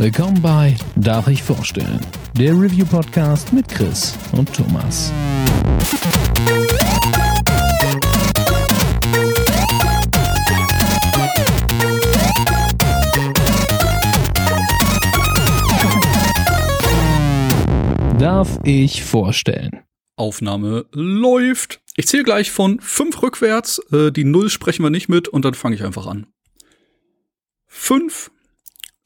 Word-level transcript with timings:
Willkommen 0.00 0.40
bei 0.40 0.76
Darf 0.94 1.26
ich 1.26 1.42
vorstellen? 1.42 1.98
Der 2.34 2.52
Review-Podcast 2.52 3.52
mit 3.52 3.66
Chris 3.66 4.16
und 4.30 4.54
Thomas. 4.54 5.12
Darf 18.20 18.60
ich 18.62 19.02
vorstellen? 19.02 19.82
Aufnahme 20.14 20.86
läuft. 20.92 21.80
Ich 21.96 22.06
zähle 22.06 22.22
gleich 22.22 22.52
von 22.52 22.78
fünf 22.78 23.20
rückwärts. 23.20 23.80
Äh, 23.90 24.12
die 24.12 24.22
Null 24.22 24.48
sprechen 24.48 24.84
wir 24.84 24.90
nicht 24.90 25.08
mit 25.08 25.26
und 25.26 25.44
dann 25.44 25.54
fange 25.54 25.74
ich 25.74 25.82
einfach 25.82 26.06
an. 26.06 26.28
Fünf, 27.66 28.30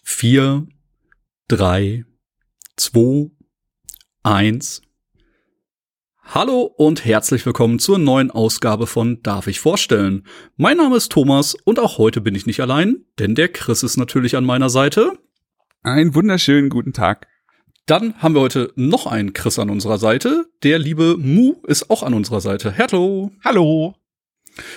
vier, 0.05 0.67
drei, 1.53 2.07
zwei, 2.77 3.31
eins. 4.23 4.81
Hallo 6.23 6.63
und 6.63 7.05
herzlich 7.05 7.45
willkommen 7.45 7.79
zur 7.79 7.99
neuen 7.99 8.31
Ausgabe 8.31 8.87
von 8.87 9.23
Darf 9.23 9.49
ich 9.49 9.61
vorstellen? 9.61 10.27
Mein 10.57 10.79
Name 10.79 10.97
ist 10.97 11.13
Thomas 11.13 11.55
und 11.67 11.79
auch 11.79 11.99
heute 11.99 12.23
bin 12.23 12.35
ich 12.35 12.47
nicht 12.47 12.61
allein, 12.61 13.05
denn 13.19 13.35
der 13.35 13.49
Chris 13.49 13.83
ist 13.83 13.99
natürlich 13.99 14.35
an 14.35 14.47
meiner 14.47 14.71
Seite. 14.71 15.13
Einen 15.83 16.15
wunderschönen 16.15 16.71
guten 16.71 16.95
Tag. 16.95 17.27
Dann 17.85 18.15
haben 18.23 18.35
wir 18.35 18.41
heute 18.41 18.73
noch 18.75 19.07
einen 19.07 19.35
Chris 19.35 19.59
an 19.59 19.69
unserer 19.69 19.99
Seite. 19.99 20.47
Der 20.63 20.79
liebe 20.79 21.19
Mu 21.19 21.57
ist 21.67 21.91
auch 21.91 22.03
an 22.03 22.15
unserer 22.15 22.41
Seite. 22.41 22.79
Hallo. 22.79 23.31
Hallo. 23.45 23.95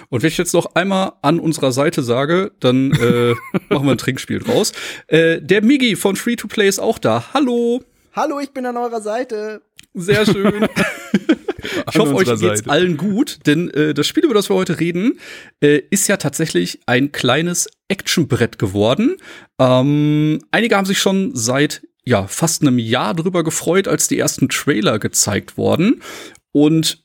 Und 0.09 0.23
wenn 0.23 0.29
ich 0.29 0.37
jetzt 0.37 0.53
noch 0.53 0.75
einmal 0.75 1.13
an 1.21 1.39
unserer 1.39 1.71
Seite 1.71 2.03
sage, 2.03 2.51
dann 2.59 2.91
äh, 2.91 3.33
machen 3.69 3.85
wir 3.85 3.91
ein 3.91 3.97
Trinkspiel 3.97 4.39
draus. 4.39 4.73
Äh, 5.07 5.41
der 5.41 5.61
Migi 5.63 5.95
von 5.95 6.15
Free 6.15 6.35
to 6.35 6.47
Play 6.47 6.67
ist 6.67 6.79
auch 6.79 6.99
da. 6.99 7.33
Hallo. 7.33 7.83
Hallo, 8.13 8.39
ich 8.39 8.51
bin 8.51 8.65
an 8.65 8.77
eurer 8.77 9.01
Seite. 9.01 9.61
Sehr 9.93 10.25
schön. 10.25 10.67
ich 11.89 11.97
hoffe, 11.97 12.15
euch 12.15 12.27
geht's 12.27 12.41
Seite. 12.41 12.69
allen 12.69 12.97
gut, 12.97 13.39
denn 13.45 13.69
äh, 13.71 13.93
das 13.93 14.07
Spiel, 14.07 14.25
über 14.25 14.33
das 14.33 14.49
wir 14.49 14.55
heute 14.55 14.79
reden, 14.79 15.19
äh, 15.61 15.81
ist 15.89 16.07
ja 16.07 16.17
tatsächlich 16.17 16.79
ein 16.85 17.11
kleines 17.11 17.69
Actionbrett 17.87 18.59
geworden. 18.59 19.17
Ähm, 19.59 20.41
einige 20.51 20.75
haben 20.75 20.85
sich 20.85 20.99
schon 20.99 21.35
seit 21.35 21.81
ja, 22.05 22.27
fast 22.27 22.61
einem 22.61 22.77
Jahr 22.77 23.15
drüber 23.15 23.43
gefreut, 23.43 23.87
als 23.87 24.07
die 24.07 24.19
ersten 24.19 24.47
Trailer 24.47 24.99
gezeigt 24.99 25.57
wurden. 25.57 26.01
Und 26.51 27.04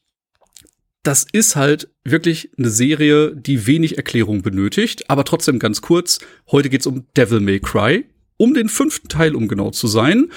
das 1.02 1.26
ist 1.32 1.56
halt 1.56 1.88
wirklich 2.04 2.50
eine 2.58 2.70
Serie, 2.70 3.34
die 3.34 3.66
wenig 3.66 3.96
Erklärung 3.96 4.42
benötigt, 4.42 5.08
aber 5.08 5.24
trotzdem 5.24 5.58
ganz 5.58 5.80
kurz. 5.80 6.18
Heute 6.50 6.68
geht's 6.68 6.86
um 6.86 7.06
Devil 7.16 7.40
May 7.40 7.60
Cry, 7.60 8.06
um 8.36 8.54
den 8.54 8.68
fünften 8.68 9.08
Teil, 9.08 9.34
um 9.34 9.48
genau 9.48 9.70
zu 9.70 9.86
sein. 9.86 10.30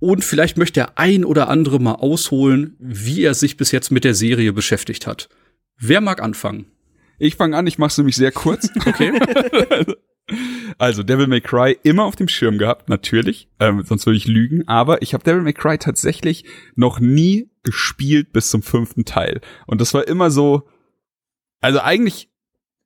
Und 0.00 0.24
vielleicht 0.24 0.56
möchte 0.56 0.80
der 0.80 0.98
ein 0.98 1.24
oder 1.24 1.48
andere 1.48 1.80
mal 1.80 1.94
ausholen, 1.94 2.76
wie 2.78 3.22
er 3.22 3.34
sich 3.34 3.56
bis 3.56 3.72
jetzt 3.72 3.90
mit 3.90 4.04
der 4.04 4.14
Serie 4.14 4.52
beschäftigt 4.52 5.06
hat. 5.06 5.28
Wer 5.76 6.00
mag 6.00 6.22
anfangen? 6.22 6.66
Ich 7.18 7.36
fange 7.36 7.56
an, 7.56 7.66
ich 7.66 7.78
mache 7.78 7.90
es 7.90 7.98
nämlich 7.98 8.16
sehr 8.16 8.32
kurz. 8.32 8.68
Okay. 8.86 9.12
Also 10.76 11.02
Devil 11.02 11.26
May 11.26 11.40
Cry 11.40 11.78
immer 11.82 12.04
auf 12.04 12.16
dem 12.16 12.28
Schirm 12.28 12.58
gehabt, 12.58 12.88
natürlich, 12.88 13.48
ähm, 13.58 13.82
sonst 13.82 14.06
würde 14.06 14.18
ich 14.18 14.26
lügen. 14.26 14.66
Aber 14.68 15.02
ich 15.02 15.14
habe 15.14 15.24
Devil 15.24 15.42
May 15.42 15.54
Cry 15.54 15.78
tatsächlich 15.78 16.44
noch 16.76 17.00
nie 17.00 17.50
gespielt 17.62 18.32
bis 18.32 18.50
zum 18.50 18.62
fünften 18.62 19.04
Teil. 19.04 19.40
Und 19.66 19.80
das 19.80 19.94
war 19.94 20.06
immer 20.06 20.30
so, 20.30 20.68
also 21.60 21.80
eigentlich 21.80 22.30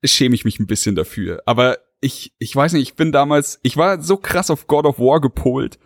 schäme 0.04 0.34
ich 0.34 0.44
mich 0.44 0.58
ein 0.58 0.66
bisschen 0.66 0.94
dafür. 0.94 1.42
Aber 1.46 1.78
ich, 2.00 2.32
ich 2.38 2.54
weiß 2.54 2.72
nicht, 2.72 2.82
ich 2.82 2.94
bin 2.94 3.12
damals, 3.12 3.60
ich 3.62 3.76
war 3.76 4.00
so 4.02 4.16
krass 4.16 4.50
auf 4.50 4.66
God 4.66 4.86
of 4.86 4.98
War 4.98 5.20
gepolt, 5.20 5.78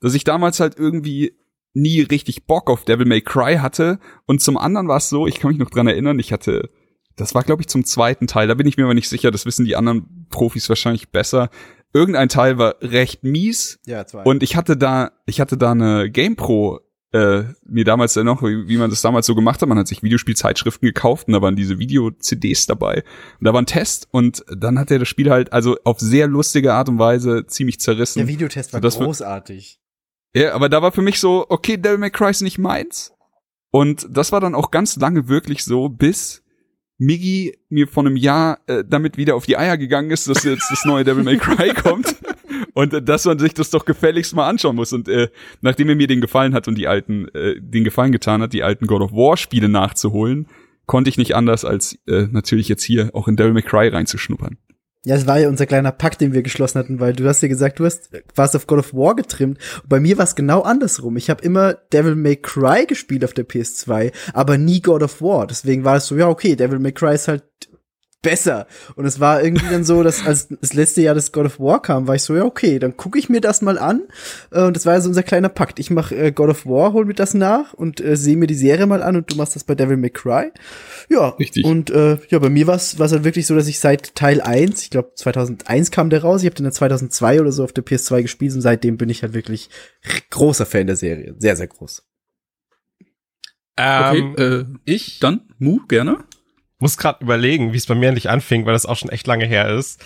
dass 0.00 0.14
ich 0.14 0.24
damals 0.24 0.60
halt 0.60 0.78
irgendwie 0.78 1.36
nie 1.72 2.00
richtig 2.00 2.46
Bock 2.46 2.68
auf 2.68 2.84
Devil 2.84 3.06
May 3.06 3.20
Cry 3.20 3.56
hatte. 3.56 4.00
Und 4.26 4.40
zum 4.40 4.56
anderen 4.56 4.88
war 4.88 4.96
es 4.96 5.08
so, 5.08 5.26
ich 5.26 5.38
kann 5.38 5.50
mich 5.50 5.60
noch 5.60 5.70
dran 5.70 5.86
erinnern, 5.86 6.18
ich 6.18 6.32
hatte 6.32 6.70
das 7.20 7.34
war, 7.34 7.42
glaube 7.42 7.62
ich, 7.62 7.68
zum 7.68 7.84
zweiten 7.84 8.26
Teil. 8.26 8.48
Da 8.48 8.54
bin 8.54 8.66
ich 8.66 8.76
mir 8.76 8.84
aber 8.84 8.94
nicht 8.94 9.08
sicher. 9.08 9.30
Das 9.30 9.46
wissen 9.46 9.64
die 9.64 9.76
anderen 9.76 10.26
Profis 10.30 10.68
wahrscheinlich 10.68 11.10
besser. 11.10 11.50
Irgendein 11.92 12.28
Teil 12.28 12.56
war 12.56 12.76
recht 12.80 13.24
mies. 13.24 13.78
Ja, 13.86 14.06
zwei. 14.06 14.22
Und 14.22 14.42
ich 14.42 14.56
hatte 14.56 14.76
da, 14.76 15.12
ich 15.26 15.40
hatte 15.40 15.56
da 15.56 15.72
eine 15.72 16.10
GamePro 16.10 16.80
äh, 17.12 17.42
mir 17.64 17.84
damals 17.84 18.14
ja 18.14 18.22
noch, 18.22 18.42
wie, 18.42 18.68
wie 18.68 18.76
man 18.76 18.88
das 18.88 19.02
damals 19.02 19.26
so 19.26 19.34
gemacht 19.34 19.60
hat, 19.60 19.68
man 19.68 19.78
hat 19.78 19.88
sich 19.88 20.02
Videospielzeitschriften 20.02 20.86
gekauft 20.86 21.26
und 21.26 21.34
da 21.34 21.42
waren 21.42 21.56
diese 21.56 21.78
Video-CDs 21.78 22.66
dabei. 22.66 23.02
Und 23.40 23.44
da 23.44 23.52
war 23.52 23.60
ein 23.60 23.66
Test 23.66 24.06
und 24.12 24.44
dann 24.48 24.78
hat 24.78 24.90
er 24.92 25.00
das 25.00 25.08
Spiel 25.08 25.30
halt 25.30 25.52
also 25.52 25.76
auf 25.84 25.98
sehr 25.98 26.28
lustige 26.28 26.72
Art 26.72 26.88
und 26.88 27.00
Weise 27.00 27.46
ziemlich 27.46 27.80
zerrissen. 27.80 28.20
Der 28.20 28.28
Videotest 28.28 28.72
war 28.72 28.80
großartig. 28.80 29.80
Ja, 30.34 30.54
aber 30.54 30.68
da 30.68 30.82
war 30.82 30.92
für 30.92 31.02
mich 31.02 31.18
so, 31.18 31.46
okay, 31.48 31.76
Devil 31.76 31.98
May 31.98 32.10
Cry 32.10 32.30
ist 32.30 32.42
nicht 32.42 32.58
meins. 32.58 33.12
Und 33.72 34.06
das 34.08 34.30
war 34.30 34.40
dann 34.40 34.54
auch 34.54 34.70
ganz 34.70 34.96
lange 34.96 35.28
wirklich 35.28 35.64
so, 35.64 35.88
bis 35.88 36.39
Miggy 37.00 37.56
mir 37.70 37.88
vor 37.88 38.04
einem 38.04 38.16
Jahr 38.16 38.58
äh, 38.66 38.84
damit 38.86 39.16
wieder 39.16 39.34
auf 39.34 39.46
die 39.46 39.56
Eier 39.56 39.78
gegangen 39.78 40.10
ist, 40.10 40.28
dass 40.28 40.44
jetzt 40.44 40.70
das 40.70 40.84
neue 40.84 41.02
Devil 41.02 41.24
May 41.24 41.38
Cry 41.38 41.72
kommt 41.82 42.14
und 42.74 42.92
äh, 42.92 43.02
dass 43.02 43.24
man 43.24 43.38
sich 43.38 43.54
das 43.54 43.70
doch 43.70 43.86
gefälligst 43.86 44.34
mal 44.34 44.46
anschauen 44.46 44.76
muss. 44.76 44.92
Und 44.92 45.08
äh, 45.08 45.28
nachdem 45.62 45.88
er 45.88 45.96
mir 45.96 46.06
den 46.06 46.20
Gefallen 46.20 46.52
hat 46.52 46.68
und 46.68 46.76
die 46.76 46.86
alten, 46.86 47.28
äh, 47.28 47.58
den 47.58 47.84
Gefallen 47.84 48.12
getan 48.12 48.42
hat, 48.42 48.52
die 48.52 48.62
alten 48.62 48.86
God 48.86 49.00
of 49.00 49.12
War 49.12 49.38
Spiele 49.38 49.70
nachzuholen, 49.70 50.46
konnte 50.84 51.08
ich 51.08 51.16
nicht 51.16 51.34
anders 51.34 51.64
als 51.64 51.98
äh, 52.06 52.26
natürlich 52.30 52.68
jetzt 52.68 52.82
hier 52.82 53.10
auch 53.14 53.28
in 53.28 53.36
Devil 53.36 53.54
May 53.54 53.62
Cry 53.62 53.88
reinzuschnuppern. 53.88 54.58
Ja, 55.06 55.14
es 55.14 55.26
war 55.26 55.38
ja 55.38 55.48
unser 55.48 55.64
kleiner 55.64 55.92
Pakt, 55.92 56.20
den 56.20 56.34
wir 56.34 56.42
geschlossen 56.42 56.78
hatten, 56.78 57.00
weil 57.00 57.14
du 57.14 57.26
hast 57.26 57.40
ja 57.40 57.48
gesagt, 57.48 57.78
du 57.78 57.86
hast 57.86 58.10
warst 58.34 58.54
auf 58.54 58.66
God 58.66 58.80
of 58.80 58.92
War 58.92 59.14
getrimmt. 59.14 59.58
Und 59.82 59.88
bei 59.88 59.98
mir 59.98 60.18
war 60.18 60.24
es 60.24 60.34
genau 60.34 60.60
andersrum. 60.60 61.16
Ich 61.16 61.30
habe 61.30 61.42
immer 61.42 61.72
Devil 61.72 62.16
May 62.16 62.36
Cry 62.36 62.84
gespielt 62.86 63.24
auf 63.24 63.32
der 63.32 63.48
PS2, 63.48 64.12
aber 64.34 64.58
nie 64.58 64.82
God 64.82 65.02
of 65.02 65.22
War. 65.22 65.46
Deswegen 65.46 65.84
war 65.84 65.96
es 65.96 66.06
so, 66.06 66.16
ja, 66.16 66.28
okay, 66.28 66.54
Devil 66.54 66.80
May 66.80 66.92
Cry 66.92 67.14
ist 67.14 67.28
halt 67.28 67.44
besser. 68.22 68.66
Und 68.96 69.06
es 69.06 69.20
war 69.20 69.42
irgendwie 69.42 69.66
dann 69.70 69.84
so, 69.84 70.02
dass 70.02 70.24
als 70.26 70.48
das 70.48 70.74
letzte 70.74 71.02
Jahr 71.02 71.14
das 71.14 71.32
God 71.32 71.46
of 71.46 71.60
War 71.60 71.80
kam, 71.80 72.06
war 72.06 72.14
ich 72.14 72.22
so, 72.22 72.36
ja, 72.36 72.44
okay, 72.44 72.78
dann 72.78 72.96
gucke 72.96 73.18
ich 73.18 73.28
mir 73.28 73.40
das 73.40 73.62
mal 73.62 73.78
an. 73.78 74.02
Äh, 74.50 74.62
und 74.62 74.76
das 74.76 74.86
war 74.86 74.94
ja 74.94 75.00
so 75.00 75.08
unser 75.08 75.22
kleiner 75.22 75.48
Pakt. 75.48 75.78
Ich 75.78 75.90
mache 75.90 76.14
äh, 76.16 76.32
God 76.32 76.50
of 76.50 76.66
War, 76.66 76.92
hol 76.92 77.04
mir 77.04 77.14
das 77.14 77.34
nach 77.34 77.72
und 77.74 78.00
äh, 78.00 78.16
sehe 78.16 78.36
mir 78.36 78.46
die 78.46 78.54
Serie 78.54 78.86
mal 78.86 79.02
an 79.02 79.16
und 79.16 79.32
du 79.32 79.36
machst 79.36 79.56
das 79.56 79.64
bei 79.64 79.74
Devil 79.74 79.96
May 79.96 80.10
Cry. 80.10 80.50
Ja, 81.08 81.30
Richtig. 81.30 81.64
und 81.64 81.90
äh, 81.90 82.18
ja, 82.28 82.38
bei 82.38 82.50
mir 82.50 82.66
war 82.66 82.76
es 82.76 82.98
halt 82.98 83.24
wirklich 83.24 83.46
so, 83.46 83.54
dass 83.54 83.68
ich 83.68 83.80
seit 83.80 84.14
Teil 84.14 84.40
1, 84.40 84.82
ich 84.82 84.90
glaube 84.90 85.12
2001 85.14 85.90
kam 85.90 86.10
der 86.10 86.22
raus, 86.22 86.42
ich 86.42 86.46
habe 86.46 86.56
den 86.56 86.64
dann 86.64 86.72
2002 86.72 87.40
oder 87.40 87.52
so 87.52 87.64
auf 87.64 87.72
der 87.72 87.84
PS2 87.84 88.22
gespielt 88.22 88.54
und 88.54 88.60
seitdem 88.60 88.96
bin 88.96 89.08
ich 89.08 89.22
halt 89.22 89.32
wirklich 89.32 89.70
großer 90.30 90.66
Fan 90.66 90.86
der 90.86 90.96
Serie. 90.96 91.34
Sehr, 91.38 91.56
sehr 91.56 91.68
groß. 91.68 92.04
Ähm, 93.76 94.32
okay, 94.34 94.42
äh, 94.42 94.64
ich? 94.84 95.20
Dann, 95.20 95.40
Mu, 95.58 95.78
gerne 95.88 96.24
muss 96.80 96.96
gerade 96.96 97.22
überlegen, 97.22 97.72
wie 97.72 97.76
es 97.76 97.86
bei 97.86 97.94
mir 97.94 98.08
endlich 98.08 98.30
anfing, 98.30 98.66
weil 98.66 98.72
das 98.72 98.86
auch 98.86 98.96
schon 98.96 99.10
echt 99.10 99.26
lange 99.26 99.46
her 99.46 99.68
ist. 99.68 100.04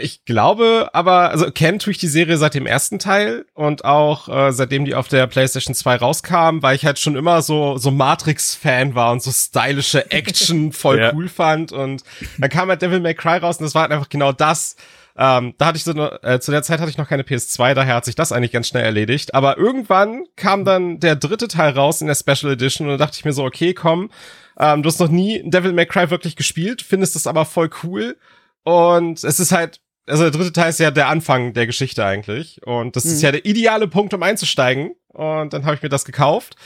Ich 0.00 0.24
glaube 0.24 0.90
aber, 0.92 1.30
also 1.30 1.50
kennen 1.50 1.78
tue 1.78 1.90
ich 1.90 1.98
die 1.98 2.08
Serie 2.08 2.36
seit 2.36 2.54
dem 2.54 2.66
ersten 2.66 2.98
Teil 2.98 3.46
und 3.54 3.84
auch 3.84 4.28
äh, 4.28 4.52
seitdem 4.52 4.84
die 4.84 4.94
auf 4.94 5.08
der 5.08 5.26
PlayStation 5.26 5.74
2 5.74 5.96
rauskam, 5.96 6.62
weil 6.62 6.76
ich 6.76 6.86
halt 6.86 6.98
schon 6.98 7.16
immer 7.16 7.42
so 7.42 7.78
so 7.78 7.90
Matrix-Fan 7.90 8.94
war 8.94 9.12
und 9.12 9.22
so 9.22 9.32
stylische 9.32 10.10
Action 10.10 10.72
voll 10.72 11.00
ja. 11.00 11.12
cool 11.12 11.28
fand. 11.28 11.72
Und 11.72 12.04
dann 12.38 12.50
kam 12.50 12.68
halt 12.68 12.82
Devil 12.82 13.00
May 13.00 13.14
Cry 13.14 13.38
raus 13.38 13.58
und 13.58 13.64
das 13.64 13.74
war 13.74 13.82
halt 13.82 13.92
einfach 13.92 14.08
genau 14.08 14.32
das. 14.32 14.76
Ähm, 15.20 15.54
da 15.58 15.66
hatte 15.66 15.78
ich 15.78 15.84
so 15.84 15.90
eine, 15.90 16.22
äh, 16.22 16.38
zu 16.38 16.52
der 16.52 16.62
Zeit 16.62 16.78
hatte 16.78 16.90
ich 16.90 16.98
noch 16.98 17.08
keine 17.08 17.24
PS2, 17.24 17.74
daher 17.74 17.96
hat 17.96 18.04
sich 18.04 18.14
das 18.14 18.30
eigentlich 18.30 18.52
ganz 18.52 18.68
schnell 18.68 18.84
erledigt. 18.84 19.34
Aber 19.34 19.58
irgendwann 19.58 20.24
kam 20.36 20.64
dann 20.64 21.00
der 21.00 21.16
dritte 21.16 21.48
Teil 21.48 21.72
raus 21.72 22.00
in 22.00 22.06
der 22.06 22.14
Special 22.14 22.52
Edition 22.52 22.86
und 22.86 22.92
da 22.96 23.04
dachte 23.04 23.16
ich 23.18 23.24
mir 23.24 23.32
so, 23.32 23.44
okay, 23.44 23.74
komm, 23.74 24.10
ähm, 24.58 24.82
du 24.82 24.88
hast 24.88 25.00
noch 25.00 25.08
nie 25.08 25.42
Devil 25.48 25.72
May 25.72 25.86
Cry 25.86 26.10
wirklich 26.10 26.36
gespielt, 26.36 26.82
findest 26.82 27.14
das 27.14 27.26
aber 27.26 27.44
voll 27.44 27.70
cool. 27.82 28.16
Und 28.64 29.22
es 29.22 29.40
ist 29.40 29.52
halt, 29.52 29.80
also 30.06 30.24
der 30.24 30.32
dritte 30.32 30.52
Teil 30.52 30.70
ist 30.70 30.80
ja 30.80 30.90
der 30.90 31.08
Anfang 31.08 31.52
der 31.52 31.66
Geschichte 31.66 32.04
eigentlich. 32.04 32.60
Und 32.66 32.96
das 32.96 33.04
mhm. 33.04 33.12
ist 33.12 33.22
ja 33.22 33.32
der 33.32 33.44
ideale 33.44 33.88
Punkt, 33.88 34.14
um 34.14 34.22
einzusteigen. 34.22 34.92
Und 35.08 35.52
dann 35.52 35.64
habe 35.64 35.76
ich 35.76 35.82
mir 35.82 35.88
das 35.88 36.04
gekauft. 36.04 36.56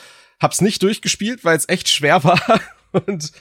Hab's 0.41 0.61
nicht 0.61 0.83
durchgespielt, 0.83 1.45
weil 1.45 1.57
es 1.57 1.69
echt 1.69 1.89
schwer 1.89 2.25
war. 2.25 2.41
Und 2.93 3.33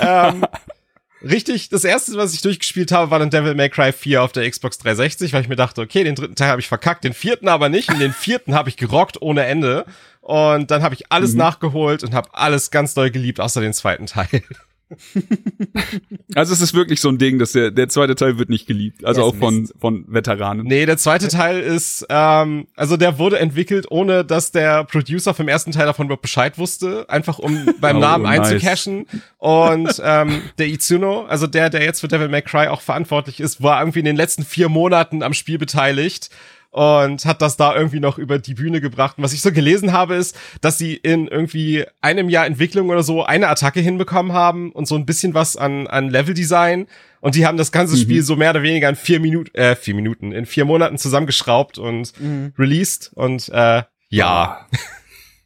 ähm, 0.00 0.44
richtig, 1.22 1.68
das 1.68 1.84
erste, 1.84 2.16
was 2.16 2.34
ich 2.34 2.42
durchgespielt 2.42 2.92
habe, 2.92 3.10
war 3.10 3.18
dann 3.18 3.30
Devil 3.30 3.54
May 3.54 3.68
Cry 3.68 3.92
4 3.92 4.22
auf 4.22 4.32
der 4.32 4.48
Xbox 4.48 4.78
360, 4.78 5.32
weil 5.32 5.42
ich 5.42 5.48
mir 5.48 5.56
dachte, 5.56 5.80
okay, 5.80 6.04
den 6.04 6.14
dritten 6.14 6.34
Teil 6.34 6.48
habe 6.48 6.60
ich 6.60 6.68
verkackt, 6.68 7.04
den 7.04 7.14
vierten 7.14 7.48
aber 7.48 7.68
nicht. 7.68 7.90
Und 7.90 7.98
den 7.98 8.12
vierten 8.12 8.54
habe 8.54 8.68
ich 8.68 8.76
gerockt 8.76 9.20
ohne 9.20 9.44
Ende. 9.44 9.84
Und 10.20 10.70
dann 10.70 10.82
habe 10.82 10.94
ich 10.94 11.10
alles 11.10 11.32
mhm. 11.32 11.38
nachgeholt 11.38 12.04
und 12.04 12.14
habe 12.14 12.28
alles 12.34 12.70
ganz 12.70 12.94
doll 12.94 13.10
geliebt, 13.10 13.40
außer 13.40 13.60
den 13.60 13.72
zweiten 13.72 14.06
Teil. 14.06 14.42
also 16.34 16.52
es 16.52 16.60
ist 16.60 16.74
wirklich 16.74 17.00
so 17.00 17.08
ein 17.08 17.18
Ding, 17.18 17.38
dass 17.38 17.52
der, 17.52 17.70
der 17.70 17.88
zweite 17.88 18.14
Teil 18.14 18.38
wird 18.38 18.48
nicht 18.48 18.66
geliebt. 18.66 19.04
Also 19.04 19.22
auch 19.22 19.34
von, 19.34 19.68
von 19.78 20.04
Veteranen. 20.08 20.66
Nee, 20.66 20.86
der 20.86 20.96
zweite 20.96 21.28
Teil 21.28 21.60
ist, 21.60 22.06
ähm, 22.08 22.66
also 22.74 22.96
der 22.96 23.18
wurde 23.18 23.38
entwickelt, 23.38 23.86
ohne 23.90 24.24
dass 24.24 24.50
der 24.50 24.84
Producer 24.84 25.34
vom 25.34 25.48
ersten 25.48 25.72
Teil 25.72 25.86
davon 25.86 26.06
überhaupt 26.06 26.22
Bescheid 26.22 26.58
wusste, 26.58 27.08
einfach 27.08 27.38
um 27.38 27.66
beim 27.80 27.96
oh, 27.96 28.00
Namen 28.00 28.24
nice. 28.24 28.52
einzucashen. 28.52 29.06
Und 29.38 30.00
ähm, 30.02 30.42
der 30.58 30.68
Itsuno, 30.68 31.24
also 31.26 31.46
der, 31.46 31.70
der 31.70 31.82
jetzt 31.82 32.00
für 32.00 32.08
Devil 32.08 32.28
May 32.28 32.42
Cry 32.42 32.68
auch 32.68 32.80
verantwortlich 32.80 33.40
ist, 33.40 33.62
war 33.62 33.80
irgendwie 33.80 34.00
in 34.00 34.06
den 34.06 34.16
letzten 34.16 34.44
vier 34.44 34.68
Monaten 34.68 35.22
am 35.22 35.34
Spiel 35.34 35.58
beteiligt 35.58 36.30
und 36.70 37.24
hat 37.24 37.40
das 37.40 37.56
da 37.56 37.74
irgendwie 37.74 38.00
noch 38.00 38.18
über 38.18 38.38
die 38.38 38.54
Bühne 38.54 38.80
gebracht. 38.80 39.18
Und 39.18 39.24
was 39.24 39.32
ich 39.32 39.40
so 39.40 39.52
gelesen 39.52 39.92
habe, 39.92 40.14
ist, 40.16 40.38
dass 40.60 40.78
sie 40.78 40.94
in 40.94 41.26
irgendwie 41.26 41.84
einem 42.00 42.28
Jahr 42.28 42.46
Entwicklung 42.46 42.90
oder 42.90 43.02
so 43.02 43.24
eine 43.24 43.48
Attacke 43.48 43.80
hinbekommen 43.80 44.32
haben 44.32 44.72
und 44.72 44.86
so 44.86 44.94
ein 44.94 45.06
bisschen 45.06 45.34
was 45.34 45.56
an, 45.56 45.86
an 45.86 46.10
Leveldesign. 46.10 46.86
Und 47.20 47.34
die 47.34 47.46
haben 47.46 47.58
das 47.58 47.72
ganze 47.72 47.96
mhm. 47.96 48.00
Spiel 48.00 48.22
so 48.22 48.36
mehr 48.36 48.50
oder 48.50 48.62
weniger 48.62 48.88
in 48.88 48.96
vier 48.96 49.18
Minuten, 49.18 49.54
äh, 49.54 49.74
vier 49.76 49.94
Minuten, 49.94 50.32
in 50.32 50.46
vier 50.46 50.64
Monaten 50.64 50.98
zusammengeschraubt 50.98 51.78
und 51.78 52.12
mhm. 52.20 52.52
released. 52.58 53.10
Und 53.14 53.48
äh, 53.48 53.82
ja. 54.10 54.66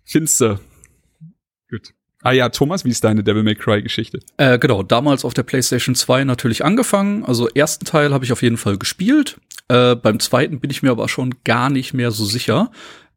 Finster. 0.04 0.60
Gut. 1.70 1.94
Ah 2.24 2.32
ja, 2.32 2.48
Thomas, 2.50 2.84
wie 2.84 2.90
ist 2.90 3.02
deine 3.02 3.24
Devil 3.24 3.42
May 3.42 3.56
Cry 3.56 3.82
Geschichte? 3.82 4.20
Äh, 4.36 4.58
genau, 4.58 4.84
damals 4.84 5.24
auf 5.24 5.34
der 5.34 5.42
PlayStation 5.42 5.94
2 5.94 6.24
natürlich 6.24 6.64
angefangen. 6.64 7.24
Also 7.24 7.48
ersten 7.48 7.84
Teil 7.84 8.12
habe 8.12 8.24
ich 8.24 8.32
auf 8.32 8.42
jeden 8.42 8.58
Fall 8.58 8.78
gespielt. 8.78 9.40
Äh, 9.68 9.96
beim 9.96 10.20
zweiten 10.20 10.60
bin 10.60 10.70
ich 10.70 10.82
mir 10.82 10.90
aber 10.90 11.08
schon 11.08 11.34
gar 11.44 11.70
nicht 11.70 11.94
mehr 11.94 12.10
so 12.10 12.24
sicher. 12.24 12.70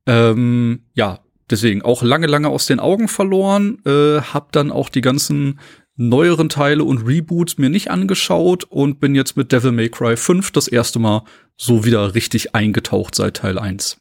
Ähm, 0.05 0.85
ja, 0.93 1.19
deswegen 1.49 1.81
auch 1.81 2.03
lange, 2.03 2.27
lange 2.27 2.49
aus 2.49 2.65
den 2.65 2.79
Augen 2.79 3.07
verloren. 3.07 3.79
Äh, 3.85 4.21
hab 4.21 4.51
dann 4.51 4.71
auch 4.71 4.89
die 4.89 5.01
ganzen 5.01 5.59
neueren 5.97 6.49
Teile 6.49 6.83
und 6.83 7.07
Reboots 7.07 7.57
mir 7.57 7.69
nicht 7.69 7.89
angeschaut 7.89 8.65
und 8.65 8.99
bin 8.99 9.15
jetzt 9.15 9.37
mit 9.37 9.51
Devil 9.51 9.71
May 9.71 9.89
Cry 9.89 10.17
5 10.17 10.51
das 10.51 10.67
erste 10.67 10.99
Mal 10.99 11.23
so 11.57 11.85
wieder 11.85 12.15
richtig 12.15 12.53
eingetaucht 12.53 13.15
seit 13.15 13.37
Teil 13.37 13.57
1. 13.57 13.97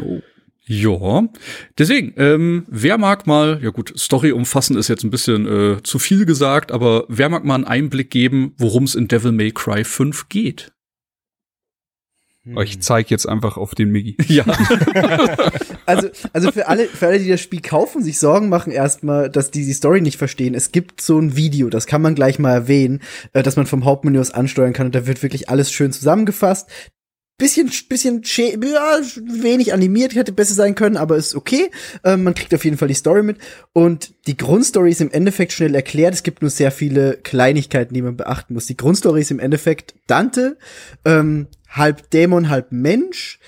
Oh. 0.00 0.20
Ja, 0.64 1.28
deswegen, 1.76 2.14
ähm, 2.16 2.64
wer 2.68 2.96
mag 2.96 3.26
mal, 3.26 3.58
ja 3.62 3.70
gut, 3.70 3.92
Story 3.98 4.30
umfassen 4.30 4.76
ist 4.76 4.88
jetzt 4.88 5.02
ein 5.02 5.10
bisschen 5.10 5.46
äh, 5.46 5.82
zu 5.82 5.98
viel 5.98 6.24
gesagt, 6.24 6.70
aber 6.70 7.04
wer 7.08 7.28
mag 7.28 7.44
mal 7.44 7.56
einen 7.56 7.64
Einblick 7.64 8.10
geben, 8.10 8.54
worum 8.58 8.84
es 8.84 8.94
in 8.94 9.08
Devil 9.08 9.32
May 9.32 9.50
Cry 9.50 9.82
5 9.84 10.28
geht? 10.28 10.72
Hm. 12.44 12.58
Ich 12.62 12.80
zeig 12.82 13.10
jetzt 13.10 13.28
einfach 13.28 13.56
auf 13.56 13.74
den 13.74 13.90
Miggy. 13.90 14.16
Ja. 14.28 14.44
also, 15.86 16.08
also 16.32 16.52
für 16.52 16.66
alle, 16.68 16.86
für 16.86 17.06
alle, 17.06 17.18
die 17.18 17.28
das 17.28 17.40
Spiel 17.40 17.60
kaufen, 17.60 18.02
sich 18.02 18.18
Sorgen 18.18 18.48
machen 18.48 18.72
erstmal, 18.72 19.30
dass 19.30 19.50
die 19.50 19.64
die 19.64 19.72
Story 19.72 20.00
nicht 20.00 20.16
verstehen. 20.16 20.54
Es 20.54 20.72
gibt 20.72 21.00
so 21.00 21.18
ein 21.18 21.36
Video, 21.36 21.68
das 21.68 21.86
kann 21.86 22.02
man 22.02 22.14
gleich 22.14 22.38
mal 22.38 22.52
erwähnen, 22.52 23.00
äh, 23.32 23.42
dass 23.42 23.56
man 23.56 23.66
vom 23.66 23.84
Hauptmenü 23.84 24.18
aus 24.18 24.30
ansteuern 24.30 24.72
kann 24.72 24.86
und 24.86 24.94
da 24.94 25.06
wird 25.06 25.22
wirklich 25.22 25.50
alles 25.50 25.70
schön 25.70 25.92
zusammengefasst 25.92 26.68
bisschen, 27.42 27.70
bisschen 27.88 28.22
ja, 28.24 29.00
wenig 29.42 29.72
animiert, 29.72 30.14
hätte 30.14 30.30
besser 30.30 30.54
sein 30.54 30.76
können, 30.76 30.96
aber 30.96 31.16
ist 31.16 31.34
okay. 31.34 31.70
Ähm, 32.04 32.22
man 32.22 32.34
kriegt 32.34 32.54
auf 32.54 32.64
jeden 32.64 32.78
Fall 32.78 32.86
die 32.86 32.94
Story 32.94 33.24
mit. 33.24 33.38
Und 33.72 34.14
die 34.28 34.36
Grundstory 34.36 34.92
ist 34.92 35.00
im 35.00 35.10
Endeffekt 35.10 35.52
schnell 35.52 35.74
erklärt. 35.74 36.14
Es 36.14 36.22
gibt 36.22 36.42
nur 36.42 36.50
sehr 36.50 36.70
viele 36.70 37.16
Kleinigkeiten, 37.16 37.94
die 37.94 38.02
man 38.02 38.16
beachten 38.16 38.54
muss. 38.54 38.66
Die 38.66 38.76
Grundstory 38.76 39.22
ist 39.22 39.32
im 39.32 39.40
Endeffekt 39.40 39.94
Dante, 40.06 40.56
ähm, 41.04 41.48
halb 41.72 42.10
Dämon, 42.10 42.48
halb 42.48 42.72
Mensch, 42.72 43.38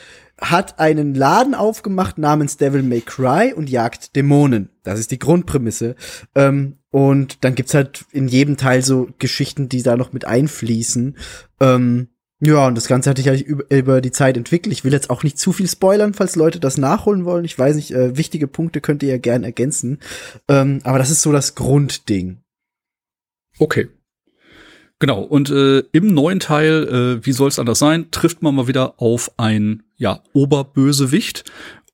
hat 0.41 0.79
einen 0.81 1.15
Laden 1.15 1.55
aufgemacht 1.55 2.19
namens 2.19 2.57
Devil 2.57 2.83
May 2.83 3.01
Cry 3.01 3.53
und 3.55 3.71
jagt 3.71 4.17
Dämonen. 4.17 4.71
Das 4.83 4.99
ist 4.99 5.11
die 5.11 5.19
Grundprämisse. 5.19 5.95
Ähm, 6.35 6.77
und 6.91 7.45
dann 7.45 7.55
gibt's 7.55 7.75
halt 7.75 8.05
in 8.13 8.29
jedem 8.29 8.57
Teil 8.57 8.83
so 8.83 9.09
Geschichten, 9.19 9.69
die 9.69 9.83
da 9.83 9.97
noch 9.97 10.13
mit 10.13 10.25
einfließen. 10.25 11.17
Ähm, 11.61 12.09
ja, 12.41 12.67
und 12.67 12.75
das 12.75 12.89
Ganze 12.89 13.11
hatte 13.11 13.21
ich 13.21 13.29
eigentlich 13.29 13.47
über, 13.47 13.65
über 13.71 14.01
die 14.01 14.11
Zeit 14.11 14.37
entwickelt. 14.37 14.73
Ich 14.73 14.85
will 14.85 14.93
jetzt 14.93 15.09
auch 15.09 15.23
nicht 15.23 15.39
zu 15.39 15.53
viel 15.53 15.69
spoilern, 15.69 16.15
falls 16.15 16.37
Leute 16.37 16.61
das 16.61 16.79
nachholen 16.79 17.25
wollen. 17.25 17.45
Ich 17.45 17.59
weiß 17.59 17.77
nicht, 17.77 17.93
äh, 17.93 18.17
wichtige 18.17 18.49
Punkte 18.49 18.81
könnt 18.81 19.03
ihr 19.03 19.11
ja 19.11 19.19
gern 19.19 19.45
ergänzen. 19.45 20.01
Ähm, 20.49 20.81
aber 20.83 20.99
das 20.99 21.11
ist 21.11 21.23
so 21.23 21.33
das 21.33 21.55
Grundding. 21.55 22.43
Okay. 23.59 23.89
Genau, 25.01 25.23
und 25.23 25.51
äh, 25.51 25.81
im 25.93 26.15
neuen 26.15 26.41
Teil, 26.41 27.19
äh, 27.21 27.27
wie 27.27 27.33
soll 27.33 27.49
es 27.49 27.59
anders 27.59 27.79
sein, 27.79 28.11
trifft 28.11 28.43
man 28.43 28.55
mal 28.55 28.69
wieder 28.69 28.95
auf 29.01 29.33
ein 29.37 29.83
ja, 29.97 30.23
Oberbösewicht. 30.33 31.45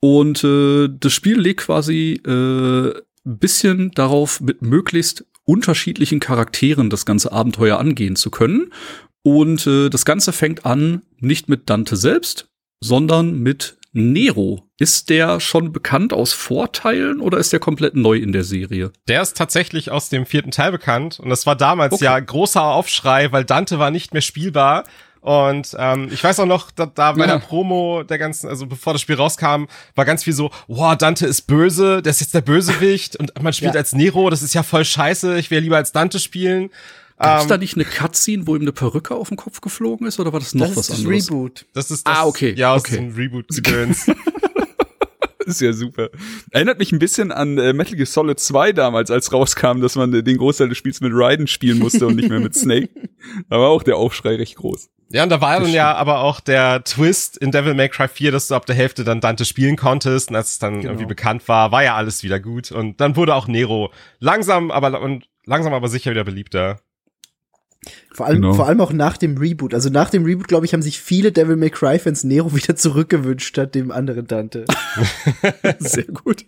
Und 0.00 0.44
äh, 0.44 0.88
das 0.88 1.12
Spiel 1.12 1.38
legt 1.38 1.60
quasi 1.60 2.20
äh, 2.26 2.92
bisschen 3.24 3.90
darauf, 3.92 4.40
mit 4.40 4.62
möglichst 4.62 5.24
unterschiedlichen 5.44 6.20
Charakteren 6.20 6.90
das 6.90 7.04
ganze 7.06 7.32
Abenteuer 7.32 7.78
angehen 7.78 8.16
zu 8.16 8.30
können. 8.30 8.72
Und 9.22 9.66
äh, 9.66 9.90
das 9.90 10.04
Ganze 10.04 10.32
fängt 10.32 10.64
an 10.64 11.02
nicht 11.18 11.48
mit 11.48 11.68
Dante 11.68 11.96
selbst, 11.96 12.48
sondern 12.80 13.38
mit 13.40 13.76
Nero. 13.92 14.68
Ist 14.78 15.10
der 15.10 15.40
schon 15.40 15.72
bekannt 15.72 16.12
aus 16.12 16.32
Vorteilen 16.32 17.20
oder 17.20 17.38
ist 17.38 17.52
der 17.52 17.60
komplett 17.60 17.94
neu 17.94 18.16
in 18.16 18.32
der 18.32 18.44
Serie? 18.44 18.92
Der 19.08 19.22
ist 19.22 19.36
tatsächlich 19.36 19.90
aus 19.90 20.08
dem 20.08 20.26
vierten 20.26 20.52
Teil 20.52 20.72
bekannt 20.72 21.20
und 21.20 21.28
das 21.28 21.46
war 21.46 21.56
damals 21.56 21.94
okay. 21.94 22.04
ja 22.04 22.18
großer 22.18 22.62
Aufschrei, 22.62 23.32
weil 23.32 23.44
Dante 23.44 23.78
war 23.78 23.90
nicht 23.90 24.12
mehr 24.12 24.22
spielbar. 24.22 24.84
Und 25.20 25.76
ähm, 25.78 26.08
ich 26.10 26.24
weiß 26.24 26.40
auch 26.40 26.46
noch, 26.46 26.70
da, 26.70 26.86
da 26.86 27.12
bei 27.12 27.20
ja. 27.20 27.26
der 27.26 27.38
Promo 27.40 28.04
der 28.04 28.16
ganzen, 28.16 28.48
also 28.48 28.66
bevor 28.66 28.94
das 28.94 29.02
Spiel 29.02 29.16
rauskam, 29.16 29.64
war 29.94 30.06
ganz 30.06 30.24
viel 30.24 30.32
so, 30.32 30.50
wow, 30.66 30.96
Dante 30.96 31.26
ist 31.26 31.42
böse, 31.42 32.00
der 32.00 32.10
ist 32.10 32.20
jetzt 32.20 32.32
der 32.32 32.40
Bösewicht 32.40 33.16
und 33.16 33.42
man 33.42 33.52
spielt 33.52 33.74
ja. 33.74 33.80
als 33.80 33.92
Nero, 33.92 34.30
das 34.30 34.40
ist 34.40 34.54
ja 34.54 34.62
voll 34.62 34.84
scheiße, 34.84 35.38
ich 35.38 35.50
will 35.50 35.60
lieber 35.60 35.76
als 35.76 35.92
Dante 35.92 36.20
spielen. 36.20 36.70
Gab's 37.20 37.42
ähm, 37.42 37.48
da 37.48 37.58
nicht 37.58 37.74
eine 37.74 37.84
Cutscene, 37.84 38.46
wo 38.46 38.56
ihm 38.56 38.62
eine 38.62 38.72
Perücke 38.72 39.14
auf 39.14 39.28
den 39.28 39.36
Kopf 39.36 39.60
geflogen 39.60 40.06
ist, 40.06 40.18
oder 40.18 40.32
war 40.32 40.40
das 40.40 40.54
noch 40.54 40.68
das 40.68 40.76
was 40.76 40.88
ist 40.88 40.90
das 40.90 41.04
anderes? 41.04 41.30
Reboot. 41.30 41.66
Das 41.74 41.90
ist 41.90 42.06
das, 42.06 42.16
ah, 42.16 42.24
okay. 42.24 42.54
Ja, 42.56 42.74
okay. 42.74 42.96
dem 42.96 43.14
Reboot-Gedöns. 43.14 44.06
ist 45.46 45.60
ja 45.60 45.72
super. 45.72 46.08
Erinnert 46.50 46.78
mich 46.78 46.92
ein 46.92 46.98
bisschen 46.98 47.30
an 47.30 47.58
äh, 47.58 47.72
Metal 47.72 47.94
Gear 47.94 48.06
Solid 48.06 48.40
2 48.40 48.72
damals, 48.72 49.10
als 49.10 49.32
rauskam, 49.32 49.80
dass 49.80 49.96
man 49.96 50.14
äh, 50.14 50.22
den 50.22 50.38
Großteil 50.38 50.68
des 50.70 50.78
Spiels 50.78 51.00
mit 51.00 51.12
Raiden 51.14 51.46
spielen 51.46 51.78
musste 51.78 52.06
und 52.06 52.16
nicht 52.16 52.30
mehr 52.30 52.40
mit 52.40 52.54
Snake. 52.54 52.88
Da 53.50 53.58
war 53.58 53.68
auch 53.68 53.82
der 53.82 53.96
Aufschrei 53.96 54.36
recht 54.36 54.56
groß. 54.56 54.88
Ja, 55.10 55.24
und 55.24 55.28
da 55.28 55.42
war 55.42 55.60
dann 55.60 55.70
ja 55.70 55.94
aber 55.94 56.20
auch 56.20 56.40
der 56.40 56.82
Twist 56.84 57.36
in 57.36 57.50
Devil 57.50 57.74
May 57.74 57.90
Cry 57.90 58.08
4, 58.08 58.32
dass 58.32 58.48
du 58.48 58.54
ab 58.54 58.64
der 58.64 58.74
Hälfte 58.74 59.04
dann 59.04 59.20
Dante 59.20 59.44
spielen 59.44 59.76
konntest 59.76 60.30
und 60.30 60.36
als 60.36 60.52
es 60.52 60.58
dann 60.58 60.80
genau. 60.80 60.92
irgendwie 60.92 61.06
bekannt 61.06 61.46
war, 61.48 61.70
war 61.70 61.84
ja 61.84 61.96
alles 61.96 62.22
wieder 62.22 62.40
gut 62.40 62.72
und 62.72 62.98
dann 63.00 63.16
wurde 63.16 63.34
auch 63.34 63.46
Nero 63.46 63.92
langsam, 64.20 64.70
aber 64.70 65.02
und 65.02 65.28
langsam 65.44 65.74
aber 65.74 65.88
sicher 65.88 66.12
wieder 66.12 66.24
beliebter. 66.24 66.80
Vor 68.12 68.26
allem, 68.26 68.42
genau. 68.42 68.54
vor 68.54 68.68
allem 68.68 68.80
auch 68.82 68.92
nach 68.92 69.16
dem 69.16 69.38
Reboot. 69.38 69.72
Also 69.72 69.88
nach 69.88 70.10
dem 70.10 70.24
Reboot, 70.24 70.48
glaube 70.48 70.66
ich, 70.66 70.74
haben 70.74 70.82
sich 70.82 71.00
viele 71.00 71.32
Devil 71.32 71.56
May 71.56 71.70
Cry 71.70 71.98
Fans 71.98 72.24
Nero 72.24 72.54
wieder 72.54 72.76
zurückgewünscht 72.76 73.46
statt 73.46 73.74
dem 73.74 73.90
anderen 73.90 74.26
Dante. 74.26 74.66
Sehr 75.78 76.04
gut. 76.04 76.44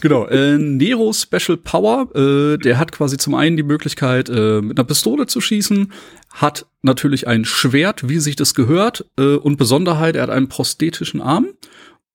genau. 0.00 0.26
Äh, 0.26 0.58
Nero 0.58 1.12
Special 1.14 1.56
Power, 1.56 2.14
äh, 2.14 2.58
der 2.58 2.78
hat 2.78 2.92
quasi 2.92 3.16
zum 3.16 3.34
einen 3.34 3.56
die 3.56 3.62
Möglichkeit, 3.62 4.28
äh, 4.28 4.60
mit 4.60 4.78
einer 4.78 4.86
Pistole 4.86 5.26
zu 5.26 5.40
schießen, 5.40 5.92
hat 6.32 6.66
natürlich 6.82 7.26
ein 7.26 7.46
Schwert, 7.46 8.08
wie 8.08 8.18
sich 8.18 8.36
das 8.36 8.54
gehört, 8.54 9.06
äh, 9.18 9.36
und 9.36 9.56
Besonderheit, 9.56 10.16
er 10.16 10.24
hat 10.24 10.30
einen 10.30 10.48
prosthetischen 10.48 11.22
Arm. 11.22 11.48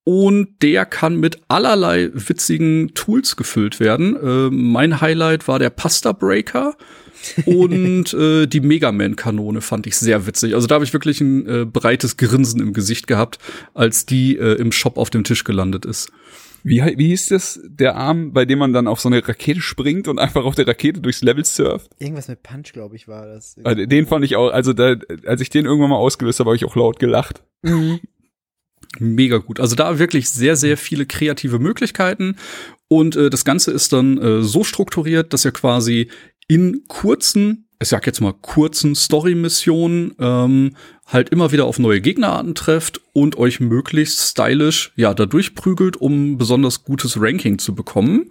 Und 0.04 0.62
der 0.62 0.84
kann 0.84 1.16
mit 1.16 1.40
allerlei 1.46 2.10
witzigen 2.12 2.92
Tools 2.94 3.36
gefüllt 3.36 3.78
werden. 3.78 4.16
Äh, 4.16 4.50
mein 4.50 5.00
Highlight 5.00 5.46
war 5.46 5.60
der 5.60 5.70
Pasta 5.70 6.10
Breaker 6.10 6.76
und 7.46 8.14
äh, 8.14 8.46
die 8.46 8.60
Mega 8.60 8.92
Man-Kanone 8.92 9.60
fand 9.60 9.86
ich 9.86 9.96
sehr 9.96 10.26
witzig. 10.26 10.54
Also 10.54 10.66
da 10.66 10.76
habe 10.76 10.84
ich 10.84 10.92
wirklich 10.92 11.20
ein 11.20 11.46
äh, 11.46 11.64
breites 11.64 12.16
Grinsen 12.16 12.60
im 12.60 12.72
Gesicht 12.72 13.06
gehabt, 13.06 13.38
als 13.74 14.06
die 14.06 14.36
äh, 14.36 14.54
im 14.54 14.72
Shop 14.72 14.98
auf 14.98 15.10
dem 15.10 15.24
Tisch 15.24 15.44
gelandet 15.44 15.84
ist. 15.84 16.10
Wie, 16.64 16.80
wie 16.80 17.08
hieß 17.08 17.26
das, 17.26 17.60
der 17.64 17.96
Arm, 17.96 18.32
bei 18.32 18.44
dem 18.44 18.60
man 18.60 18.72
dann 18.72 18.86
auf 18.86 19.00
so 19.00 19.08
eine 19.08 19.26
Rakete 19.26 19.60
springt 19.60 20.06
und 20.06 20.18
einfach 20.18 20.44
auf 20.44 20.54
der 20.54 20.66
Rakete 20.66 21.00
durchs 21.00 21.22
Level 21.22 21.44
surft? 21.44 21.90
Irgendwas 21.98 22.28
mit 22.28 22.42
Punch, 22.42 22.72
glaube 22.72 22.94
ich, 22.94 23.08
war 23.08 23.26
das. 23.26 23.56
Also, 23.64 23.84
den 23.84 24.06
fand 24.06 24.24
ich 24.24 24.36
auch, 24.36 24.50
also 24.50 24.72
da, 24.72 24.94
als 25.26 25.40
ich 25.40 25.50
den 25.50 25.64
irgendwann 25.64 25.90
mal 25.90 25.96
ausgelöst 25.96 26.38
habe, 26.38 26.50
habe 26.50 26.56
ich 26.56 26.64
auch 26.64 26.76
laut 26.76 27.00
gelacht. 27.00 27.42
Mhm. 27.62 28.00
Mega 28.98 29.38
gut. 29.38 29.58
Also 29.58 29.74
da 29.74 29.98
wirklich 29.98 30.28
sehr, 30.28 30.54
sehr 30.54 30.76
viele 30.76 31.06
kreative 31.06 31.58
Möglichkeiten. 31.58 32.36
Und 32.88 33.16
äh, 33.16 33.30
das 33.30 33.44
Ganze 33.44 33.70
ist 33.70 33.92
dann 33.92 34.18
äh, 34.18 34.42
so 34.42 34.64
strukturiert, 34.64 35.32
dass 35.32 35.46
ihr 35.46 35.52
quasi 35.52 36.10
in 36.52 36.84
kurzen, 36.86 37.66
ich 37.80 37.88
sag 37.88 38.06
jetzt 38.06 38.20
mal 38.20 38.34
kurzen 38.34 38.94
Story-Missionen 38.94 40.14
ähm, 40.18 40.76
halt 41.06 41.30
immer 41.30 41.50
wieder 41.50 41.64
auf 41.64 41.78
neue 41.78 42.02
Gegnerarten 42.02 42.54
trefft 42.54 43.00
und 43.14 43.38
euch 43.38 43.58
möglichst 43.58 44.20
stylisch 44.20 44.92
ja 44.96 45.14
da 45.14 45.24
durchprügelt, 45.24 45.96
um 45.96 46.36
besonders 46.36 46.84
gutes 46.84 47.18
Ranking 47.18 47.58
zu 47.58 47.74
bekommen. 47.74 48.30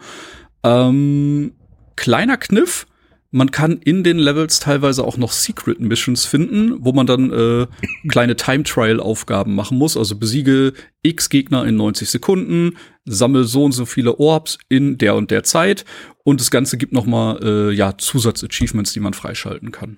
Ähm, 0.64 1.54
kleiner 1.96 2.38
Kniff, 2.38 2.86
man 3.32 3.50
kann 3.50 3.78
in 3.78 4.04
den 4.04 4.20
Levels 4.20 4.60
teilweise 4.60 5.06
auch 5.06 5.16
noch 5.16 5.32
Secret 5.32 5.80
Missions 5.80 6.26
finden, 6.26 6.76
wo 6.80 6.92
man 6.92 7.08
dann 7.08 7.32
äh, 7.32 7.68
kleine 8.10 8.36
Time 8.36 8.64
Trial 8.64 9.00
Aufgaben 9.00 9.56
machen 9.56 9.78
muss. 9.78 9.96
Also 9.96 10.18
besiege 10.18 10.74
X 11.02 11.30
Gegner 11.30 11.66
in 11.66 11.78
90 11.78 12.10
Sekunden, 12.10 12.78
sammel 13.06 13.46
so 13.46 13.64
und 13.64 13.72
so 13.72 13.86
viele 13.86 14.20
Orbs 14.20 14.58
in 14.68 14.98
der 14.98 15.16
und 15.16 15.32
der 15.32 15.44
Zeit 15.44 15.86
und 16.24 16.42
das 16.42 16.52
Ganze 16.52 16.78
gibt 16.78 16.92
noch 16.92 17.06
mal 17.06 17.40
äh, 17.42 17.74
ja 17.74 17.98
Zusatz-Achievements, 17.98 18.92
die 18.92 19.00
man 19.00 19.14
freischalten 19.14 19.72
kann. 19.72 19.98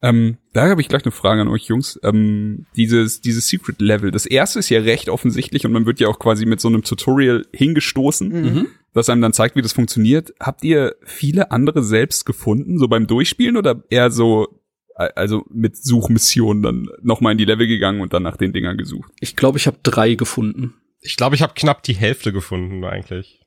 Ähm, 0.00 0.38
da 0.52 0.68
habe 0.68 0.80
ich 0.80 0.88
gleich 0.88 1.04
eine 1.04 1.12
Frage 1.12 1.40
an 1.42 1.48
euch 1.48 1.64
Jungs. 1.64 1.98
Ähm, 2.04 2.66
dieses, 2.76 3.20
dieses 3.20 3.48
Secret 3.48 3.80
Level, 3.80 4.12
das 4.12 4.26
erste 4.26 4.60
ist 4.60 4.70
ja 4.70 4.80
recht 4.80 5.08
offensichtlich 5.08 5.66
und 5.66 5.72
man 5.72 5.86
wird 5.86 5.98
ja 6.00 6.08
auch 6.08 6.20
quasi 6.20 6.46
mit 6.46 6.60
so 6.60 6.68
einem 6.68 6.84
Tutorial 6.84 7.44
hingestoßen. 7.52 8.28
Mhm 8.28 8.66
das 8.98 9.08
einem 9.08 9.22
dann 9.22 9.32
zeigt, 9.32 9.56
wie 9.56 9.62
das 9.62 9.72
funktioniert. 9.72 10.34
Habt 10.40 10.64
ihr 10.64 10.96
viele 11.04 11.50
andere 11.50 11.82
selbst 11.82 12.26
gefunden, 12.26 12.78
so 12.78 12.88
beim 12.88 13.06
Durchspielen 13.06 13.56
oder 13.56 13.82
eher 13.88 14.10
so 14.10 14.58
also 14.98 15.44
mit 15.50 15.76
Suchmissionen 15.76 16.62
dann 16.62 16.88
nochmal 17.02 17.32
in 17.32 17.38
die 17.38 17.44
Level 17.44 17.68
gegangen 17.68 18.00
und 18.00 18.12
dann 18.12 18.24
nach 18.24 18.36
den 18.36 18.52
Dingern 18.52 18.76
gesucht. 18.76 19.12
Ich 19.20 19.36
glaube, 19.36 19.58
ich 19.58 19.66
habe 19.66 19.78
drei 19.82 20.14
gefunden. 20.14 20.74
Ich 21.00 21.16
glaube, 21.16 21.36
ich 21.36 21.42
habe 21.42 21.54
knapp 21.54 21.84
die 21.84 21.94
Hälfte 21.94 22.32
gefunden 22.32 22.84
eigentlich. 22.84 23.40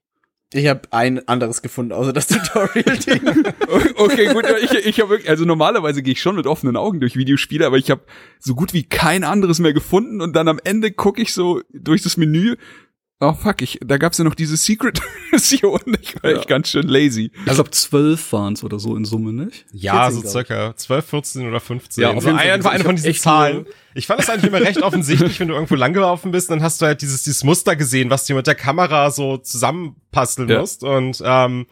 Ich 0.54 0.68
habe 0.68 0.82
ein 0.92 1.28
anderes 1.28 1.62
gefunden, 1.62 1.94
außer 1.94 2.12
das 2.14 2.28
Tutorial-Ding. 2.28 3.46
okay, 3.96 4.34
gut, 4.34 4.46
ich, 4.62 4.74
ich 4.74 5.00
habe 5.00 5.12
wirklich, 5.12 5.30
also 5.30 5.46
normalerweise 5.46 6.04
gehe 6.04 6.14
ich 6.14 6.22
schon 6.22 6.36
mit 6.36 6.48
offenen 6.48 6.76
Augen 6.76 7.00
durch 7.00 7.16
Videospiele, 7.16 7.66
aber 7.66 7.78
ich 7.78 7.90
habe 7.90 8.02
so 8.40 8.56
gut 8.56 8.74
wie 8.74 8.84
kein 8.84 9.24
anderes 9.24 9.60
mehr 9.60 9.74
gefunden 9.74 10.22
und 10.22 10.36
dann 10.36 10.48
am 10.48 10.60
Ende 10.64 10.92
gucke 10.92 11.22
ich 11.22 11.34
so 11.34 11.62
durch 11.74 12.02
das 12.02 12.18
Menü 12.18 12.56
Oh 13.24 13.34
fuck, 13.34 13.62
ich, 13.62 13.78
da 13.86 13.98
gab's 13.98 14.18
ja 14.18 14.24
noch 14.24 14.34
diese 14.34 14.58
Secret-Mission. 14.58 15.80
Ich 16.02 16.22
war 16.24 16.32
ja. 16.32 16.38
echt 16.38 16.48
ganz 16.48 16.70
schön 16.70 16.88
lazy. 16.88 17.32
Ich 17.46 17.54
glaube, 17.54 17.70
zwölf 17.70 18.34
waren's 18.34 18.64
oder 18.64 18.80
so 18.80 18.96
in 18.96 19.06
Summe, 19.06 19.32
nicht? 19.32 19.66
Ja, 19.72 20.10
14, 20.10 20.22
so 20.24 20.28
circa. 20.28 20.76
Zwölf, 20.76 21.06
14 21.06 21.48
oder 21.48 21.60
15. 21.60 22.02
Ja, 22.02 22.12
auf 22.12 22.24
so 22.24 22.32
einfach 22.32 22.72
eine 22.72 22.84
von 22.84 22.96
diesen 22.96 23.14
Zahlen. 23.14 23.68
Ich 23.94 24.08
fand 24.08 24.20
das 24.20 24.30
eigentlich 24.30 24.52
immer 24.52 24.62
recht 24.62 24.82
offensichtlich, 24.82 25.40
wenn 25.40 25.50
du 25.50 25.54
irgendwo 25.54 25.76
langgelaufen 25.76 26.32
bist, 26.32 26.50
dann 26.50 26.64
hast 26.64 26.82
du 26.82 26.88
halt 26.88 27.04
dieses, 27.04 27.22
dieses 27.22 27.44
Muster 27.44 27.76
gesehen, 27.76 28.10
was 28.10 28.26
du 28.26 28.34
mit 28.34 28.48
der 28.48 28.56
Kamera 28.56 29.12
so 29.12 29.38
zusammenpasteln 29.38 30.50
ja. 30.50 30.60
musst. 30.60 30.84
Und 30.84 31.22
ähm, 31.24 31.68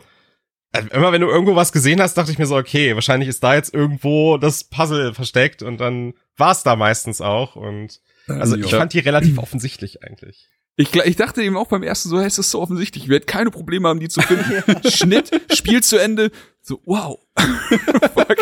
also 0.72 0.88
immer 0.90 1.12
wenn 1.12 1.22
du 1.22 1.30
irgendwo 1.30 1.56
was 1.56 1.72
gesehen 1.72 2.00
hast, 2.00 2.14
dachte 2.14 2.32
ich 2.32 2.38
mir 2.38 2.46
so, 2.46 2.58
okay, 2.58 2.94
wahrscheinlich 2.94 3.28
ist 3.28 3.44
da 3.44 3.56
jetzt 3.56 3.74
irgendwo 3.74 4.38
das 4.38 4.66
Puzzle 4.66 5.16
versteckt 5.16 5.64
und 5.64 5.82
dann 5.82 6.14
war's 6.38 6.62
da 6.62 6.76
meistens 6.76 7.22
auch. 7.22 7.56
Und 7.56 8.02
also 8.28 8.56
ich 8.56 8.70
fand 8.70 8.94
die 8.94 9.00
relativ 9.00 9.40
offensichtlich 9.40 10.04
eigentlich. 10.04 10.48
Ich, 10.80 10.96
ich 10.96 11.18
dachte 11.18 11.44
eben 11.44 11.58
auch 11.58 11.68
beim 11.68 11.84
ersten 11.84 12.08
so, 12.08 12.20
hey, 12.20 12.28
es 12.28 12.38
ist 12.38 12.52
so 12.52 12.62
offensichtlich, 12.62 13.04
ich 13.04 13.10
werde 13.10 13.26
keine 13.26 13.52
Probleme 13.52 13.90
haben, 13.90 14.00
die 14.00 14.08
zu 14.08 14.22
finden. 14.22 14.64
Schnitt, 14.90 15.30
Spiel 15.52 15.84
zu 15.84 15.98
Ende, 15.98 16.32
so, 16.62 16.82
wow. 16.86 17.20
Fuck. 17.38 18.38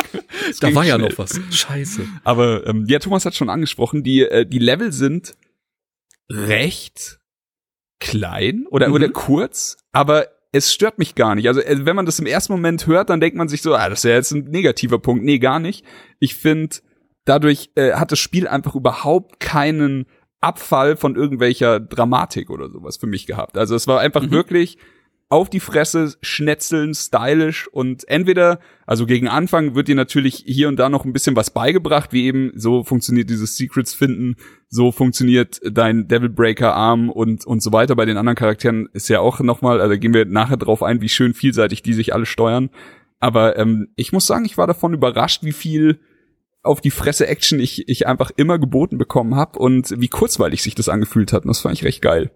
Da 0.60 0.76
war 0.76 0.84
schnell. 0.84 0.86
ja 0.86 0.98
noch 1.00 1.18
was. 1.18 1.40
Scheiße. 1.50 2.06
Aber 2.24 2.68
ähm, 2.68 2.86
ja, 2.88 3.00
Thomas 3.00 3.26
hat 3.26 3.34
schon 3.34 3.50
angesprochen, 3.50 4.04
die, 4.04 4.22
äh, 4.22 4.46
die 4.46 4.60
Level 4.60 4.92
sind 4.92 5.36
recht 6.30 7.18
klein 8.00 8.68
oder, 8.70 8.90
mhm. 8.90 8.94
oder 8.94 9.10
kurz, 9.10 9.78
aber 9.92 10.28
es 10.52 10.72
stört 10.72 11.00
mich 11.00 11.16
gar 11.16 11.34
nicht. 11.34 11.48
Also 11.48 11.62
äh, 11.62 11.88
wenn 11.88 11.96
man 11.96 12.06
das 12.06 12.20
im 12.20 12.28
ersten 12.28 12.54
Moment 12.54 12.86
hört, 12.86 13.10
dann 13.10 13.20
denkt 13.20 13.36
man 13.36 13.50
sich 13.50 13.64
so, 13.64 13.74
ah, 13.74 13.90
das 13.90 14.02
ist 14.02 14.04
ja 14.04 14.12
jetzt 14.12 14.32
ein 14.32 14.44
negativer 14.44 15.00
Punkt. 15.00 15.26
Nee, 15.26 15.40
gar 15.40 15.60
nicht. 15.60 15.84
Ich 16.20 16.36
finde, 16.36 16.76
dadurch 17.26 17.72
äh, 17.74 17.94
hat 17.94 18.12
das 18.12 18.20
Spiel 18.20 18.48
einfach 18.48 18.76
überhaupt 18.76 19.40
keinen 19.40 20.06
Abfall 20.42 20.98
von 20.98 21.16
irgendwelcher 21.16 21.80
Dramatik 21.80 22.50
oder 22.50 22.70
sowas 22.70 22.98
für 22.98 23.08
mich 23.08 23.26
gehabt. 23.26 23.58
Also 23.58 23.76
es 23.76 23.88
war 23.88 24.00
einfach 24.00 24.24
mhm. 24.24 24.32
wirklich 24.32 24.78
auf 25.30 25.50
die 25.50 25.60
Fresse, 25.60 26.16
schnetzeln, 26.22 26.94
stylisch 26.94 27.68
und 27.68 28.08
entweder, 28.08 28.60
also 28.86 29.06
gegen 29.06 29.28
Anfang 29.28 29.76
wird 29.76 29.90
dir 29.90 29.96
natürlich 29.96 30.44
hier 30.46 30.70
und 30.70 30.78
da 30.78 30.88
noch 30.88 31.04
ein 31.04 31.12
bisschen 31.12 31.36
was 31.36 31.50
beigebracht, 31.50 32.14
wie 32.14 32.26
eben 32.26 32.52
so 32.56 32.86
funktioniert 32.86 33.30
dieses 33.30 33.58
Secrets 33.58 33.94
finden, 33.94 34.36
so 34.70 34.94
funktioniert 34.94 35.60
dein 35.70 36.08
Devil 36.08 36.30
Breaker 36.30 36.74
Arm 36.74 37.10
und, 37.10 37.46
und 37.46 37.62
so 37.62 37.74
weiter. 37.74 37.96
Bei 37.98 38.06
den 38.06 38.16
anderen 38.16 38.38
Charakteren 38.38 38.88
ist 38.94 39.10
ja 39.10 39.20
auch 39.20 39.42
nochmal, 39.42 39.82
also 39.82 39.98
gehen 39.98 40.14
wir 40.14 40.26
nachher 40.26 40.58
drauf 40.58 40.82
ein, 40.82 41.02
wie 41.02 41.10
schön 41.10 41.34
vielseitig 41.34 41.84
die 41.84 41.94
sich 41.94 42.14
alle 42.14 42.26
steuern. 42.26 42.70
Aber 43.20 43.58
ähm, 43.58 43.90
ich 43.98 44.14
muss 44.14 44.28
sagen, 44.28 44.46
ich 44.46 44.58
war 44.58 44.68
davon 44.68 44.94
überrascht, 44.94 45.44
wie 45.44 45.52
viel 45.52 46.00
auf 46.64 46.82
die 46.82 46.92
Fresse 46.92 47.28
Action 47.28 47.60
ich, 47.60 47.88
ich 47.88 48.08
einfach 48.08 48.32
immer 48.36 48.60
geboten 48.60 48.98
bekommen 48.98 49.36
habe 49.36 49.60
und 49.60 50.00
wie 50.00 50.10
kurzweilig 50.10 50.62
sich 50.62 50.76
das 50.76 50.90
angefühlt 50.90 51.34
hat. 51.34 51.44
Und 51.44 51.50
das 51.50 51.60
fand 51.60 51.76
ich 51.76 51.84
recht 51.84 52.02
geil. 52.02 52.32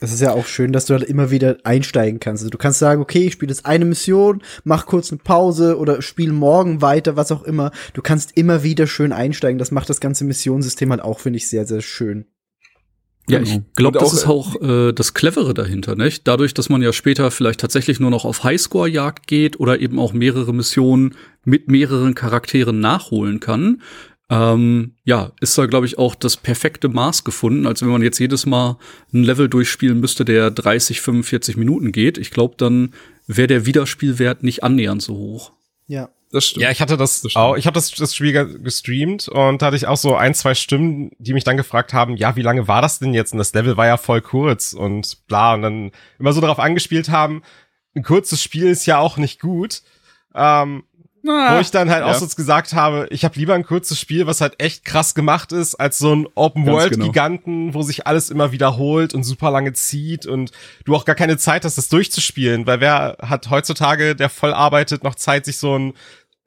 Das 0.00 0.12
ist 0.12 0.20
ja 0.20 0.32
auch 0.32 0.46
schön, 0.46 0.72
dass 0.72 0.86
du 0.86 0.94
halt 0.94 1.04
immer 1.04 1.30
wieder 1.30 1.58
einsteigen 1.62 2.20
kannst. 2.20 2.42
Also 2.42 2.50
du 2.50 2.56
kannst 2.56 2.78
sagen, 2.78 3.02
okay, 3.02 3.26
ich 3.26 3.34
spiele 3.34 3.52
jetzt 3.52 3.66
eine 3.66 3.84
Mission, 3.84 4.42
mach 4.64 4.86
kurz 4.86 5.12
eine 5.12 5.18
Pause 5.18 5.76
oder 5.78 6.00
spiel 6.00 6.32
morgen 6.32 6.80
weiter, 6.80 7.16
was 7.16 7.30
auch 7.30 7.42
immer. 7.42 7.70
Du 7.92 8.00
kannst 8.00 8.34
immer 8.36 8.62
wieder 8.62 8.86
schön 8.86 9.12
einsteigen. 9.12 9.58
Das 9.58 9.70
macht 9.70 9.90
das 9.90 10.00
ganze 10.00 10.24
Missionssystem 10.24 10.90
halt 10.90 11.02
auch, 11.02 11.20
finde 11.20 11.36
ich, 11.36 11.50
sehr, 11.50 11.66
sehr 11.66 11.82
schön. 11.82 12.24
Ja, 13.30 13.40
ich 13.40 13.50
genau. 13.50 13.64
glaube, 13.76 13.98
das 13.98 14.12
ist 14.12 14.26
auch 14.26 14.60
äh, 14.60 14.92
das 14.92 15.14
Clevere 15.14 15.54
dahinter, 15.54 15.96
nicht? 15.96 16.26
Dadurch, 16.26 16.54
dass 16.54 16.68
man 16.68 16.82
ja 16.82 16.92
später 16.92 17.30
vielleicht 17.30 17.60
tatsächlich 17.60 18.00
nur 18.00 18.10
noch 18.10 18.24
auf 18.24 18.44
Highscore-Jagd 18.44 19.26
geht 19.26 19.60
oder 19.60 19.80
eben 19.80 19.98
auch 19.98 20.12
mehrere 20.12 20.52
Missionen 20.52 21.14
mit 21.44 21.68
mehreren 21.68 22.14
Charakteren 22.14 22.80
nachholen 22.80 23.40
kann, 23.40 23.80
ähm, 24.30 24.92
ja, 25.04 25.32
ist 25.40 25.58
da, 25.58 25.66
glaube 25.66 25.86
ich, 25.86 25.98
auch 25.98 26.14
das 26.14 26.36
perfekte 26.36 26.88
Maß 26.88 27.24
gefunden, 27.24 27.66
als 27.66 27.82
wenn 27.82 27.88
man 27.88 28.02
jetzt 28.02 28.20
jedes 28.20 28.46
Mal 28.46 28.78
ein 29.12 29.24
Level 29.24 29.48
durchspielen 29.48 29.98
müsste, 29.98 30.24
der 30.24 30.52
30, 30.52 31.00
45 31.00 31.56
Minuten 31.56 31.90
geht. 31.90 32.16
Ich 32.16 32.30
glaube, 32.30 32.54
dann 32.56 32.94
wäre 33.26 33.48
der 33.48 33.66
Wiederspielwert 33.66 34.44
nicht 34.44 34.62
annähernd 34.62 35.02
so 35.02 35.14
hoch. 35.14 35.52
Ja. 35.88 36.10
Das 36.32 36.46
stimmt. 36.46 36.62
Ja, 36.62 36.70
ich 36.70 36.80
hatte 36.80 36.96
das, 36.96 37.22
das 37.22 37.34
auch, 37.34 37.56
ich 37.56 37.66
habe 37.66 37.74
das, 37.74 37.90
das 37.90 38.14
Spiel 38.14 38.60
gestreamt 38.62 39.28
und 39.28 39.60
da 39.60 39.66
hatte 39.66 39.76
ich 39.76 39.88
auch 39.88 39.96
so 39.96 40.14
ein, 40.14 40.34
zwei 40.34 40.54
Stimmen, 40.54 41.10
die 41.18 41.32
mich 41.32 41.42
dann 41.42 41.56
gefragt 41.56 41.92
haben, 41.92 42.16
ja, 42.16 42.36
wie 42.36 42.42
lange 42.42 42.68
war 42.68 42.82
das 42.82 43.00
denn 43.00 43.14
jetzt? 43.14 43.32
Und 43.32 43.38
das 43.38 43.52
Level 43.52 43.76
war 43.76 43.86
ja 43.86 43.96
voll 43.96 44.20
kurz 44.20 44.72
und 44.72 45.26
bla. 45.26 45.54
Und 45.54 45.62
dann 45.62 45.90
immer 46.20 46.32
so 46.32 46.40
darauf 46.40 46.60
angespielt 46.60 47.08
haben, 47.08 47.42
ein 47.96 48.04
kurzes 48.04 48.42
Spiel 48.42 48.68
ist 48.68 48.86
ja 48.86 48.98
auch 48.98 49.16
nicht 49.16 49.40
gut. 49.40 49.82
Ähm, 50.34 50.84
na, 51.22 51.56
wo 51.56 51.60
ich 51.60 51.70
dann 51.70 51.90
halt 51.90 52.04
ja. 52.04 52.10
auch 52.10 52.14
so 52.14 52.26
gesagt 52.26 52.72
habe, 52.72 53.06
ich 53.10 53.24
habe 53.24 53.38
lieber 53.38 53.54
ein 53.54 53.64
kurzes 53.64 54.00
Spiel, 54.00 54.26
was 54.26 54.40
halt 54.40 54.54
echt 54.58 54.84
krass 54.84 55.14
gemacht 55.14 55.52
ist, 55.52 55.74
als 55.74 55.98
so 55.98 56.14
ein 56.14 56.26
Open-World-Giganten, 56.34 57.66
genau. 57.66 57.74
wo 57.74 57.82
sich 57.82 58.06
alles 58.06 58.30
immer 58.30 58.52
wiederholt 58.52 59.12
und 59.12 59.24
super 59.24 59.50
lange 59.50 59.72
zieht 59.74 60.26
und 60.26 60.50
du 60.84 60.94
auch 60.94 61.04
gar 61.04 61.16
keine 61.16 61.36
Zeit 61.36 61.64
hast, 61.64 61.76
das 61.76 61.88
durchzuspielen, 61.88 62.66
weil 62.66 62.80
wer 62.80 63.18
hat 63.20 63.50
heutzutage, 63.50 64.16
der 64.16 64.30
voll 64.30 64.54
arbeitet, 64.54 65.04
noch 65.04 65.14
Zeit, 65.14 65.44
sich 65.44 65.58
so 65.58 65.78
ein 65.78 65.92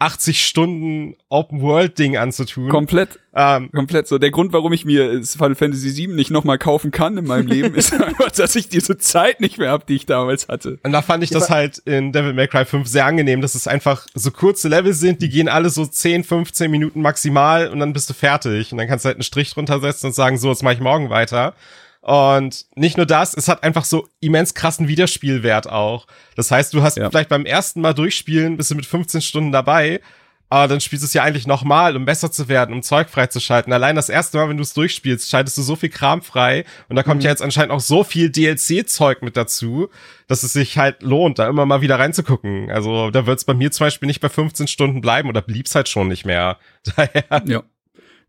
80 0.04 0.46
Stunden 0.46 1.16
Open 1.30 1.62
World 1.62 1.98
Ding 1.98 2.18
anzutun. 2.18 2.68
Komplett. 2.68 3.20
Ähm, 3.34 3.72
komplett 3.72 4.08
so. 4.08 4.18
Der 4.18 4.32
Grund, 4.32 4.52
warum 4.52 4.74
ich 4.74 4.84
mir 4.84 5.24
Final 5.24 5.56
Fantasy 5.56 5.96
VII 5.96 6.14
nicht 6.14 6.30
nochmal 6.30 6.58
kaufen 6.58 6.92
kann 6.92 7.18
in 7.18 7.26
meinem 7.26 7.48
Leben, 7.48 7.74
ist 7.76 7.94
einfach, 7.94 8.30
dass 8.32 8.54
ich 8.58 8.68
diese 8.68 8.98
Zeit 8.98 9.40
nicht 9.40 9.58
mehr 9.58 9.72
habe, 9.72 9.86
die 9.88 9.96
ich 9.96 10.06
damals 10.06 10.50
hatte. 10.50 10.78
Und 10.84 10.92
da 10.92 11.02
fand 11.02 11.24
ich 11.24 11.30
ja, 11.30 11.40
das 11.40 11.50
halt 11.50 11.78
in 11.86 12.12
Devil 12.12 12.34
May 12.34 12.50
Cry 12.50 12.66
5 12.66 12.86
sehr 12.86 13.06
angenehm, 13.06 13.40
dass 13.40 13.56
es 13.56 13.66
einfach 13.66 14.06
so 14.14 14.30
kurze 14.32 14.68
Level 14.68 14.92
sind, 14.92 15.22
die 15.22 15.30
gehen 15.30 15.48
alle 15.48 15.70
so 15.70 15.86
10, 15.86 16.26
15 16.26 16.70
Minuten 16.70 17.02
maximal 17.02 17.70
und 17.70 17.80
dann 17.80 17.94
bist 17.94 18.10
du 18.10 18.14
fertig. 18.14 18.74
Und 18.74 18.78
dann 18.78 18.90
kannst 18.90 19.06
du 19.06 19.08
halt 19.08 19.18
einen 19.18 19.24
Strich 19.24 19.54
drunter 19.54 19.80
setzen 19.80 20.08
und 20.08 20.14
sagen, 20.14 20.38
so, 20.38 20.50
jetzt 20.50 20.64
mache 20.64 20.74
ich 20.74 20.82
morgen 20.82 21.10
weiter. 21.10 21.56
Und 22.04 22.66
nicht 22.76 22.98
nur 22.98 23.06
das, 23.06 23.34
es 23.34 23.48
hat 23.48 23.64
einfach 23.64 23.86
so 23.86 24.10
immens 24.20 24.54
krassen 24.54 24.90
Wiederspielwert 24.90 25.70
auch. 25.70 26.06
Das 26.36 26.52
heißt, 26.52 26.74
du 26.74 26.84
hast 26.84 26.98
ja. 26.98 27.10
vielleicht 27.10 27.30
beim 27.30 27.46
ersten 27.46 27.80
Mal 27.80 27.94
durchspielen, 27.94 28.58
bist 28.58 28.72
du 28.72 28.76
mit 28.76 28.86
15 28.86 29.22
Stunden 29.22 29.54
dabei, 29.54 30.02
aber 30.50 30.68
dann 30.68 30.82
spielst 30.82 31.04
du 31.04 31.06
es 31.06 31.14
ja 31.14 31.24
eigentlich 31.24 31.48
nochmal, 31.48 31.96
um 31.96 32.04
besser 32.04 32.30
zu 32.30 32.50
werden, 32.50 32.76
um 32.76 32.84
Zeug 32.84 33.10
freizuschalten. 33.10 33.72
Allein 33.72 33.96
das 33.96 34.10
erste 34.10 34.38
Mal, 34.38 34.50
wenn 34.50 34.58
du 34.58 34.64
es 34.64 34.74
durchspielst, 34.74 35.30
schaltest 35.30 35.58
du 35.58 35.62
so 35.62 35.78
viel 35.78 35.88
Kram 35.88 36.22
frei 36.22 36.66
und 36.90 36.98
da 36.98 37.04
kommt 37.04 37.22
mhm. 37.22 37.24
ja 37.24 37.32
jetzt 37.32 37.42
anscheinend 37.42 37.72
auch 37.72 37.80
so 37.80 38.04
viel 38.04 38.30
DLC-Zeug 38.30 39.22
mit 39.22 39.38
dazu, 39.38 39.88
dass 40.28 40.44
es 40.44 40.52
sich 40.52 40.78
halt 40.78 41.04
lohnt, 41.04 41.40
da 41.40 41.48
immer 41.48 41.66
mal 41.66 41.80
wieder 41.80 42.00
reinzugucken. 42.00 42.70
Also 42.70 43.12
da 43.12 43.26
wird 43.26 43.40
es 43.40 43.46
bei 43.46 43.54
mir 43.54 43.72
zum 43.72 43.86
Beispiel 43.86 44.08
nicht 44.08 44.20
bei 44.20 44.28
15 44.28 44.68
Stunden 44.68 45.00
bleiben 45.00 45.30
oder 45.30 45.42
blieb's 45.42 45.74
halt 45.74 45.88
schon 45.88 46.10
nicht 46.10 46.26
mehr. 46.26 46.58
Daher. 46.98 47.44
Ja. 47.46 47.64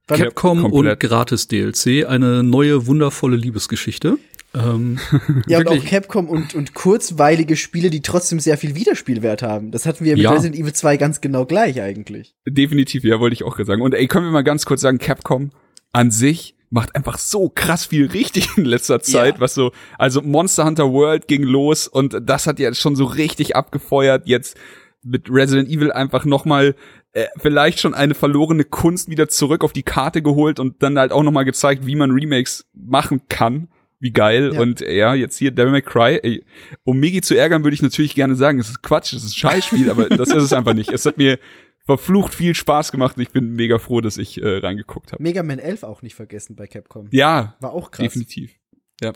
Capcom 0.07 0.63
Komplett. 0.63 1.03
und 1.03 1.09
gratis 1.09 1.49
DLC, 1.49 2.07
eine 2.07 2.43
neue 2.43 2.87
wundervolle 2.87 3.37
Liebesgeschichte. 3.37 4.19
Ähm, 4.55 4.99
ja, 5.47 5.59
und 5.59 5.69
auch 5.69 5.85
Capcom 5.85 6.29
und, 6.29 6.55
und 6.55 6.75
kurzweilige 6.75 7.57
Spiele, 7.57 7.91
die 7.91 8.03
trotzdem 8.03 8.39
sehr 8.39 8.59
viel 8.59 8.75
Wiederspielwert 8.75 9.43
haben. 9.43 9.71
Das 9.71 9.87
hatten 9.87 10.05
wir 10.05 10.15
mit 10.15 10.23
ja. 10.23 10.33
Resident 10.33 10.57
Evil 10.57 10.73
2 10.73 10.97
ganz 10.97 11.21
genau 11.21 11.47
gleich 11.47 11.81
eigentlich. 11.81 12.35
Definitiv, 12.47 13.05
ja, 13.05 13.19
wollte 13.19 13.35
ich 13.35 13.45
auch 13.45 13.59
sagen. 13.65 13.83
Und 13.83 13.95
ey, 13.95 14.07
können 14.07 14.27
wir 14.27 14.33
mal 14.33 14.45
ganz 14.45 14.67
kurz 14.67 14.83
sagen, 14.83 14.99
Capcom 14.99 15.51
an 15.93 16.11
sich 16.11 16.55
macht 16.71 16.95
einfach 16.97 17.19
so 17.19 17.49
krass 17.49 17.87
viel 17.87 18.07
richtig 18.07 18.57
in 18.57 18.65
letzter 18.65 19.01
Zeit, 19.01 19.37
ja. 19.37 19.41
was 19.41 19.55
so, 19.55 19.73
also 19.99 20.23
Monster 20.23 20.65
Hunter 20.65 20.93
World 20.93 21.29
ging 21.29 21.43
los 21.43 21.87
und 21.87 22.19
das 22.23 22.47
hat 22.47 22.59
ja 22.59 22.75
schon 22.75 22.97
so 22.97 23.05
richtig 23.05 23.57
abgefeuert. 23.57 24.27
Jetzt 24.27 24.57
mit 25.03 25.31
Resident 25.31 25.69
Evil 25.69 25.93
einfach 25.93 26.25
nochmal 26.25 26.75
äh, 27.15 27.29
vielleicht 27.37 27.81
schon 27.81 27.95
eine 27.95 28.15
verlorene 28.15 28.65
Kunst 28.65 29.09
wieder 29.09 29.29
zurück 29.29 29.63
auf 29.63 29.73
die 29.73 29.85
Karte 29.85 30.21
geholt 30.21 30.59
und 30.59 30.83
dann 30.83 30.99
halt 30.99 31.13
auch 31.13 31.23
nochmal 31.23 31.45
gezeigt, 31.45 31.87
wie 31.87 31.95
man 31.95 32.11
Remakes 32.11 32.67
machen 32.75 33.23
kann. 33.29 33.69
Wie 34.01 34.11
geil. 34.11 34.53
Ja. 34.53 34.61
Und 34.61 34.81
ja, 34.81 35.15
jetzt 35.15 35.39
hier 35.39 35.51
Devil 35.51 35.71
May 35.71 35.81
Cry. 35.81 36.19
Ey, 36.23 36.45
um 36.83 36.99
Migi 36.99 37.23
zu 37.23 37.37
ärgern, 37.37 37.65
würde 37.65 37.75
ich 37.75 37.83
natürlich 37.83 38.15
gerne 38.15 38.35
sagen, 38.35 38.59
es 38.59 38.69
ist 38.69 38.83
Quatsch, 38.83 39.15
es 39.15 39.25
ist 39.25 39.31
ein 39.31 39.39
Scheißspiel, 39.39 39.91
aber 39.91 40.09
das 40.09 40.29
ist 40.29 40.43
es 40.43 40.53
einfach 40.53 40.75
nicht. 40.75 40.91
Es 40.91 41.07
hat 41.07 41.17
mir 41.17 41.39
verflucht 41.87 42.35
viel 42.35 42.55
Spaß 42.55 42.93
gemacht 42.93 43.17
und 43.17 43.23
ich 43.23 43.31
bin 43.31 43.55
mega 43.55 43.79
froh, 43.79 44.01
dass 44.01 44.19
ich 44.19 44.43
äh, 44.43 44.59
reingeguckt 44.59 45.13
habe. 45.13 45.23
Mega 45.23 45.43
Man 45.43 45.59
11 45.59 45.85
auch 45.85 46.03
nicht 46.03 46.15
vergessen 46.15 46.57
bei 46.57 46.67
Capcom. 46.67 47.09
Ja. 47.13 47.57
War 47.61 47.73
auch 47.73 47.91
krass. 47.91 48.05
Definitiv. 48.05 48.53
Ja. 49.01 49.13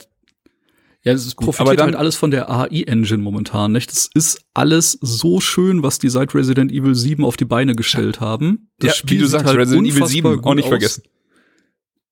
Ja, 1.03 1.13
es 1.13 1.33
profitiert 1.33 1.61
aber 1.61 1.75
dann, 1.75 1.85
halt 1.87 1.95
alles 1.95 2.17
von 2.17 2.29
der 2.29 2.49
AI-Engine 2.49 3.23
momentan, 3.23 3.71
nicht? 3.71 3.89
Das 3.89 4.09
ist 4.13 4.41
alles 4.53 4.97
so 5.01 5.39
schön, 5.39 5.81
was 5.81 5.97
die 5.97 6.09
seit 6.09 6.35
Resident 6.35 6.71
Evil 6.71 6.93
7 6.93 7.23
auf 7.23 7.37
die 7.37 7.45
Beine 7.45 7.73
gestellt 7.73 8.19
haben. 8.19 8.69
Das 8.79 8.89
ja, 8.89 8.93
Spiel 8.95 9.17
wie 9.17 9.21
du 9.21 9.27
sagst, 9.27 9.45
halt 9.45 9.57
Resident 9.57 9.87
Evil 9.87 10.05
7 10.05 10.43
auch 10.43 10.53
nicht 10.55 10.65
aus. 10.65 10.69
vergessen. 10.69 11.03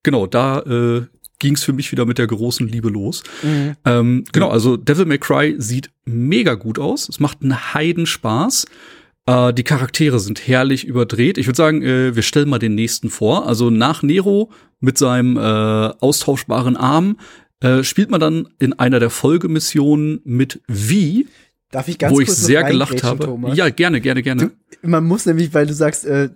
Genau, 0.03 0.25
da 0.25 0.61
äh, 0.61 1.05
ging 1.39 1.55
es 1.55 1.63
für 1.63 1.73
mich 1.73 1.91
wieder 1.91 2.05
mit 2.05 2.17
der 2.17 2.27
großen 2.27 2.65
Liebe 2.67 2.89
los. 2.89 3.23
Mhm. 3.43 3.75
Ähm, 3.83 4.23
genau, 4.31 4.49
also 4.49 4.77
Devil 4.77 5.05
May 5.05 5.17
Cry 5.17 5.55
sieht 5.57 5.91
mega 6.05 6.53
gut 6.53 6.79
aus. 6.79 7.09
Es 7.09 7.19
macht 7.19 7.41
einen 7.41 7.73
Heidenspaß. 7.73 8.65
Äh, 9.25 9.53
die 9.53 9.63
Charaktere 9.63 10.19
sind 10.19 10.47
herrlich 10.47 10.85
überdreht. 10.85 11.37
Ich 11.37 11.45
würde 11.45 11.57
sagen, 11.57 11.81
äh, 11.83 12.15
wir 12.15 12.23
stellen 12.23 12.49
mal 12.49 12.59
den 12.59 12.75
nächsten 12.75 13.09
vor. 13.09 13.45
Also 13.45 13.69
nach 13.69 14.01
Nero 14.01 14.49
mit 14.79 14.97
seinem 14.97 15.35
äh, 15.37 15.41
austauschbaren 15.41 16.77
Arm 16.77 17.17
äh, 17.61 17.83
spielt 17.83 18.09
man 18.09 18.19
dann 18.19 18.47
in 18.59 18.73
einer 18.73 18.99
der 18.99 19.09
Folgemissionen 19.09 20.21
mit 20.23 20.61
Wie. 20.67 21.27
Darf 21.71 21.87
ich 21.89 21.97
ganz 21.97 22.13
wo 22.13 22.17
kurz 22.17 22.29
ich 22.29 22.35
sehr 22.35 22.63
gelacht 22.63 23.03
habe. 23.03 23.25
Thomas? 23.25 23.57
Ja, 23.57 23.69
gerne, 23.69 23.99
gerne, 23.99 24.23
gerne. 24.23 24.41
Du, 24.41 24.51
man 24.87 25.03
muss 25.03 25.25
nämlich, 25.25 25.53
weil 25.53 25.65
du 25.65 25.73
sagst, 25.73 26.05
äh, 26.05 26.29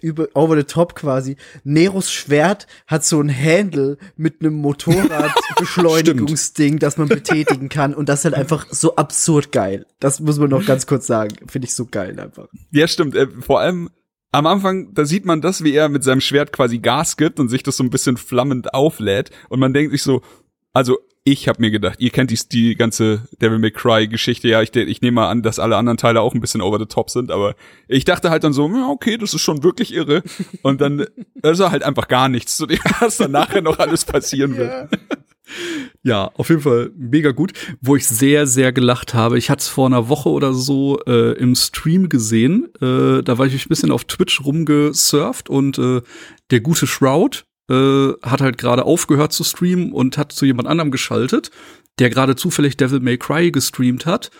über 0.00 0.28
over 0.32 0.56
the 0.56 0.64
top 0.64 0.94
quasi, 0.94 1.36
Neros 1.64 2.10
Schwert 2.10 2.66
hat 2.86 3.04
so 3.04 3.20
ein 3.20 3.30
Handle 3.30 3.98
mit 4.16 4.40
einem 4.40 4.54
Motorradbeschleunigungsding, 4.54 6.78
das 6.78 6.96
man 6.96 7.08
betätigen 7.08 7.68
kann 7.68 7.92
und 7.92 8.08
das 8.08 8.20
ist 8.20 8.24
halt 8.24 8.36
einfach 8.36 8.66
so 8.70 8.96
absurd 8.96 9.52
geil. 9.52 9.84
Das 9.98 10.20
muss 10.20 10.38
man 10.38 10.48
noch 10.48 10.64
ganz 10.64 10.86
kurz 10.86 11.06
sagen. 11.06 11.36
Finde 11.46 11.66
ich 11.66 11.74
so 11.74 11.84
geil 11.84 12.18
einfach. 12.18 12.48
Ja, 12.70 12.88
stimmt. 12.88 13.14
Äh, 13.14 13.26
vor 13.28 13.60
allem 13.60 13.90
am 14.32 14.46
Anfang, 14.46 14.94
da 14.94 15.04
sieht 15.04 15.26
man 15.26 15.42
das, 15.42 15.62
wie 15.62 15.74
er 15.74 15.90
mit 15.90 16.02
seinem 16.04 16.22
Schwert 16.22 16.52
quasi 16.52 16.78
Gas 16.78 17.18
gibt 17.18 17.38
und 17.40 17.48
sich 17.48 17.62
das 17.62 17.76
so 17.76 17.84
ein 17.84 17.90
bisschen 17.90 18.16
flammend 18.16 18.72
auflädt 18.72 19.30
und 19.48 19.60
man 19.60 19.74
denkt 19.74 19.92
sich 19.92 20.02
so, 20.02 20.22
also 20.72 20.98
ich 21.22 21.48
habe 21.48 21.60
mir 21.60 21.70
gedacht, 21.70 22.00
ihr 22.00 22.10
kennt 22.10 22.30
die, 22.30 22.38
die 22.50 22.76
ganze 22.76 23.28
Devil 23.40 23.58
May 23.58 23.70
Cry 23.70 24.08
Geschichte, 24.08 24.48
ja, 24.48 24.62
ich, 24.62 24.74
ich 24.74 25.02
nehme 25.02 25.16
mal 25.16 25.28
an, 25.28 25.42
dass 25.42 25.58
alle 25.58 25.76
anderen 25.76 25.98
Teile 25.98 26.22
auch 26.22 26.34
ein 26.34 26.40
bisschen 26.40 26.62
over 26.62 26.78
the 26.78 26.86
top 26.86 27.10
sind, 27.10 27.30
aber 27.30 27.54
ich 27.88 28.04
dachte 28.04 28.30
halt 28.30 28.42
dann 28.42 28.54
so, 28.54 28.64
okay, 28.90 29.18
das 29.18 29.34
ist 29.34 29.42
schon 29.42 29.62
wirklich 29.62 29.92
irre 29.92 30.22
und 30.62 30.80
dann 30.80 31.06
ist 31.42 31.60
er 31.60 31.70
halt 31.70 31.82
einfach 31.82 32.08
gar 32.08 32.28
nichts 32.28 32.56
zu 32.56 32.66
dem, 32.66 32.78
was 33.00 33.18
dann 33.18 33.32
nachher 33.32 33.60
noch 33.60 33.78
alles 33.78 34.04
passieren 34.04 34.56
wird. 34.56 34.88
Ja, 36.02 36.30
auf 36.34 36.48
jeden 36.48 36.62
Fall 36.62 36.92
mega 36.96 37.32
gut. 37.32 37.52
Wo 37.80 37.96
ich 37.96 38.06
sehr, 38.06 38.46
sehr 38.46 38.72
gelacht 38.72 39.14
habe. 39.14 39.36
Ich 39.36 39.50
hatte 39.50 39.62
es 39.62 39.68
vor 39.68 39.86
einer 39.86 40.08
Woche 40.08 40.28
oder 40.28 40.54
so 40.54 41.00
äh, 41.06 41.32
im 41.32 41.56
Stream 41.56 42.08
gesehen. 42.08 42.68
Äh, 42.80 43.22
da 43.22 43.36
war 43.36 43.46
ich 43.46 43.66
ein 43.66 43.68
bisschen 43.68 43.90
auf 43.90 44.04
Twitch 44.04 44.44
rumgesurft 44.44 45.50
und 45.50 45.76
äh, 45.78 46.02
der 46.50 46.60
gute 46.60 46.86
Shroud, 46.86 47.46
äh, 47.70 48.14
hat 48.22 48.40
halt 48.40 48.58
gerade 48.58 48.84
aufgehört 48.84 49.32
zu 49.32 49.44
streamen 49.44 49.92
und 49.92 50.18
hat 50.18 50.32
zu 50.32 50.44
jemand 50.44 50.68
anderem 50.68 50.90
geschaltet, 50.90 51.50
der 51.98 52.10
gerade 52.10 52.36
zufällig 52.36 52.76
Devil 52.76 53.00
May 53.00 53.18
Cry 53.18 53.50
gestreamt 53.50 54.06
hat. 54.06 54.30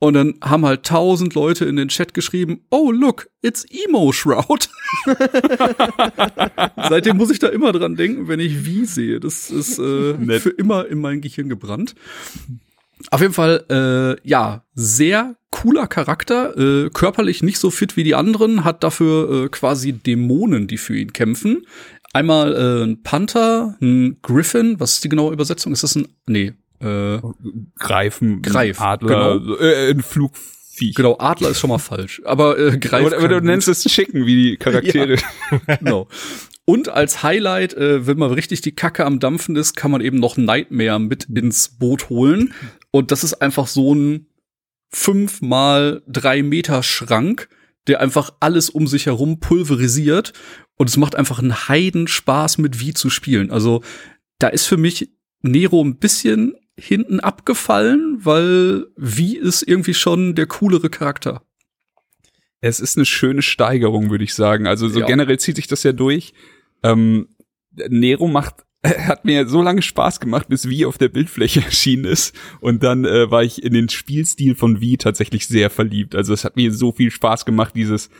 Und 0.00 0.14
dann 0.14 0.34
haben 0.42 0.66
halt 0.66 0.84
tausend 0.84 1.34
Leute 1.34 1.64
in 1.64 1.76
den 1.76 1.88
Chat 1.88 2.12
geschrieben, 2.12 2.60
oh 2.70 2.90
look, 2.90 3.30
it's 3.40 3.64
Emo 3.70 4.12
Shroud. 4.12 4.68
Seitdem 6.88 7.16
muss 7.16 7.30
ich 7.30 7.38
da 7.38 7.48
immer 7.48 7.72
dran 7.72 7.96
denken, 7.96 8.28
wenn 8.28 8.40
ich 8.40 8.66
wie 8.66 8.84
sehe. 8.84 9.18
Das 9.18 9.50
ist 9.50 9.78
äh, 9.78 10.14
für 10.40 10.50
immer 10.50 10.86
in 10.86 11.00
mein 11.00 11.22
Gehirn 11.22 11.48
gebrannt. 11.48 11.94
Auf 13.10 13.20
jeden 13.20 13.32
Fall, 13.32 13.64
äh, 13.70 14.28
ja, 14.28 14.64
sehr 14.74 15.36
cooler 15.50 15.86
Charakter, 15.86 16.56
äh, 16.56 16.90
körperlich 16.90 17.42
nicht 17.42 17.58
so 17.58 17.70
fit 17.70 17.96
wie 17.96 18.04
die 18.04 18.14
anderen, 18.14 18.64
hat 18.64 18.82
dafür 18.82 19.44
äh, 19.44 19.48
quasi 19.48 19.92
Dämonen, 19.92 20.66
die 20.66 20.78
für 20.78 20.96
ihn 20.96 21.12
kämpfen. 21.12 21.66
Einmal 22.14 22.54
äh, 22.54 22.84
ein 22.84 23.02
Panther, 23.02 23.76
ein 23.82 24.18
Griffin, 24.22 24.78
was 24.78 24.94
ist 24.94 25.04
die 25.04 25.08
genaue 25.08 25.32
Übersetzung? 25.32 25.72
Ist 25.72 25.82
das 25.82 25.96
ein, 25.96 26.06
nee, 26.26 26.52
äh, 26.80 27.18
Greifen, 27.76 28.40
Greif, 28.40 28.80
Adler, 28.80 29.40
genau. 29.40 29.56
äh, 29.56 29.90
ein 29.90 30.00
Flugviech. 30.00 30.94
Genau, 30.94 31.16
Adler 31.18 31.50
ist 31.50 31.58
schon 31.58 31.70
mal 31.70 31.78
falsch, 31.78 32.22
aber 32.24 32.56
äh, 32.56 32.78
Greif. 32.78 33.06
Oder, 33.06 33.18
oder 33.18 33.40
du 33.40 33.46
nennst 33.46 33.66
es 33.66 33.82
Chicken, 33.82 34.26
wie 34.26 34.36
die 34.36 34.56
Charaktere. 34.56 35.16
ja. 35.66 35.76
genau. 35.76 36.08
Und 36.64 36.88
als 36.88 37.24
Highlight, 37.24 37.74
äh, 37.74 38.06
wenn 38.06 38.16
man 38.16 38.30
richtig 38.30 38.60
die 38.60 38.76
Kacke 38.76 39.04
am 39.04 39.18
Dampfen 39.18 39.56
ist, 39.56 39.74
kann 39.74 39.90
man 39.90 40.00
eben 40.00 40.18
noch 40.18 40.36
Nightmare 40.36 41.00
mit 41.00 41.24
ins 41.24 41.68
Boot 41.68 42.08
holen. 42.10 42.54
Und 42.92 43.10
das 43.10 43.24
ist 43.24 43.34
einfach 43.42 43.66
so 43.66 43.92
ein 43.94 44.26
fünf 44.88 45.42
mal 45.42 46.02
drei 46.06 46.44
Meter 46.44 46.84
Schrank, 46.84 47.48
der 47.86 48.00
einfach 48.00 48.32
alles 48.40 48.70
um 48.70 48.86
sich 48.86 49.06
herum 49.06 49.40
pulverisiert. 49.40 50.32
Und 50.76 50.88
es 50.88 50.96
macht 50.96 51.14
einfach 51.14 51.38
einen 51.38 51.68
Heidenspaß 51.68 52.58
mit 52.58 52.80
Wie 52.80 52.94
zu 52.94 53.10
spielen. 53.10 53.50
Also 53.50 53.82
da 54.38 54.48
ist 54.48 54.66
für 54.66 54.76
mich 54.76 55.10
Nero 55.42 55.82
ein 55.82 55.98
bisschen 55.98 56.54
hinten 56.76 57.20
abgefallen, 57.20 58.18
weil 58.24 58.86
Wie 58.96 59.36
ist 59.36 59.62
irgendwie 59.62 59.94
schon 59.94 60.34
der 60.34 60.46
coolere 60.46 60.90
Charakter. 60.90 61.42
Es 62.60 62.80
ist 62.80 62.96
eine 62.96 63.04
schöne 63.06 63.42
Steigerung, 63.42 64.10
würde 64.10 64.24
ich 64.24 64.34
sagen. 64.34 64.66
Also 64.66 64.88
so 64.88 65.00
Ja. 65.00 65.06
generell 65.06 65.38
zieht 65.38 65.56
sich 65.56 65.66
das 65.66 65.82
ja 65.82 65.92
durch. 65.92 66.32
Ähm, 66.82 67.28
Nero 67.88 68.26
macht 68.26 68.64
hat 69.08 69.24
mir 69.24 69.48
so 69.48 69.62
lange 69.62 69.82
Spaß 69.82 70.20
gemacht, 70.20 70.48
bis 70.48 70.68
Wie 70.68 70.84
auf 70.84 70.98
der 70.98 71.08
Bildfläche 71.08 71.60
erschienen 71.64 72.04
ist. 72.04 72.36
Und 72.60 72.82
dann 72.82 73.04
äh, 73.04 73.30
war 73.30 73.42
ich 73.42 73.62
in 73.62 73.72
den 73.72 73.88
Spielstil 73.88 74.54
von 74.54 74.80
Wie 74.80 74.96
tatsächlich 74.96 75.48
sehr 75.48 75.70
verliebt. 75.70 76.14
Also 76.14 76.34
es 76.34 76.44
hat 76.44 76.56
mir 76.56 76.72
so 76.72 76.92
viel 76.92 77.10
Spaß 77.10 77.44
gemacht, 77.44 77.74
dieses 77.74 78.10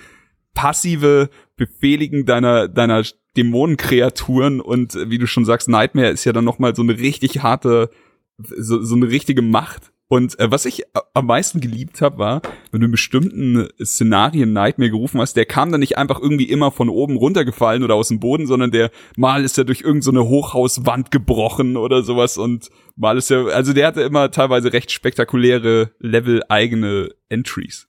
passive 0.54 1.28
Befehligen 1.56 2.26
deiner, 2.26 2.68
deiner 2.68 3.04
Dämonenkreaturen 3.36 4.60
und 4.60 4.94
äh, 4.94 5.10
wie 5.10 5.18
du 5.18 5.26
schon 5.26 5.44
sagst, 5.44 5.68
Nightmare 5.68 6.10
ist 6.10 6.24
ja 6.24 6.32
dann 6.32 6.44
nochmal 6.44 6.74
so 6.74 6.82
eine 6.82 6.98
richtig 6.98 7.42
harte, 7.42 7.90
so, 8.38 8.82
so 8.82 8.94
eine 8.94 9.08
richtige 9.08 9.42
Macht. 9.42 9.92
Und 10.14 10.38
äh, 10.38 10.48
was 10.48 10.64
ich 10.64 10.84
a- 10.96 11.02
am 11.14 11.26
meisten 11.26 11.60
geliebt 11.60 12.00
habe, 12.00 12.18
war, 12.18 12.40
wenn 12.70 12.80
du 12.80 12.84
in 12.86 12.92
bestimmten 12.92 13.66
Szenarien 13.84 14.52
Nightmare 14.52 14.90
gerufen 14.90 15.20
hast, 15.20 15.34
der 15.34 15.44
kam 15.44 15.72
dann 15.72 15.80
nicht 15.80 15.98
einfach 15.98 16.20
irgendwie 16.20 16.44
immer 16.44 16.70
von 16.70 16.88
oben 16.88 17.16
runtergefallen 17.16 17.82
oder 17.82 17.96
aus 17.96 18.08
dem 18.08 18.20
Boden, 18.20 18.46
sondern 18.46 18.70
der 18.70 18.92
mal 19.16 19.42
ist 19.42 19.58
er 19.58 19.64
durch 19.64 19.80
irgendeine 19.80 20.02
so 20.02 20.10
eine 20.12 20.28
Hochhauswand 20.28 21.10
gebrochen 21.10 21.76
oder 21.76 22.04
sowas 22.04 22.38
und 22.38 22.70
mal 22.94 23.18
ist 23.18 23.32
er, 23.32 23.46
also 23.46 23.72
der 23.72 23.88
hatte 23.88 24.02
immer 24.02 24.30
teilweise 24.30 24.72
recht 24.72 24.92
spektakuläre 24.92 25.90
Level 25.98 26.42
eigene 26.48 27.08
Entries. 27.28 27.88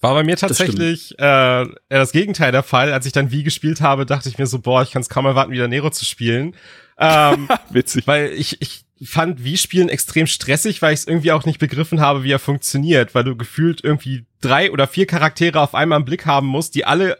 War 0.00 0.14
bei 0.14 0.24
mir 0.24 0.38
tatsächlich 0.38 1.18
äh, 1.18 1.22
eher 1.22 1.68
das 1.90 2.12
Gegenteil 2.12 2.50
der 2.50 2.62
Fall. 2.62 2.94
Als 2.94 3.04
ich 3.04 3.12
dann 3.12 3.30
Wie 3.30 3.42
gespielt 3.42 3.82
habe, 3.82 4.06
dachte 4.06 4.30
ich 4.30 4.38
mir 4.38 4.46
so, 4.46 4.58
boah, 4.58 4.82
ich 4.82 4.90
kann 4.92 5.02
es 5.02 5.10
kaum 5.10 5.26
erwarten, 5.26 5.52
wieder 5.52 5.68
Nero 5.68 5.90
zu 5.90 6.06
spielen. 6.06 6.56
Ähm, 6.98 7.46
Witzig. 7.70 8.06
weil 8.06 8.32
ich, 8.32 8.56
ich 8.62 8.86
fand 9.04 9.44
Wie-Spielen 9.44 9.88
extrem 9.88 10.26
stressig, 10.26 10.82
weil 10.82 10.94
ich 10.94 11.00
es 11.00 11.06
irgendwie 11.06 11.32
auch 11.32 11.44
nicht 11.44 11.58
begriffen 11.58 12.00
habe, 12.00 12.22
wie 12.22 12.32
er 12.32 12.38
funktioniert, 12.38 13.14
weil 13.14 13.24
du 13.24 13.36
gefühlt 13.36 13.82
irgendwie 13.82 14.26
drei 14.40 14.70
oder 14.70 14.86
vier 14.86 15.06
Charaktere 15.06 15.60
auf 15.60 15.74
einmal 15.74 15.98
im 15.98 16.04
Blick 16.04 16.26
haben 16.26 16.46
musst, 16.46 16.74
die 16.74 16.84
alle 16.84 17.18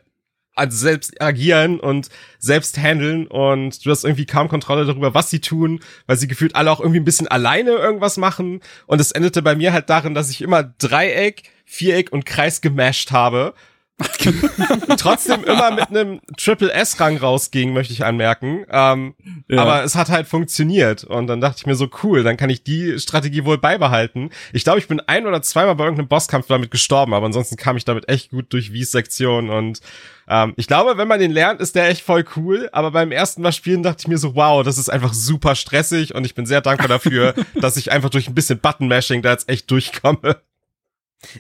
also 0.55 0.77
selbst 0.77 1.21
agieren 1.21 1.81
und 1.81 2.09
selbst 2.39 2.77
handeln 2.77 3.27
und 3.27 3.85
du 3.85 3.91
hast 3.91 4.05
irgendwie 4.05 4.27
kaum 4.27 4.49
Kontrolle 4.49 4.85
darüber, 4.85 5.15
was 5.15 5.31
sie 5.31 5.41
tun, 5.41 5.81
weil 6.07 6.19
sie 6.19 6.29
gefühlt 6.29 6.55
alle 6.55 6.71
auch 6.71 6.81
irgendwie 6.81 7.01
ein 7.01 7.07
bisschen 7.07 7.29
alleine 7.29 7.71
irgendwas 7.71 8.19
machen 8.19 8.61
und 8.87 9.01
es 9.01 9.13
endete 9.13 9.41
bei 9.41 9.55
mir 9.55 9.73
halt 9.73 9.89
darin, 9.89 10.15
dass 10.15 10.31
ich 10.31 10.43
immer 10.43 10.63
Dreieck, 10.63 11.45
Viereck 11.65 12.13
und 12.13 12.27
Kreis 12.27 12.61
gemasht 12.61 13.13
habe. 13.13 13.55
Trotzdem 14.99 15.45
immer 15.45 15.71
mit 15.71 15.89
einem 15.91 16.21
Triple 16.37 16.73
S-Rang 16.73 17.19
rausging, 17.19 17.73
möchte 17.73 17.93
ich 17.93 18.05
anmerken. 18.05 18.65
Ähm, 18.71 19.15
Ja. 19.49 19.63
Aber 19.63 19.85
es 19.85 19.95
hat 19.95 20.09
halt 20.09 20.27
funktioniert. 20.27 21.05
Und 21.05 21.27
dann 21.27 21.41
dachte 21.41 21.59
ich 21.59 21.67
mir 21.67 21.75
so, 21.75 21.89
cool, 22.03 22.23
dann 22.23 22.37
kann 22.37 22.51
ich 22.51 22.65
die 22.65 22.99
Strategie 22.99 23.45
wohl 23.45 23.59
beibehalten. 23.59 24.31
Ich 24.53 24.65
glaube, 24.65 24.79
ich 24.79 24.89
bin 24.89 25.01
ein 25.01 25.27
oder 25.27 25.43
zweimal 25.43 25.75
bei 25.75 25.85
irgendeinem 25.85 26.09
Bosskampf 26.09 26.47
damit 26.47 26.71
gestorben, 26.71 27.15
aber 27.15 27.27
ansonsten 27.27 27.57
kam 27.57 27.77
ich 27.77 27.85
damit 27.85 28.09
echt 28.09 28.31
gut 28.31 28.53
durch 28.53 28.73
Wies 28.73 28.91
Sektion. 28.93 29.51
Und 29.51 29.81
ähm, 30.29 30.55
ich 30.57 30.67
glaube, 30.67 30.97
wenn 30.97 31.09
man 31.09 31.21
den 31.21 31.31
lernt, 31.31 31.61
ist 31.61 31.75
der 31.75 31.89
echt 31.89 32.03
voll 32.03 32.25
cool. 32.37 32.69
Aber 32.73 32.91
beim 32.93 33.13
ersten 33.13 33.43
Mal 33.43 33.53
spielen 33.53 33.83
dachte 33.83 33.99
ich 34.01 34.09
mir 34.09 34.19
so, 34.19 34.35
wow, 34.35 34.65
das 34.65 34.79
ist 34.79 34.89
einfach 34.89 35.13
super 35.13 35.55
stressig 35.55 36.15
und 36.15 36.25
ich 36.25 36.35
bin 36.35 36.47
sehr 36.47 36.61
dankbar 36.61 36.89
dafür, 36.89 37.35
dass 37.55 37.77
ich 37.77 37.93
einfach 37.93 38.11
durch 38.11 38.29
ein 38.29 38.35
bisschen 38.35 38.59
Button-Mashing 38.59 39.23
da 39.23 39.33
jetzt 39.33 39.49
echt 39.49 39.71
durchkomme. 39.71 40.41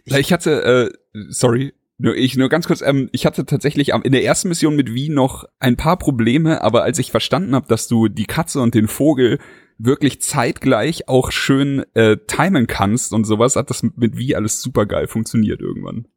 Ich 0.04 0.32
hatte, 0.32 0.92
äh, 1.14 1.18
sorry, 1.30 1.72
nur 2.02 2.16
ich 2.16 2.36
nur 2.36 2.48
ganz 2.48 2.66
kurz, 2.66 2.82
ähm, 2.82 3.08
ich 3.12 3.26
hatte 3.26 3.46
tatsächlich 3.46 3.94
am, 3.94 4.02
in 4.02 4.10
der 4.10 4.24
ersten 4.24 4.48
Mission 4.48 4.74
mit 4.74 4.92
Wie 4.92 5.08
noch 5.08 5.44
ein 5.60 5.76
paar 5.76 5.96
Probleme, 5.96 6.62
aber 6.62 6.82
als 6.82 6.98
ich 6.98 7.12
verstanden 7.12 7.54
habe, 7.54 7.68
dass 7.68 7.86
du 7.86 8.08
die 8.08 8.26
Katze 8.26 8.60
und 8.60 8.74
den 8.74 8.88
Vogel 8.88 9.38
wirklich 9.78 10.20
zeitgleich 10.20 11.08
auch 11.08 11.30
schön 11.30 11.84
äh, 11.94 12.16
timen 12.26 12.66
kannst 12.66 13.12
und 13.12 13.24
sowas, 13.24 13.54
hat 13.54 13.70
das 13.70 13.84
mit 13.84 14.16
Wie 14.16 14.34
alles 14.34 14.60
super 14.60 14.84
geil 14.84 15.06
funktioniert 15.06 15.60
irgendwann. 15.60 16.08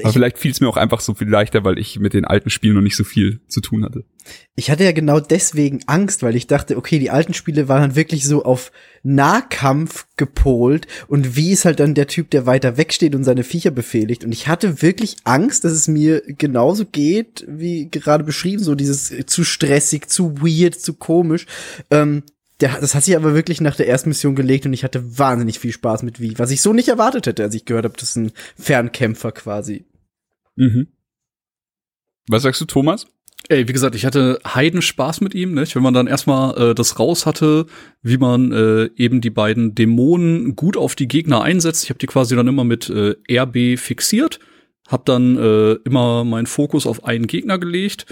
Aber 0.00 0.08
ich- 0.08 0.12
vielleicht 0.14 0.38
fiel 0.38 0.50
es 0.50 0.60
mir 0.60 0.68
auch 0.68 0.76
einfach 0.76 1.00
so 1.00 1.14
viel 1.14 1.28
leichter, 1.28 1.64
weil 1.64 1.78
ich 1.78 1.98
mit 1.98 2.14
den 2.14 2.24
alten 2.24 2.50
Spielen 2.50 2.74
noch 2.74 2.82
nicht 2.82 2.96
so 2.96 3.04
viel 3.04 3.40
zu 3.48 3.60
tun 3.60 3.84
hatte. 3.84 4.04
Ich 4.56 4.70
hatte 4.70 4.84
ja 4.84 4.92
genau 4.92 5.20
deswegen 5.20 5.80
Angst, 5.86 6.22
weil 6.22 6.36
ich 6.36 6.46
dachte, 6.46 6.76
okay, 6.76 6.98
die 6.98 7.10
alten 7.10 7.32
Spiele 7.34 7.68
waren 7.68 7.80
dann 7.80 7.96
wirklich 7.96 8.24
so 8.26 8.44
auf 8.44 8.70
Nahkampf 9.02 10.06
gepolt 10.16 10.86
und 11.06 11.34
wie 11.36 11.50
ist 11.52 11.64
halt 11.64 11.80
dann 11.80 11.94
der 11.94 12.06
Typ, 12.06 12.30
der 12.30 12.46
weiter 12.46 12.76
wegsteht 12.76 13.14
und 13.14 13.24
seine 13.24 13.42
Viecher 13.44 13.70
befehligt. 13.70 14.24
Und 14.24 14.32
ich 14.32 14.46
hatte 14.48 14.82
wirklich 14.82 15.16
Angst, 15.24 15.64
dass 15.64 15.72
es 15.72 15.88
mir 15.88 16.22
genauso 16.26 16.84
geht, 16.86 17.44
wie 17.48 17.88
gerade 17.90 18.24
beschrieben, 18.24 18.62
so 18.62 18.74
dieses 18.74 19.12
zu 19.26 19.44
stressig, 19.44 20.08
zu 20.08 20.40
weird, 20.42 20.74
zu 20.74 20.94
komisch. 20.94 21.46
Ähm, 21.90 22.22
der, 22.60 22.80
das 22.80 22.94
hat 22.94 23.04
sich 23.04 23.16
aber 23.16 23.34
wirklich 23.34 23.60
nach 23.60 23.76
der 23.76 23.88
ersten 23.88 24.08
Mission 24.08 24.34
gelegt 24.34 24.66
und 24.66 24.72
ich 24.72 24.84
hatte 24.84 25.18
wahnsinnig 25.18 25.58
viel 25.58 25.72
Spaß 25.72 26.02
mit 26.02 26.20
wie, 26.20 26.38
was 26.38 26.50
ich 26.50 26.60
so 26.60 26.72
nicht 26.72 26.88
erwartet 26.88 27.26
hätte, 27.26 27.44
als 27.44 27.54
ich 27.54 27.64
gehört 27.64 27.84
habe, 27.84 27.94
das 27.96 28.10
ist 28.10 28.16
ein 28.16 28.32
Fernkämpfer 28.56 29.32
quasi. 29.32 29.84
Mhm. 30.56 30.88
Was 32.28 32.42
sagst 32.42 32.60
du, 32.60 32.64
Thomas? 32.64 33.06
Ey, 33.48 33.66
wie 33.68 33.72
gesagt, 33.72 33.94
ich 33.94 34.04
hatte 34.04 34.40
Heiden 34.44 34.82
Spaß 34.82 35.20
mit 35.20 35.34
ihm, 35.34 35.54
nicht? 35.54 35.74
Wenn 35.74 35.82
man 35.82 35.94
dann 35.94 36.06
erstmal 36.06 36.70
äh, 36.70 36.74
das 36.74 36.98
raus 36.98 37.24
hatte, 37.24 37.66
wie 38.02 38.18
man 38.18 38.52
äh, 38.52 38.90
eben 38.96 39.20
die 39.20 39.30
beiden 39.30 39.74
Dämonen 39.74 40.54
gut 40.54 40.76
auf 40.76 40.96
die 40.96 41.08
Gegner 41.08 41.42
einsetzt. 41.42 41.84
Ich 41.84 41.90
habe 41.90 41.98
die 41.98 42.06
quasi 42.06 42.36
dann 42.36 42.48
immer 42.48 42.64
mit 42.64 42.90
äh, 42.90 43.14
RB 43.30 43.78
fixiert, 43.78 44.40
hab 44.88 45.06
dann 45.06 45.38
äh, 45.38 45.74
immer 45.84 46.24
meinen 46.24 46.46
Fokus 46.46 46.86
auf 46.86 47.04
einen 47.04 47.26
Gegner 47.26 47.58
gelegt 47.58 48.06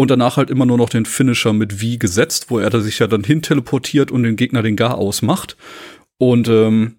und 0.00 0.10
danach 0.10 0.38
halt 0.38 0.48
immer 0.48 0.64
nur 0.64 0.78
noch 0.78 0.88
den 0.88 1.04
Finisher 1.04 1.52
mit 1.52 1.82
wie 1.82 1.98
gesetzt, 1.98 2.46
wo 2.48 2.58
er 2.58 2.80
sich 2.80 3.00
ja 3.00 3.06
dann 3.06 3.22
hin 3.22 3.42
teleportiert 3.42 4.10
und 4.10 4.22
den 4.22 4.34
Gegner 4.34 4.62
den 4.62 4.74
Gar 4.74 4.96
ausmacht. 4.96 5.58
Und 6.16 6.48
ähm, 6.48 6.96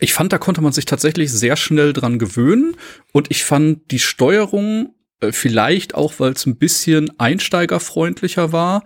ich 0.00 0.12
fand, 0.12 0.32
da 0.32 0.38
konnte 0.38 0.60
man 0.60 0.72
sich 0.72 0.84
tatsächlich 0.84 1.30
sehr 1.30 1.54
schnell 1.54 1.92
dran 1.92 2.18
gewöhnen 2.18 2.76
und 3.12 3.30
ich 3.30 3.44
fand 3.44 3.88
die 3.92 4.00
Steuerung 4.00 4.96
äh, 5.20 5.30
vielleicht 5.30 5.94
auch, 5.94 6.14
weil 6.18 6.32
es 6.32 6.44
ein 6.44 6.56
bisschen 6.56 7.08
einsteigerfreundlicher 7.20 8.50
war, 8.50 8.82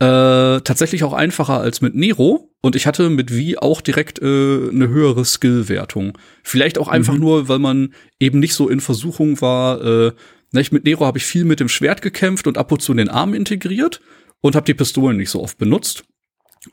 äh, 0.00 0.60
tatsächlich 0.62 1.04
auch 1.04 1.12
einfacher 1.12 1.60
als 1.60 1.80
mit 1.80 1.94
Nero. 1.94 2.52
Und 2.62 2.74
ich 2.74 2.88
hatte 2.88 3.10
mit 3.10 3.32
Wie 3.32 3.58
auch 3.58 3.80
direkt 3.80 4.20
äh, 4.20 4.24
eine 4.24 4.88
höhere 4.88 5.24
Skillwertung. 5.24 6.18
Vielleicht 6.42 6.78
auch 6.78 6.88
einfach 6.88 7.14
mhm. 7.14 7.20
nur, 7.20 7.48
weil 7.48 7.60
man 7.60 7.94
eben 8.18 8.40
nicht 8.40 8.54
so 8.54 8.68
in 8.68 8.80
Versuchung 8.80 9.40
war. 9.40 9.84
Äh, 9.84 10.12
nicht, 10.52 10.72
mit 10.72 10.84
Nero 10.84 11.04
habe 11.04 11.18
ich 11.18 11.24
viel 11.24 11.44
mit 11.44 11.60
dem 11.60 11.68
Schwert 11.68 12.02
gekämpft 12.02 12.46
und 12.46 12.58
ab 12.58 12.72
und 12.72 12.80
zu 12.80 12.94
den 12.94 13.08
Arm 13.08 13.34
integriert 13.34 14.00
und 14.40 14.56
habe 14.56 14.64
die 14.64 14.74
Pistolen 14.74 15.16
nicht 15.16 15.30
so 15.30 15.42
oft 15.42 15.58
benutzt. 15.58 16.04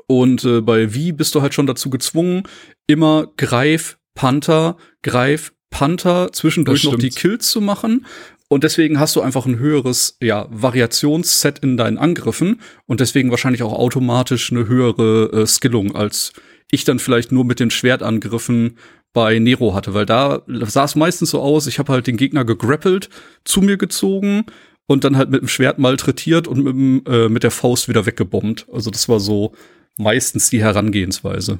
Und 0.07 0.43
äh, 0.45 0.61
bei 0.61 0.93
Wie 0.93 1.11
bist 1.11 1.35
du 1.35 1.41
halt 1.41 1.53
schon 1.53 1.67
dazu 1.67 1.89
gezwungen, 1.89 2.43
immer 2.87 3.27
Greif, 3.37 3.97
Panther, 4.13 4.77
Greif, 5.03 5.53
Panther, 5.69 6.31
zwischendurch 6.31 6.85
noch 6.85 6.95
die 6.95 7.09
Kills 7.09 7.49
zu 7.49 7.61
machen. 7.61 8.05
Und 8.47 8.63
deswegen 8.63 8.99
hast 8.99 9.15
du 9.15 9.21
einfach 9.21 9.45
ein 9.45 9.57
höheres 9.57 10.17
ja, 10.21 10.47
Variationsset 10.49 11.59
in 11.59 11.77
deinen 11.77 11.97
Angriffen 11.97 12.61
und 12.85 12.99
deswegen 12.99 13.31
wahrscheinlich 13.31 13.63
auch 13.63 13.73
automatisch 13.73 14.51
eine 14.51 14.67
höhere 14.67 15.31
äh, 15.33 15.47
Skillung, 15.47 15.95
als 15.95 16.33
ich 16.71 16.83
dann 16.83 16.99
vielleicht 16.99 17.31
nur 17.31 17.43
mit 17.43 17.59
den 17.59 17.71
Schwertangriffen 17.71 18.77
bei 19.15 19.39
Nero 19.39 19.73
hatte, 19.73 19.93
weil 19.93 20.05
da 20.05 20.41
sah 20.45 20.83
es 20.83 20.95
meistens 20.95 21.31
so 21.31 21.41
aus, 21.41 21.67
ich 21.67 21.79
habe 21.79 21.93
halt 21.93 22.05
den 22.05 22.17
Gegner 22.17 22.43
gegrappelt, 22.43 23.09
zu 23.45 23.61
mir 23.61 23.77
gezogen 23.77 24.43
und 24.87 25.05
dann 25.05 25.15
halt 25.15 25.31
mit 25.31 25.41
dem 25.41 25.47
Schwert 25.47 25.79
malträtiert 25.79 26.49
und 26.49 26.57
mit, 26.63 26.73
dem, 26.73 27.03
äh, 27.07 27.29
mit 27.29 27.43
der 27.43 27.51
Faust 27.51 27.87
wieder 27.87 28.05
weggebombt. 28.05 28.67
Also 28.71 28.91
das 28.91 29.07
war 29.07 29.21
so 29.21 29.53
meistens 29.97 30.49
die 30.49 30.61
Herangehensweise. 30.61 31.59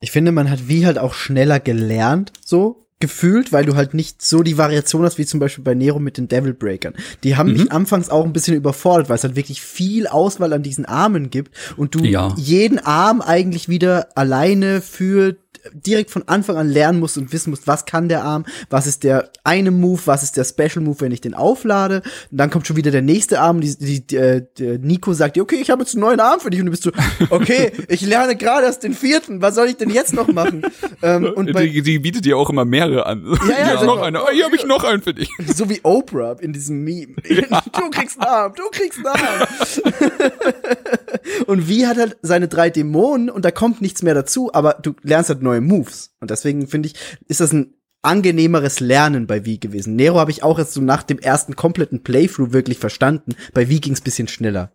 Ich 0.00 0.12
finde, 0.12 0.30
man 0.30 0.48
hat 0.48 0.68
wie 0.68 0.86
halt 0.86 0.96
auch 0.96 1.12
schneller 1.12 1.58
gelernt, 1.58 2.32
so 2.40 2.86
gefühlt, 3.00 3.50
weil 3.50 3.64
du 3.64 3.74
halt 3.74 3.94
nicht 3.94 4.22
so 4.22 4.44
die 4.44 4.56
Variation 4.56 5.02
hast 5.02 5.18
wie 5.18 5.26
zum 5.26 5.40
Beispiel 5.40 5.64
bei 5.64 5.74
Nero 5.74 5.98
mit 5.98 6.18
den 6.18 6.28
Devil 6.28 6.54
Breakern. 6.54 6.94
Die 7.24 7.36
haben 7.36 7.50
mhm. 7.50 7.58
mich 7.58 7.72
anfangs 7.72 8.10
auch 8.10 8.24
ein 8.24 8.32
bisschen 8.32 8.54
überfordert, 8.54 9.08
weil 9.08 9.16
es 9.16 9.24
halt 9.24 9.34
wirklich 9.34 9.60
viel 9.60 10.06
Auswahl 10.06 10.52
an 10.52 10.62
diesen 10.62 10.84
Armen 10.84 11.30
gibt 11.30 11.52
und 11.76 11.96
du 11.96 12.04
ja. 12.04 12.32
jeden 12.36 12.78
Arm 12.78 13.20
eigentlich 13.20 13.68
wieder 13.68 14.16
alleine 14.16 14.80
für 14.80 15.36
direkt 15.72 16.10
von 16.10 16.26
Anfang 16.26 16.56
an 16.56 16.68
lernen 16.68 16.98
musst 17.00 17.18
und 17.18 17.32
wissen 17.32 17.50
musst, 17.50 17.66
was 17.66 17.84
kann 17.84 18.08
der 18.08 18.24
Arm, 18.24 18.44
was 18.70 18.86
ist 18.86 19.04
der 19.04 19.30
eine 19.44 19.70
Move, 19.70 20.00
was 20.06 20.22
ist 20.22 20.36
der 20.36 20.44
Special 20.44 20.80
Move, 20.80 21.00
wenn 21.00 21.12
ich 21.12 21.20
den 21.20 21.34
auflade. 21.34 22.02
Und 22.30 22.38
dann 22.38 22.50
kommt 22.50 22.66
schon 22.66 22.76
wieder 22.76 22.90
der 22.90 23.02
nächste 23.02 23.40
Arm. 23.40 23.60
Die, 23.60 23.76
die, 23.76 24.06
die, 24.06 24.16
äh, 24.16 24.44
der 24.58 24.78
Nico 24.78 25.12
sagt 25.12 25.36
dir, 25.36 25.42
okay, 25.42 25.56
ich 25.60 25.70
habe 25.70 25.82
jetzt 25.82 25.94
einen 25.94 26.02
neuen 26.02 26.20
Arm 26.20 26.40
für 26.40 26.50
dich. 26.50 26.60
Und 26.60 26.66
du 26.66 26.70
bist 26.70 26.82
so, 26.82 26.90
okay, 27.30 27.72
ich 27.88 28.00
lerne 28.02 28.36
gerade 28.36 28.66
erst 28.66 28.82
den 28.82 28.94
vierten. 28.94 29.42
Was 29.42 29.54
soll 29.54 29.68
ich 29.68 29.76
denn 29.76 29.90
jetzt 29.90 30.14
noch 30.14 30.28
machen? 30.28 30.62
ähm, 31.02 31.32
und 31.34 31.52
bei, 31.52 31.66
die, 31.66 31.82
die 31.82 31.98
bietet 31.98 32.24
dir 32.24 32.36
auch 32.36 32.50
immer 32.50 32.64
mehrere 32.64 33.06
an. 33.06 33.24
Ja, 33.48 33.58
ja, 33.58 33.74
ja 33.74 33.84
noch 33.84 34.00
eine. 34.00 34.22
Oh, 34.22 34.30
hier 34.32 34.44
habe 34.44 34.56
ich 34.56 34.64
noch 34.64 34.84
einen 34.84 35.02
für 35.02 35.14
dich. 35.14 35.28
So 35.54 35.68
wie 35.68 35.80
Oprah 35.82 36.36
in 36.40 36.52
diesem 36.52 36.82
Meme. 36.82 37.14
Ja. 37.32 37.62
Du 37.72 37.90
kriegst 37.90 38.20
einen 38.20 38.28
Arm, 38.28 38.52
du 38.54 38.62
kriegst 38.70 38.98
einen 38.98 39.06
Arm. 39.06 39.48
und 41.46 41.68
wie 41.68 41.86
hat 41.86 41.96
halt 41.96 42.16
seine 42.22 42.46
drei 42.48 42.70
Dämonen 42.70 43.30
und 43.30 43.44
da 43.44 43.50
kommt 43.50 43.80
nichts 43.80 44.02
mehr 44.02 44.14
dazu, 44.14 44.50
aber 44.52 44.78
du 44.82 44.94
lernst 45.02 45.30
halt 45.30 45.41
neue 45.42 45.60
Moves. 45.60 46.14
Und 46.20 46.30
deswegen 46.30 46.66
finde 46.66 46.88
ich, 46.88 46.94
ist 47.28 47.40
das 47.40 47.52
ein 47.52 47.74
angenehmeres 48.02 48.80
Lernen 48.80 49.26
bei 49.26 49.44
Wie 49.44 49.60
gewesen. 49.60 49.96
Nero 49.96 50.18
habe 50.18 50.30
ich 50.30 50.42
auch 50.42 50.58
jetzt 50.58 50.74
so 50.74 50.80
nach 50.80 51.02
dem 51.02 51.18
ersten 51.18 51.56
kompletten 51.56 52.02
Playthrough 52.02 52.52
wirklich 52.52 52.78
verstanden. 52.78 53.34
Bei 53.54 53.68
Wie 53.68 53.80
ging 53.80 53.92
es 53.92 54.00
bisschen 54.00 54.28
schneller. 54.28 54.72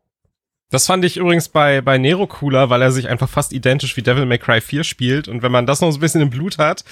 Das 0.69 0.85
fand 0.85 1.05
ich 1.05 1.17
übrigens 1.17 1.49
bei, 1.49 1.81
bei 1.81 1.97
Nero 1.97 2.27
cooler, 2.27 2.69
weil 2.69 2.81
er 2.81 2.91
sich 2.91 3.07
einfach 3.07 3.29
fast 3.29 3.53
identisch 3.53 3.95
wie 3.95 4.01
Devil 4.01 4.25
May 4.25 4.37
Cry 4.37 4.59
4 4.59 4.83
spielt. 4.83 5.27
Und 5.27 5.41
wenn 5.41 5.51
man 5.51 5.65
das 5.65 5.81
noch 5.81 5.91
so 5.91 5.97
ein 5.97 6.01
bisschen 6.01 6.21
im 6.21 6.29
Blut 6.29 6.57
hat, 6.57 6.83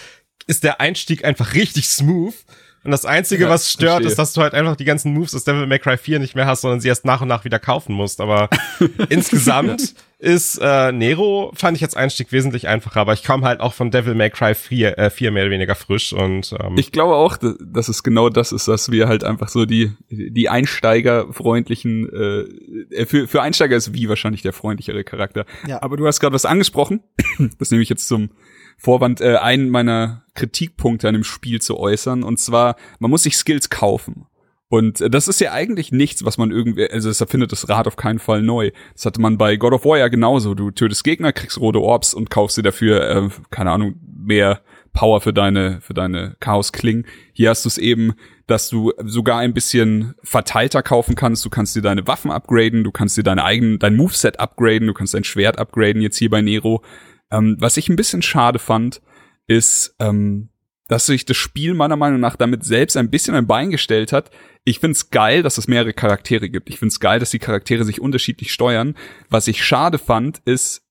ist 0.48 0.64
der 0.64 0.80
Einstieg 0.80 1.26
einfach 1.26 1.54
richtig 1.54 1.88
smooth. 1.88 2.36
Und 2.84 2.92
das 2.92 3.06
Einzige, 3.06 3.46
ja, 3.46 3.50
was 3.50 3.72
stört, 3.72 4.04
verstehe. 4.04 4.12
ist, 4.12 4.20
dass 4.20 4.34
du 4.34 4.42
halt 4.42 4.54
einfach 4.54 4.76
die 4.76 4.86
ganzen 4.86 5.12
Moves 5.14 5.34
aus 5.34 5.44
Devil 5.44 5.66
May 5.66 5.80
Cry 5.80 5.98
4 5.98 6.20
nicht 6.20 6.36
mehr 6.36 6.46
hast, 6.46 6.62
sondern 6.62 6.80
sie 6.80 6.88
erst 6.88 7.04
nach 7.04 7.22
und 7.22 7.28
nach 7.28 7.44
wieder 7.44 7.60
kaufen 7.60 7.96
musst. 7.96 8.22
Aber 8.22 8.50
insgesamt 9.10 9.96
ist 10.18 10.60
äh, 10.62 10.92
Nero, 10.92 11.52
fand 11.56 11.76
ich 11.76 11.82
jetzt 11.82 11.98
Einstieg 11.98 12.32
wesentlich 12.32 12.68
einfacher, 12.68 13.02
aber 13.02 13.14
ich 13.14 13.24
komme 13.24 13.46
halt 13.46 13.60
auch 13.60 13.74
von 13.74 13.92
Devil 13.92 14.16
May 14.16 14.30
Cry 14.30 14.56
4, 14.56 14.98
äh, 14.98 15.10
4 15.10 15.32
mehr 15.32 15.44
oder 15.44 15.52
weniger 15.52 15.76
frisch. 15.76 16.14
und 16.14 16.56
ähm, 16.60 16.78
Ich 16.78 16.92
glaube 16.92 17.16
auch, 17.16 17.38
dass 17.38 17.90
es 17.90 18.02
genau 18.02 18.30
das 18.30 18.52
ist, 18.52 18.68
dass 18.68 18.92
wir 18.92 19.08
halt 19.08 19.24
einfach 19.24 19.50
so 19.50 19.66
die, 19.66 19.92
die 20.10 20.48
einsteigerfreundlichen, 20.48 22.10
äh, 22.10 22.96
äh, 22.96 23.06
für, 23.06 23.28
für 23.28 23.42
Einsteiger 23.42 23.76
ist 23.76 23.94
wie 23.94 24.08
wahrscheinlich 24.08 24.42
der 24.42 24.54
freundlichere 24.54 25.04
Charakter. 25.04 25.46
Ja. 25.68 25.82
Aber 25.82 25.98
du 25.98 26.08
hast 26.08 26.20
gerade 26.22 26.34
was 26.34 26.46
angesprochen, 26.46 27.02
das 27.60 27.72
nehme 27.72 27.84
ich 27.84 27.90
jetzt 27.90 28.08
zum 28.08 28.30
Vorwand, 28.78 29.22
äh, 29.22 29.36
einen 29.38 29.70
meiner 29.70 30.24
Kritikpunkte 30.34 31.08
an 31.08 31.14
dem 31.14 31.24
Spiel 31.24 31.62
zu 31.62 31.78
äußern. 31.78 32.24
Und 32.24 32.40
zwar, 32.40 32.76
man 33.00 33.12
muss 33.12 33.24
sich 33.24 33.38
Skills 33.38 33.70
kaufen. 33.70 34.28
Und 34.70 35.02
äh, 35.02 35.10
das 35.10 35.28
ist 35.28 35.40
ja 35.42 35.52
eigentlich 35.52 35.92
nichts, 35.92 36.26
was 36.26 36.38
man 36.38 36.52
irgendwie, 36.52 36.90
also 36.90 37.10
es 37.10 37.22
erfindet 37.22 37.52
das 37.52 37.70
Rad 37.70 37.88
auf 37.88 37.96
keinen 37.96 38.20
Fall 38.20 38.42
neu. 38.42 38.72
Das 38.94 39.06
hatte 39.06 39.22
man 39.22 39.38
bei 39.38 39.58
God 39.58 39.74
of 39.74 39.86
War 39.86 39.98
ja 39.98 40.08
genauso. 40.08 40.56
Du 40.56 40.72
tötest 40.72 41.04
Gegner, 41.04 41.34
kriegst 41.34 41.60
rote 41.60 41.82
Orbs 41.82 42.14
und 42.14 42.30
kaufst 42.30 42.58
dir 42.58 42.64
dafür, 42.64 43.10
äh, 43.10 43.30
keine 43.52 43.72
Ahnung, 43.72 43.96
mehr 44.02 44.62
Power 44.94 45.22
für 45.22 45.34
deine, 45.34 45.82
für 45.82 45.94
deine 45.94 46.36
Chaos-Klingen. 46.40 47.06
Hier 47.34 47.50
hast 47.50 47.66
du 47.66 47.70
es 47.70 47.78
eben, 47.78 48.14
dass 48.48 48.70
du 48.70 48.94
sogar 49.04 49.40
ein 49.40 49.54
bisschen 49.54 50.16
verteilter 50.24 50.82
kaufen 50.82 51.16
kannst. 51.16 51.46
Du 51.46 51.50
kannst 51.50 51.76
dir 51.76 51.82
deine 51.82 52.08
Waffen 52.08 52.32
upgraden, 52.32 52.84
du 52.84 52.92
kannst 52.92 53.18
dir 53.18 53.24
deine 53.24 53.44
eigenen, 53.44 53.78
dein 53.78 53.96
Moveset 53.96 54.40
upgraden, 54.40 54.88
du 54.88 54.94
kannst 54.94 55.14
dein 55.14 55.24
Schwert 55.26 55.60
upgraden 55.60 56.02
jetzt 56.02 56.18
hier 56.18 56.30
bei 56.30 56.42
Nero. 56.42 56.82
Ähm, 57.30 57.58
was 57.60 57.78
ich 57.78 57.90
ein 57.90 57.98
bisschen 57.98 58.22
schade 58.22 58.58
fand, 58.58 59.02
ist, 59.48 59.96
ähm, 60.00 60.50
dass 60.88 61.06
sich 61.06 61.26
das 61.26 61.38
Spiel 61.38 61.74
meiner 61.74 61.96
Meinung 61.96 62.20
nach 62.20 62.36
damit 62.36 62.64
selbst 62.64 62.98
ein 62.98 63.10
bisschen 63.10 63.36
ein 63.36 63.48
Bein 63.48 63.72
gestellt 63.72 64.12
hat. 64.12 64.30
Ich 64.64 64.80
find's 64.80 65.10
geil, 65.10 65.42
dass 65.44 65.58
es 65.58 65.68
mehrere 65.68 65.94
Charaktere 65.94 66.50
gibt. 66.50 66.70
Ich 66.70 66.80
find's 66.80 67.00
geil, 67.00 67.20
dass 67.20 67.32
die 67.32 67.40
Charaktere 67.40 67.84
sich 67.84 68.02
unterschiedlich 68.02 68.52
steuern. 68.52 68.96
Was 69.30 69.48
ich 69.48 69.66
schade 69.66 69.98
fand, 69.98 70.42
ist, 70.46 70.84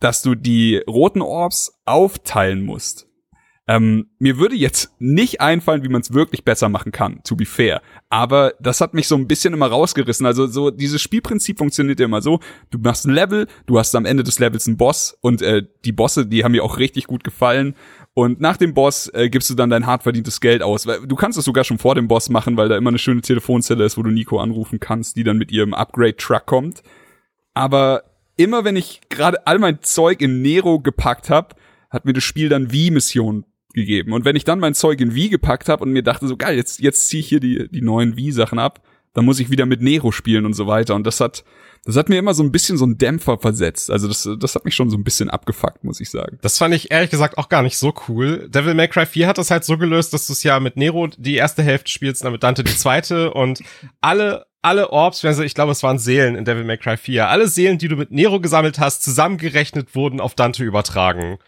dass 0.00 0.22
du 0.22 0.34
die 0.34 0.82
roten 0.88 1.22
Orbs 1.22 1.80
aufteilen 1.84 2.62
musst. 2.62 3.06
Ähm, 3.68 4.10
mir 4.18 4.38
würde 4.38 4.56
jetzt 4.56 4.90
nicht 4.98 5.40
einfallen, 5.40 5.84
wie 5.84 5.88
man 5.88 6.00
es 6.00 6.12
wirklich 6.12 6.44
besser 6.44 6.68
machen 6.68 6.90
kann, 6.90 7.20
to 7.22 7.36
be 7.36 7.46
fair. 7.46 7.80
Aber 8.08 8.54
das 8.58 8.80
hat 8.80 8.92
mich 8.92 9.06
so 9.06 9.14
ein 9.14 9.28
bisschen 9.28 9.54
immer 9.54 9.68
rausgerissen. 9.68 10.26
Also 10.26 10.48
so 10.48 10.72
dieses 10.72 11.00
Spielprinzip 11.00 11.58
funktioniert 11.58 12.00
ja 12.00 12.06
immer 12.06 12.22
so: 12.22 12.40
Du 12.70 12.78
machst 12.78 13.06
ein 13.06 13.14
Level, 13.14 13.46
du 13.66 13.78
hast 13.78 13.94
am 13.94 14.04
Ende 14.04 14.24
des 14.24 14.40
Levels 14.40 14.66
einen 14.66 14.78
Boss 14.78 15.16
und 15.20 15.42
äh, 15.42 15.62
die 15.84 15.92
Bosse, 15.92 16.26
die 16.26 16.42
haben 16.42 16.52
mir 16.52 16.64
auch 16.64 16.78
richtig 16.78 17.06
gut 17.06 17.22
gefallen. 17.22 17.76
Und 18.14 18.40
nach 18.40 18.56
dem 18.56 18.74
Boss 18.74 19.08
äh, 19.14 19.30
gibst 19.30 19.48
du 19.48 19.54
dann 19.54 19.70
dein 19.70 19.86
hart 19.86 20.02
verdientes 20.02 20.40
Geld 20.40 20.60
aus. 20.62 20.82
Du 20.82 21.16
kannst 21.16 21.38
es 21.38 21.44
sogar 21.44 21.62
schon 21.62 21.78
vor 21.78 21.94
dem 21.94 22.08
Boss 22.08 22.30
machen, 22.30 22.56
weil 22.56 22.68
da 22.68 22.76
immer 22.76 22.90
eine 22.90 22.98
schöne 22.98 23.22
Telefonzelle 23.22 23.84
ist, 23.84 23.96
wo 23.96 24.02
du 24.02 24.10
Nico 24.10 24.38
anrufen 24.38 24.80
kannst, 24.80 25.16
die 25.16 25.24
dann 25.24 25.38
mit 25.38 25.52
ihrem 25.52 25.72
Upgrade-Truck 25.72 26.46
kommt. 26.46 26.82
Aber 27.54 28.02
immer 28.36 28.64
wenn 28.64 28.76
ich 28.76 29.02
gerade 29.08 29.46
all 29.46 29.58
mein 29.58 29.82
Zeug 29.82 30.20
in 30.20 30.42
Nero 30.42 30.80
gepackt 30.80 31.30
habe, 31.30 31.54
hat 31.88 32.04
mir 32.04 32.12
das 32.12 32.24
Spiel 32.24 32.48
dann 32.48 32.72
wie 32.72 32.90
Mission 32.90 33.44
gegeben. 33.74 34.12
Und 34.12 34.24
wenn 34.24 34.36
ich 34.36 34.44
dann 34.44 34.60
mein 34.60 34.74
Zeug 34.74 35.00
in 35.00 35.14
Wii 35.14 35.28
gepackt 35.28 35.68
habe 35.68 35.84
und 35.84 35.92
mir 35.92 36.02
dachte 36.02 36.26
so, 36.26 36.36
geil, 36.36 36.56
jetzt, 36.56 36.80
jetzt 36.80 37.08
ziehe 37.08 37.20
ich 37.20 37.28
hier 37.28 37.40
die, 37.40 37.68
die 37.68 37.82
neuen 37.82 38.16
Wii-Sachen 38.16 38.58
ab, 38.58 38.82
dann 39.14 39.24
muss 39.24 39.40
ich 39.40 39.50
wieder 39.50 39.66
mit 39.66 39.82
Nero 39.82 40.10
spielen 40.10 40.46
und 40.46 40.54
so 40.54 40.66
weiter. 40.66 40.94
Und 40.94 41.06
das 41.06 41.20
hat, 41.20 41.44
das 41.84 41.96
hat 41.96 42.08
mir 42.08 42.18
immer 42.18 42.34
so 42.34 42.42
ein 42.42 42.52
bisschen 42.52 42.78
so 42.78 42.84
einen 42.84 42.96
Dämpfer 42.96 43.38
versetzt. 43.38 43.90
Also 43.90 44.08
das, 44.08 44.28
das 44.38 44.54
hat 44.54 44.64
mich 44.64 44.74
schon 44.74 44.88
so 44.88 44.96
ein 44.96 45.04
bisschen 45.04 45.28
abgefuckt, 45.28 45.84
muss 45.84 46.00
ich 46.00 46.10
sagen. 46.10 46.38
Das 46.40 46.58
fand 46.58 46.74
ich 46.74 46.90
ehrlich 46.90 47.10
gesagt 47.10 47.36
auch 47.36 47.48
gar 47.48 47.62
nicht 47.62 47.76
so 47.76 47.92
cool. 48.08 48.48
Devil 48.48 48.74
May 48.74 48.88
Cry 48.88 49.04
4 49.04 49.26
hat 49.26 49.38
das 49.38 49.50
halt 49.50 49.64
so 49.64 49.76
gelöst, 49.76 50.14
dass 50.14 50.26
du 50.26 50.32
es 50.32 50.42
ja 50.42 50.60
mit 50.60 50.76
Nero 50.76 51.08
die 51.18 51.34
erste 51.34 51.62
Hälfte 51.62 51.90
spielst, 51.90 52.24
dann 52.24 52.32
mit 52.32 52.42
Dante 52.42 52.64
die 52.64 52.76
zweite 52.76 53.32
und 53.34 53.62
alle 54.00 54.46
alle 54.62 54.90
Orbs, 54.90 55.24
also 55.24 55.42
ich 55.42 55.54
glaube, 55.54 55.72
es 55.72 55.82
waren 55.82 55.98
Seelen 55.98 56.36
in 56.36 56.44
Devil 56.44 56.62
May 56.62 56.78
Cry 56.78 56.96
4. 56.96 57.28
Alle 57.28 57.48
Seelen, 57.48 57.78
die 57.78 57.88
du 57.88 57.96
mit 57.96 58.12
Nero 58.12 58.40
gesammelt 58.40 58.78
hast, 58.78 59.02
zusammengerechnet 59.02 59.96
wurden 59.96 60.20
auf 60.20 60.36
Dante 60.36 60.62
übertragen. 60.62 61.38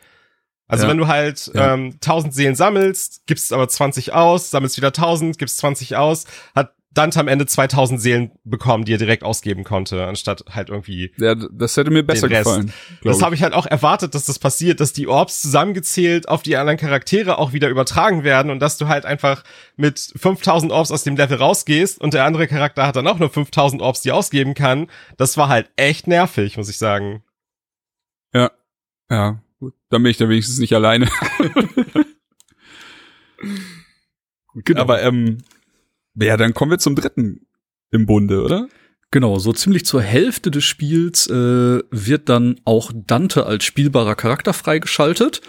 Also 0.67 0.85
ja. 0.85 0.91
wenn 0.91 0.99
du 0.99 1.09
halt 1.09 1.51
ja. 1.55 1.75
ähm, 1.75 1.93
1000 1.95 2.35
Seelen 2.35 2.55
sammelst, 2.55 3.23
gibst 3.27 3.53
aber 3.53 3.69
20 3.69 4.13
aus, 4.13 4.51
sammelst 4.51 4.77
wieder 4.77 4.89
1000, 4.89 5.39
gibst 5.39 5.59
20 5.59 5.97
aus, 5.97 6.25
hat 6.55 6.75
Dante 6.95 7.19
am 7.19 7.29
Ende 7.29 7.45
2000 7.45 8.01
Seelen 8.01 8.31
bekommen, 8.45 8.85
die 8.85 8.95
er 8.95 8.99
direkt 8.99 9.25
ausgeben 9.25 9.65
konnte, 9.65 10.07
anstatt 10.07 10.45
halt 10.51 10.71
irgendwie. 10.71 11.13
Ja, 11.19 11.35
das 11.35 11.77
hätte 11.77 11.91
mir 11.91 12.05
besser 12.05 12.29
gefallen. 12.29 12.73
Das 13.03 13.21
habe 13.21 13.35
ich 13.35 13.43
halt 13.43 13.53
auch 13.53 13.67
erwartet, 13.67 14.15
dass 14.15 14.27
das 14.27 14.39
passiert, 14.39 14.81
dass 14.81 14.93
die 14.93 15.09
Orbs 15.09 15.43
zusammengezählt 15.43 16.29
auf 16.29 16.43
die 16.43 16.57
anderen 16.57 16.79
Charaktere 16.79 17.39
auch 17.39 17.53
wieder 17.53 17.69
übertragen 17.69 18.23
werden 18.23 18.51
und 18.51 18.61
dass 18.61 18.79
du 18.79 18.87
halt 18.87 19.05
einfach 19.05 19.43
mit 19.77 19.99
5000 20.17 20.71
Orbs 20.71 20.93
aus 20.93 21.03
dem 21.03 21.17
Level 21.17 21.37
rausgehst 21.37 22.01
und 22.01 22.15
der 22.15 22.25
andere 22.25 22.47
Charakter 22.47 22.87
hat 22.87 22.97
dann 22.97 23.09
auch 23.09 23.19
nur 23.19 23.31
5000 23.31 23.83
Orbs, 23.83 24.03
die 24.03 24.13
ausgeben 24.13 24.55
kann. 24.55 24.89
Das 25.17 25.37
war 25.37 25.49
halt 25.49 25.71
echt 25.77 26.07
nervig, 26.07 26.57
muss 26.57 26.69
ich 26.69 26.79
sagen. 26.79 27.25
Ja, 28.33 28.53
ja, 29.11 29.41
Gut, 29.65 29.75
dann 29.89 30.03
bin 30.03 30.11
ich 30.11 30.19
da 30.19 30.29
wenigstens 30.29 30.59
nicht 30.59 30.75
alleine. 30.75 31.09
Genau. 34.57 34.81
aber 34.81 35.03
ähm, 35.03 35.39
Ja, 36.15 36.37
dann 36.37 36.55
kommen 36.55 36.71
wir 36.71 36.79
zum 36.79 36.95
dritten 36.95 37.47
im 37.91 38.07
Bunde, 38.07 38.43
oder? 38.43 38.69
Genau, 39.11 39.39
so 39.41 39.53
ziemlich 39.53 39.85
zur 39.85 40.01
Hälfte 40.01 40.53
des 40.53 40.63
Spiels 40.65 41.27
äh, 41.27 41.83
wird 41.91 42.29
dann 42.29 42.61
auch 42.65 42.93
Dante 42.95 43.47
als 43.47 43.65
spielbarer 43.65 44.15
Charakter 44.15 44.53
freigeschaltet. 44.53 45.41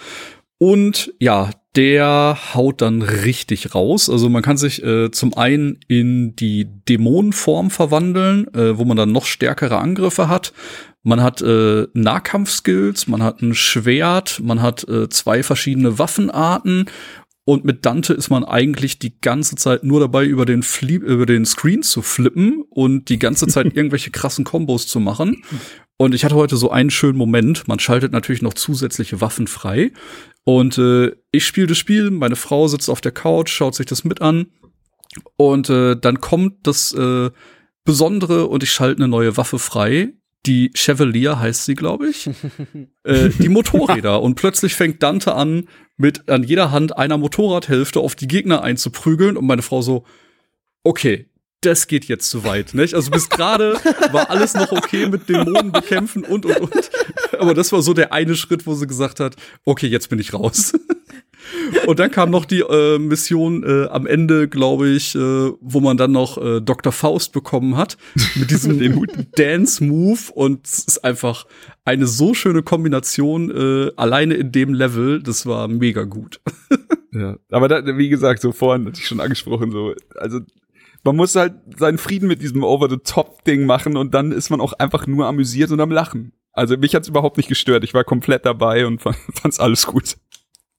Und 0.58 1.14
ja, 1.20 1.52
der 1.76 2.38
haut 2.54 2.82
dann 2.82 3.02
richtig 3.02 3.76
raus. 3.76 4.10
Also 4.10 4.30
man 4.30 4.42
kann 4.42 4.58
sich 4.58 4.84
äh, 4.84 5.12
zum 5.12 5.36
einen 5.36 5.80
in 5.88 6.36
die 6.36 6.68
Dämonenform 6.88 7.70
verwandeln, 7.70 8.54
äh, 8.54 8.78
wo 8.78 8.86
man 8.86 8.98
dann 8.98 9.12
noch 9.12 9.26
stärkere 9.26 9.78
Angriffe 9.80 10.30
hat. 10.30 10.54
Man 11.04 11.22
hat 11.22 11.42
äh, 11.42 11.88
Nahkampfskills, 11.94 13.08
man 13.08 13.22
hat 13.22 13.42
ein 13.42 13.54
Schwert, 13.54 14.42
man 14.44 14.62
hat 14.62 14.88
äh, 14.88 15.08
zwei 15.10 15.44
verschiedene 15.44 16.00
Waffenarten 16.00 16.86
und 17.46 17.64
mit 17.64 17.86
Dante 17.86 18.14
ist 18.14 18.32
man 18.32 18.44
eigentlich 18.44 18.98
die 18.98 19.20
ganze 19.22 19.56
Zeit 19.56 19.84
nur 19.84 20.00
dabei, 20.00 20.26
über 20.26 20.46
den, 20.46 20.64
Flie 20.64 20.98
über 20.98 21.28
den 21.28 21.46
Screen 21.46 21.84
zu 21.84 22.02
flippen 22.02 22.64
und 22.70 23.10
die 23.10 23.20
ganze 23.20 23.46
Zeit 23.46 23.68
irgendwelche 23.76 24.10
krassen 24.10 24.44
Kombos 24.44 24.88
zu 24.88 25.00
machen. 25.00 25.44
Und 25.98 26.16
ich 26.16 26.26
hatte 26.26 26.36
heute 26.36 26.58
so 26.58 26.72
einen 26.72 26.90
schönen 26.90 27.18
Moment. 27.18 27.68
Man 27.68 27.80
schaltet 27.80 28.12
natürlich 28.12 28.42
noch 28.42 28.56
zusätzliche 28.56 29.22
Waffen 29.22 29.46
frei. 29.46 29.92
Und 30.44 30.80
äh, 30.80 31.12
ich 31.32 31.46
spiele 31.46 31.68
das 31.68 31.78
Spiel, 31.78 32.10
meine 32.10 32.36
Frau 32.36 32.68
sitzt 32.68 32.90
auf 32.90 33.00
der 33.00 33.12
Couch, 33.12 33.52
schaut 33.52 33.76
sich 33.76 33.86
das 33.86 34.04
mit 34.04 34.22
an. 34.22 34.48
Und 35.38 35.70
äh, 35.70 35.96
dann 35.96 36.20
kommt 36.20 36.66
das 36.68 36.94
äh, 36.94 37.30
Besondere 37.84 38.48
und 38.48 38.64
ich 38.64 38.72
schalte 38.72 39.04
eine 39.04 39.08
neue 39.08 39.38
Waffe 39.38 39.60
frei, 39.60 40.14
die 40.46 40.72
Chevalier 40.76 41.40
heißt 41.40 41.66
sie, 41.66 41.76
glaube 41.76 42.08
ich, 42.08 42.30
äh, 43.04 43.30
die 43.30 43.50
Motorräder. 43.50 44.22
Und 44.22 44.36
plötzlich 44.36 44.76
fängt 44.76 45.02
Dante 45.04 45.36
an, 45.36 45.68
mit 45.98 46.30
an 46.30 46.44
jeder 46.44 46.72
Hand 46.72 46.98
einer 46.98 47.18
Motorradhälfte 47.18 48.00
auf 48.00 48.16
die 48.16 48.28
Gegner 48.28 48.64
einzuprügeln. 48.64 49.38
Und 49.38 49.46
meine 49.46 49.62
Frau 49.62 49.82
so, 49.82 50.06
okay, 50.84 51.30
das 51.66 51.88
geht 51.88 52.06
jetzt 52.06 52.30
zu 52.30 52.44
weit, 52.44 52.74
nicht? 52.74 52.94
Also 52.94 53.12
bis 53.12 53.30
gerade 53.30 53.78
war 54.12 54.30
alles 54.30 54.54
noch 54.54 54.72
okay 54.72 55.08
mit 55.08 55.28
Dämonen 55.30 55.72
bekämpfen 55.72 56.24
und 56.24 56.46
und 56.46 56.60
und. 56.60 56.92
Aber 57.40 57.54
das 57.54 57.72
war 57.72 57.82
so 57.82 57.94
der 57.94 58.14
eine 58.14 58.36
Schritt, 58.36 58.66
wo 58.66 58.76
sie 58.76 58.88
gesagt 58.88 59.20
hat, 59.20 59.36
okay, 59.66 59.88
jetzt 59.88 60.10
bin 60.10 60.20
ich 60.20 60.34
raus. 60.34 60.74
Und 61.86 62.00
dann 62.00 62.12
kam 62.12 62.32
noch 62.32 62.46
die 62.46 62.62
äh, 62.62 62.98
Mission 62.98 63.64
äh, 63.64 63.88
am 63.88 64.08
Ende, 64.08 64.48
glaube 64.48 64.90
ich, 64.90 65.16
äh, 65.16 65.20
wo 65.20 65.80
man 65.80 65.98
dann 65.98 66.12
noch 66.12 66.38
äh, 66.38 66.60
Dr. 66.60 66.92
Faust 66.92 67.34
bekommen 67.34 67.78
hat 67.78 67.98
mit 68.36 68.52
diesem 68.52 68.80
Dance-Move 69.36 70.32
und 70.34 70.66
es 70.66 70.80
ist 70.80 71.04
einfach 71.04 71.46
eine 71.84 72.08
so 72.08 72.34
schöne 72.34 72.64
Kombination 72.64 73.52
äh, 73.52 73.92
alleine 73.96 74.34
in 74.36 74.52
dem 74.52 74.74
Level, 74.74 75.22
das 75.22 75.46
war 75.46 75.68
mega 75.68 76.04
gut. 76.04 76.42
ja, 77.12 77.38
aber 77.52 77.68
da, 77.68 77.98
wie 77.98 78.10
gesagt, 78.10 78.42
so 78.42 78.52
vorhin 78.52 78.88
hatte 78.88 79.00
ich 79.00 79.08
schon 79.08 79.20
angesprochen, 79.20 79.72
so 79.72 79.94
also 80.16 80.40
man 81.06 81.16
muss 81.16 81.36
halt 81.36 81.54
seinen 81.78 81.98
Frieden 81.98 82.28
mit 82.28 82.42
diesem 82.42 82.64
Over-the-Top-Ding 82.64 83.66
machen 83.66 83.96
und 83.96 84.14
dann 84.14 84.32
ist 84.32 84.50
man 84.50 84.60
auch 84.60 84.74
einfach 84.74 85.08
nur 85.08 85.28
amüsiert 85.28 85.72
und 85.72 85.80
am 85.80 85.92
Lachen. 85.92 86.34
Also 86.52 86.78
mich 86.78 86.96
hat's 86.96 87.08
überhaupt 87.08 87.38
nicht 87.38 87.48
gestört. 87.48 87.84
Ich 87.84 87.94
war 87.94 88.04
komplett 88.04 88.46
dabei 88.46 88.88
und 88.88 89.02
fand's 89.34 89.60
alles 89.60 89.86
gut. 89.86 90.18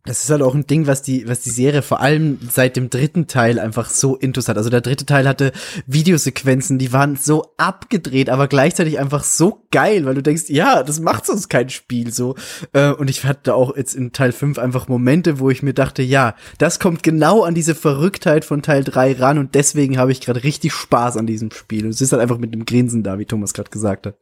Das 0.07 0.23
ist 0.23 0.31
halt 0.31 0.41
auch 0.41 0.55
ein 0.55 0.67
Ding, 0.67 0.87
was 0.87 1.03
die, 1.03 1.29
was 1.29 1.41
die 1.41 1.51
Serie 1.51 1.83
vor 1.83 2.01
allem 2.01 2.39
seit 2.49 2.77
dem 2.77 2.91
dritten 2.91 3.27
Teil 3.27 3.59
einfach 3.59 3.91
so 3.91 4.17
intus 4.17 4.49
hat. 4.49 4.57
Also 4.57 4.71
der 4.71 4.81
dritte 4.81 5.05
Teil 5.05 5.29
hatte 5.29 5.53
Videosequenzen, 5.87 6.79
die 6.79 6.93
waren 6.93 7.17
so 7.17 7.53
abgedreht, 7.57 8.31
aber 8.31 8.47
gleichzeitig 8.47 8.99
einfach 8.99 9.25
so 9.25 9.67
geil, 9.71 10.05
weil 10.05 10.15
du 10.15 10.23
denkst, 10.23 10.45
ja, 10.49 10.83
das 10.83 11.01
macht 11.01 11.27
sonst 11.27 11.49
kein 11.49 11.69
Spiel 11.69 12.13
so. 12.13 12.37
Äh, 12.73 12.93
und 12.93 13.11
ich 13.11 13.25
hatte 13.25 13.55
auch 13.55 13.77
jetzt 13.77 13.95
in 13.95 14.13
Teil 14.13 14.33
5 14.33 14.59
einfach 14.59 14.89
Momente, 14.89 15.41
wo 15.41 15.51
ich 15.51 15.63
mir 15.63 15.75
dachte, 15.75 16.03
ja, 16.03 16.37
das 16.59 16.79
kommt 16.79 17.03
genau 17.03 17.43
an 17.43 17.55
diese 17.55 17.75
Verrücktheit 17.75 18.45
von 18.45 18.63
Teil 18.63 18.85
3 18.85 19.15
ran 19.15 19.39
und 19.39 19.55
deswegen 19.55 19.99
habe 19.99 20.13
ich 20.13 20.21
gerade 20.21 20.45
richtig 20.45 20.73
Spaß 20.73 21.17
an 21.17 21.27
diesem 21.27 21.51
Spiel. 21.51 21.85
Und 21.85 21.91
es 21.91 22.01
ist 22.01 22.13
halt 22.13 22.23
einfach 22.23 22.39
mit 22.39 22.55
dem 22.55 22.65
Grinsen 22.65 23.03
da, 23.03 23.19
wie 23.19 23.27
Thomas 23.27 23.53
gerade 23.55 23.71
gesagt 23.71 24.07
hat. 24.07 24.17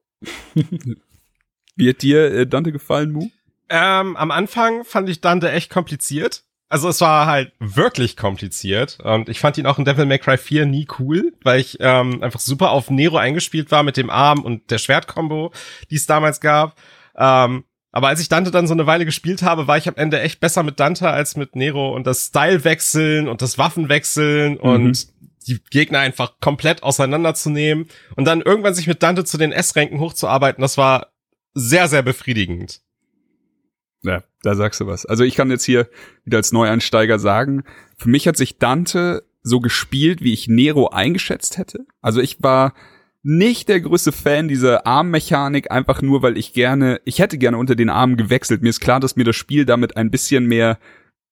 Hat 1.81 2.03
dir 2.03 2.33
äh, 2.33 2.47
Dante 2.47 2.73
gefallen, 2.73 3.12
Mu? 3.12 3.29
Ähm, 3.68 4.16
am 4.16 4.31
Anfang 4.31 4.85
fand 4.85 5.09
ich 5.09 5.20
Dante 5.20 5.50
echt 5.50 5.70
kompliziert. 5.70 6.44
Also 6.68 6.88
es 6.88 7.00
war 7.00 7.27
halt 7.27 7.53
wirklich 7.61 8.16
kompliziert 8.16 8.98
und 9.05 9.29
ich 9.29 9.38
fand 9.38 9.59
ihn 9.59 9.66
auch 9.66 9.79
in 9.79 9.85
Devil 9.85 10.07
May 10.07 10.18
Cry 10.18 10.37
4 10.37 10.66
nie 10.66 10.88
cool, 10.98 11.33
weil 11.42 11.61
ich 11.61 11.77
ähm, 11.79 12.22
einfach 12.22 12.40
super 12.40 12.70
auf 12.70 12.90
Nero 12.90 13.16
eingespielt 13.16 13.70
war 13.70 13.83
mit 13.83 13.96
dem 13.96 14.11
Arm 14.11 14.40
und 14.40 14.70
der 14.70 14.79
Schwertkombo, 14.79 15.53
die 15.90 15.96
es 15.96 16.07
damals 16.07 16.40
gab. 16.40 16.77
Ähm, 17.16 17.64
aber 17.92 18.09
als 18.09 18.20
ich 18.20 18.29
Dante 18.29 18.50
dann 18.50 18.66
so 18.66 18.74
eine 18.74 18.88
Weile 18.88 19.05
gespielt 19.05 19.42
habe, 19.42 19.68
war 19.68 19.79
ich 19.79 19.87
am 19.87 19.94
Ende 19.94 20.20
echt 20.20 20.40
besser 20.40 20.64
mit 20.64 20.81
Dante 20.81 21.09
als 21.09 21.37
mit 21.37 21.55
Nero 21.55 21.94
und 21.94 22.09
das 22.09 22.27
Style 22.27 22.64
wechseln 22.64 23.29
und 23.29 23.40
das 23.40 23.57
Waffenwechseln 23.57 24.55
mhm. 24.55 24.59
und 24.59 25.07
die 25.46 25.61
Gegner 25.70 26.00
einfach 26.00 26.40
komplett 26.40 26.83
auseinanderzunehmen 26.83 27.88
und 28.16 28.24
dann 28.24 28.40
irgendwann 28.40 28.74
sich 28.74 28.88
mit 28.88 29.03
Dante 29.03 29.24
zu 29.24 29.38
den 29.38 29.53
S-Ränken 29.53 30.00
hochzuarbeiten, 30.00 30.61
das 30.61 30.77
war 30.77 31.12
sehr, 31.53 31.87
sehr 31.87 32.03
befriedigend. 32.03 32.81
Ja, 34.04 34.22
da 34.42 34.54
sagst 34.54 34.80
du 34.80 34.86
was. 34.86 35.06
Also 35.06 35.24
ich 35.24 35.34
kann 35.34 35.50
jetzt 35.50 35.64
hier 35.64 35.88
wieder 36.24 36.36
als 36.36 36.52
Neueinsteiger 36.52 37.18
sagen, 37.18 37.64
für 37.96 38.08
mich 38.08 38.28
hat 38.28 38.36
sich 38.36 38.58
Dante 38.58 39.24
so 39.42 39.60
gespielt, 39.60 40.22
wie 40.22 40.32
ich 40.32 40.48
Nero 40.48 40.88
eingeschätzt 40.88 41.58
hätte. 41.58 41.86
Also 42.00 42.20
ich 42.20 42.42
war 42.42 42.74
nicht 43.22 43.68
der 43.68 43.80
größte 43.80 44.12
Fan 44.12 44.48
dieser 44.48 44.86
Armmechanik, 44.86 45.70
einfach 45.70 46.02
nur, 46.02 46.22
weil 46.22 46.36
ich 46.36 46.52
gerne, 46.52 47.00
ich 47.04 47.18
hätte 47.18 47.38
gerne 47.38 47.56
unter 47.56 47.74
den 47.74 47.88
Armen 47.88 48.16
gewechselt. 48.16 48.62
Mir 48.62 48.68
ist 48.68 48.80
klar, 48.80 49.00
dass 49.00 49.16
mir 49.16 49.24
das 49.24 49.36
Spiel 49.36 49.64
damit 49.64 49.96
ein 49.96 50.10
bisschen 50.10 50.46
mehr 50.46 50.78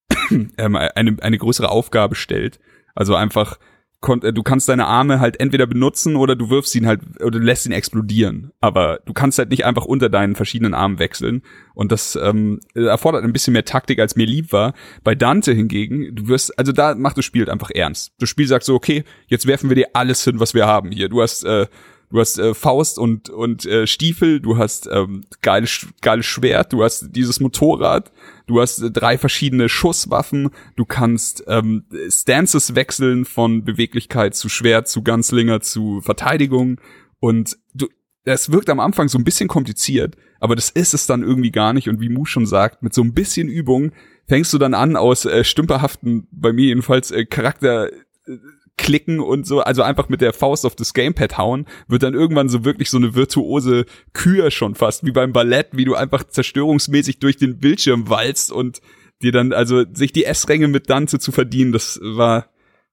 ähm, 0.31 0.77
eine, 0.77 1.17
eine 1.21 1.39
größere 1.39 1.69
Aufgabe 1.69 2.15
stellt. 2.15 2.59
Also 2.95 3.15
einfach 3.15 3.59
du 4.03 4.43
kannst 4.43 4.69
deine 4.69 4.87
Arme 4.87 5.21
halt 5.21 5.39
entweder 5.41 5.67
benutzen 5.67 6.17
oder 6.17 6.35
du 6.35 6.51
wirfst 6.51 6.75
ihn 6.75 6.87
halt 6.87 7.01
oder 7.21 7.31
du 7.31 7.39
lässt 7.39 7.67
ihn 7.67 7.73
explodieren. 7.73 8.51
Aber 8.61 9.01
du 9.07 9.13
kannst 9.13 9.39
halt 9.39 9.51
nicht 9.51 9.65
einfach 9.65 9.85
unter 9.85 10.09
deinen 10.09 10.35
verschiedenen 10.35 10.75
Armen 10.75 10.99
wechseln. 10.99 11.43
Und 11.75 11.93
das 11.93 12.17
ähm, 12.17 12.61
erfordert 12.75 13.25
ein 13.25 13.33
bisschen 13.33 13.53
mehr 13.53 13.65
Taktik, 13.65 14.01
als 14.01 14.17
mir 14.17 14.27
lieb 14.27 14.53
war. 14.53 14.75
Bei 15.05 15.15
Dante 15.15 15.53
hingegen, 15.53 16.15
du 16.15 16.29
wirst, 16.29 16.59
also 16.59 16.73
da 16.73 16.95
macht 16.95 17.17
das 17.17 17.25
Spiel 17.25 17.43
halt 17.43 17.51
einfach 17.51 17.71
ernst. 17.71 18.13
Das 18.19 18.29
Spiel 18.29 18.47
sagt 18.47 18.65
so, 18.65 18.75
okay, 18.75 19.05
jetzt 19.29 19.47
werfen 19.47 19.71
wir 19.71 19.77
dir 19.77 19.89
alles 19.95 20.25
hin, 20.25 20.41
was 20.41 20.53
wir 20.53 20.67
haben 20.67 20.91
hier. 20.91 21.09
Du 21.09 21.23
hast 21.23 21.45
äh, 21.45 21.67
du 22.13 22.21
hast 22.21 22.39
äh, 22.39 22.55
Faust 22.55 22.99
und 22.99 23.31
und 23.31 23.65
äh, 23.67 23.87
Stiefel, 23.87 24.41
du 24.41 24.59
hast 24.59 24.89
ähm, 24.93 25.23
geiles 25.41 25.87
geiles 26.03 26.27
Schwert, 26.27 26.73
du 26.73 26.85
hast 26.85 27.09
dieses 27.17 27.41
Motorrad, 27.41 28.13
du 28.47 28.61
hast 28.61 28.81
äh, 28.81 28.91
drei 28.91 29.19
verschiedene 29.19 29.69
Schusswaffen, 29.69 30.51
du 30.77 30.85
kannst 30.85 31.43
ähm, 31.49 31.85
Stances 32.09 32.75
wechseln 32.75 33.25
von 33.25 33.65
Beweglichkeit 33.65 34.35
zu 34.35 34.49
Schwert 34.49 34.89
zu 34.89 35.03
Ganzlinger 35.03 35.61
zu 35.61 36.01
Verteidigung 36.03 36.81
und 37.19 37.57
du 37.75 37.89
es 38.25 38.53
wirkt 38.53 38.71
am 38.71 38.79
Anfang 38.79 39.09
so 39.09 39.19
ein 39.19 39.25
bisschen 39.25 39.49
kompliziert, 39.49 40.17
aber 40.39 40.55
das 40.55 40.71
ist 40.71 40.95
es 40.95 41.07
dann 41.07 41.25
irgendwie 41.25 41.51
gar 41.51 41.73
nicht 41.73 41.89
und 41.89 42.01
wie 42.01 42.09
Mu 42.09 42.25
schon 42.25 42.47
sagt, 42.47 42.83
mit 42.83 42.95
so 42.95 43.03
ein 43.03 43.15
bisschen 43.15 43.49
Übung 43.49 43.91
fängst 44.29 44.53
du 44.53 44.59
dann 44.59 44.75
an 44.75 44.95
aus 44.95 45.25
äh, 45.25 45.43
stümperhaften 45.43 46.29
bei 46.31 46.53
mir 46.53 46.67
jedenfalls 46.67 47.11
äh, 47.11 47.25
Charakter 47.25 47.91
äh, 47.91 48.39
klicken 48.77 49.21
und 49.21 49.47
so, 49.47 49.61
also 49.61 49.83
einfach 49.83 50.09
mit 50.09 50.21
der 50.21 50.33
Faust 50.33 50.67
auf 50.67 50.75
das 50.75 50.95
Gamepad 50.95 51.39
hauen, 51.39 51.67
wird 51.89 52.03
dann 52.03 52.15
irgendwann 52.15 52.49
so 52.49 52.65
wirklich 52.65 52.91
so 52.91 52.97
eine 52.97 53.15
virtuose 53.15 53.85
Kür 54.13 54.51
schon 54.51 54.75
fast, 54.75 55.05
wie 55.05 55.13
beim 55.13 55.33
Ballett, 55.33 55.69
wie 55.73 55.85
du 55.85 55.95
einfach 55.95 56.25
zerstörungsmäßig 56.25 57.19
durch 57.19 57.37
den 57.37 57.59
Bildschirm 57.59 58.09
walzt 58.09 58.51
und 58.51 58.81
dir 59.23 59.33
dann, 59.33 59.53
also 59.53 59.85
sich 59.93 60.13
die 60.13 60.25
S-Ränge 60.25 60.69
mit 60.69 60.91
Dante 60.91 61.19
zu 61.19 61.33
verdienen, 61.33 61.73
das 61.73 62.01
war 62.03 62.49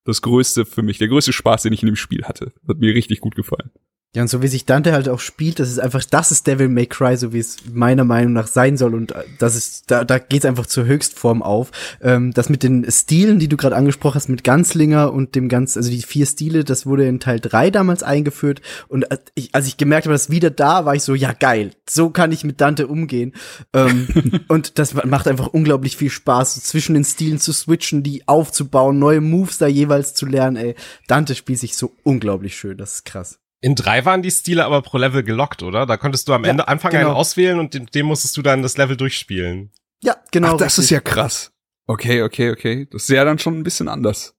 das 0.05 0.21
Größte 0.21 0.65
für 0.65 0.81
mich, 0.81 0.97
der 0.97 1.07
größte 1.07 1.33
Spaß, 1.33 1.63
den 1.63 1.73
ich 1.73 1.81
in 1.81 1.87
dem 1.87 1.95
Spiel 1.95 2.23
hatte. 2.23 2.53
Hat 2.67 2.79
mir 2.79 2.93
richtig 2.93 3.19
gut 3.19 3.35
gefallen. 3.35 3.71
Ja, 4.15 4.23
und 4.23 4.27
so 4.27 4.41
wie 4.41 4.47
sich 4.47 4.65
Dante 4.65 4.91
halt 4.91 5.07
auch 5.07 5.19
spielt, 5.19 5.59
das 5.59 5.69
ist 5.69 5.77
einfach, 5.77 6.03
das 6.03 6.31
ist 6.31 6.47
Devil 6.47 6.67
May 6.67 6.87
Cry, 6.87 7.15
so 7.15 7.31
wie 7.31 7.37
es 7.37 7.57
meiner 7.71 8.05
Meinung 8.05 8.33
nach 8.33 8.47
sein 8.47 8.75
soll. 8.75 8.95
Und 8.95 9.11
äh, 9.11 9.23
das 9.37 9.55
ist, 9.55 9.91
da, 9.91 10.03
da 10.03 10.17
geht's 10.17 10.45
einfach 10.45 10.65
zur 10.65 10.85
Höchstform 10.85 11.43
auf. 11.43 11.69
Ähm, 12.01 12.33
das 12.33 12.49
mit 12.49 12.63
den 12.63 12.89
Stilen, 12.89 13.37
die 13.37 13.47
du 13.47 13.55
gerade 13.55 13.75
angesprochen 13.75 14.15
hast, 14.15 14.27
mit 14.27 14.43
Ganzlinger 14.43 15.13
und 15.13 15.35
dem 15.35 15.47
ganz, 15.47 15.77
also 15.77 15.91
die 15.91 16.01
vier 16.01 16.25
Stile, 16.25 16.63
das 16.63 16.87
wurde 16.87 17.05
in 17.07 17.19
Teil 17.19 17.39
drei 17.39 17.69
damals 17.69 18.01
eingeführt. 18.01 18.61
Und 18.87 19.03
äh, 19.11 19.19
ich, 19.35 19.53
als 19.53 19.67
ich 19.67 19.77
gemerkt 19.77 20.07
habe, 20.07 20.15
dass 20.15 20.31
wieder 20.31 20.49
da, 20.49 20.85
war 20.85 20.95
ich 20.95 21.03
so, 21.03 21.13
ja 21.13 21.31
geil, 21.33 21.73
so 21.87 22.09
kann 22.09 22.31
ich 22.31 22.43
mit 22.43 22.59
Dante 22.61 22.87
umgehen. 22.87 23.33
Ähm, 23.73 24.07
und 24.47 24.79
das 24.79 24.95
macht 24.95 25.27
einfach 25.27 25.47
unglaublich 25.49 25.97
viel 25.97 26.09
Spaß, 26.09 26.55
so 26.55 26.61
zwischen 26.61 26.95
den 26.95 27.05
Stilen 27.05 27.37
zu 27.37 27.53
switchen, 27.53 28.01
die 28.01 28.27
aufzubauen, 28.27 28.97
neue 28.97 29.21
Moves 29.21 29.59
da 29.59 29.67
jeweils 29.67 30.15
zu 30.15 30.25
lernen. 30.25 30.57
Ey, 30.57 30.73
Dante 31.07 31.35
spielt 31.35 31.59
sich 31.59 31.75
so 31.75 31.95
unglaublich 32.01 32.57
schön, 32.57 32.75
das 32.75 32.95
ist 32.95 33.05
krass. 33.05 33.39
In 33.61 33.75
drei 33.75 34.05
waren 34.05 34.21
die 34.21 34.31
Stile 34.31 34.63
aber 34.63 34.81
pro 34.81 34.97
Level 34.97 35.23
gelockt, 35.23 35.63
oder? 35.63 35.85
Da 35.85 35.97
konntest 35.97 36.27
du 36.27 36.33
am 36.33 36.45
ja, 36.45 36.51
Ende 36.51 36.67
Anfang 36.67 36.91
genau. 36.91 37.07
einen 37.07 37.15
auswählen 37.15 37.59
und 37.59 37.73
dem, 37.73 37.87
dem 37.87 38.05
musstest 38.05 38.37
du 38.37 38.41
dann 38.41 38.61
das 38.61 38.77
Level 38.77 38.95
durchspielen. 38.95 39.71
Ja, 40.01 40.15
genau. 40.31 40.49
Ach, 40.49 40.57
das 40.57 40.77
richtig. 40.77 40.83
ist 40.85 40.89
ja 40.91 40.99
krass. 41.01 41.51
Okay, 41.85 42.23
okay, 42.23 42.51
okay. 42.51 42.87
Das 42.91 43.03
ist 43.03 43.09
ja 43.09 43.25
dann 43.25 43.39
schon 43.39 43.59
ein 43.59 43.63
bisschen 43.63 43.89
anders. 43.89 44.35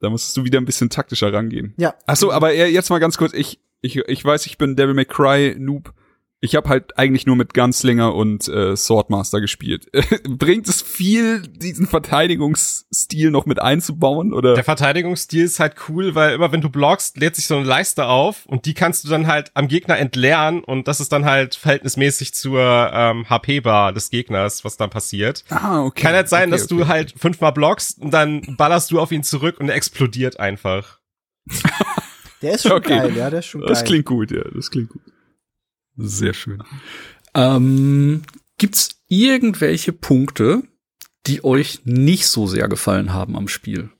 Da 0.00 0.10
musstest 0.10 0.36
du 0.36 0.44
wieder 0.44 0.60
ein 0.60 0.64
bisschen 0.64 0.90
taktischer 0.90 1.32
rangehen. 1.32 1.74
Ja. 1.76 1.94
Ach 2.06 2.16
so, 2.16 2.30
aber 2.30 2.54
jetzt 2.54 2.90
mal 2.90 3.00
ganz 3.00 3.18
kurz. 3.18 3.32
Ich, 3.32 3.60
ich, 3.80 3.96
ich 3.96 4.24
weiß, 4.24 4.46
ich 4.46 4.58
bin 4.58 4.76
Devil 4.76 4.94
May 4.94 5.04
Cry 5.04 5.56
Noob. 5.58 5.92
Ich 6.40 6.54
habe 6.54 6.68
halt 6.68 6.96
eigentlich 6.96 7.26
nur 7.26 7.34
mit 7.34 7.52
Gunslinger 7.52 8.14
und 8.14 8.46
äh, 8.46 8.76
Swordmaster 8.76 9.40
gespielt. 9.40 9.90
Bringt 10.28 10.68
es 10.68 10.82
viel, 10.82 11.42
diesen 11.42 11.88
Verteidigungsstil 11.88 13.32
noch 13.32 13.44
mit 13.44 13.60
einzubauen? 13.60 14.32
Oder? 14.32 14.54
Der 14.54 14.62
Verteidigungsstil 14.62 15.42
ist 15.42 15.58
halt 15.58 15.74
cool, 15.88 16.14
weil 16.14 16.34
immer 16.34 16.52
wenn 16.52 16.60
du 16.60 16.70
blockst, 16.70 17.16
lädt 17.16 17.34
sich 17.34 17.48
so 17.48 17.56
eine 17.56 17.64
Leiste 17.64 18.06
auf 18.06 18.46
und 18.46 18.66
die 18.66 18.74
kannst 18.74 19.04
du 19.04 19.08
dann 19.08 19.26
halt 19.26 19.50
am 19.54 19.66
Gegner 19.66 19.98
entleeren 19.98 20.62
und 20.62 20.86
das 20.86 21.00
ist 21.00 21.12
dann 21.12 21.24
halt 21.24 21.56
verhältnismäßig 21.56 22.34
zur 22.34 22.60
ähm, 22.92 23.28
HP-Bar 23.28 23.92
des 23.92 24.10
Gegners, 24.10 24.64
was 24.64 24.76
dann 24.76 24.90
passiert. 24.90 25.44
Ah, 25.50 25.82
okay. 25.82 26.02
Kann 26.02 26.14
halt 26.14 26.28
sein, 26.28 26.50
okay, 26.50 26.50
dass 26.52 26.70
okay. 26.70 26.76
du 26.76 26.86
halt 26.86 27.14
fünfmal 27.16 27.52
blockst 27.52 28.00
und 28.00 28.12
dann 28.12 28.54
ballerst 28.56 28.92
du 28.92 29.00
auf 29.00 29.10
ihn 29.10 29.24
zurück 29.24 29.58
und 29.58 29.70
er 29.70 29.74
explodiert 29.74 30.38
einfach. 30.38 31.00
Der 32.42 32.52
ist 32.52 32.62
schon 32.62 32.72
okay. 32.72 32.98
geil, 32.98 33.16
ja, 33.16 33.28
der 33.28 33.40
ist 33.40 33.46
schon 33.46 33.62
geil. 33.62 33.70
Das 33.70 33.82
klingt 33.82 34.04
gut, 34.04 34.30
ja, 34.30 34.44
das 34.54 34.70
klingt 34.70 34.90
gut. 34.90 35.02
Sehr 35.98 36.32
schön. 36.32 36.62
Ähm, 37.34 38.22
gibt's 38.56 39.00
irgendwelche 39.08 39.92
Punkte, 39.92 40.62
die 41.26 41.44
euch 41.44 41.80
nicht 41.84 42.26
so 42.28 42.46
sehr 42.46 42.68
gefallen 42.68 43.12
haben 43.12 43.36
am 43.36 43.48
Spiel? 43.48 43.90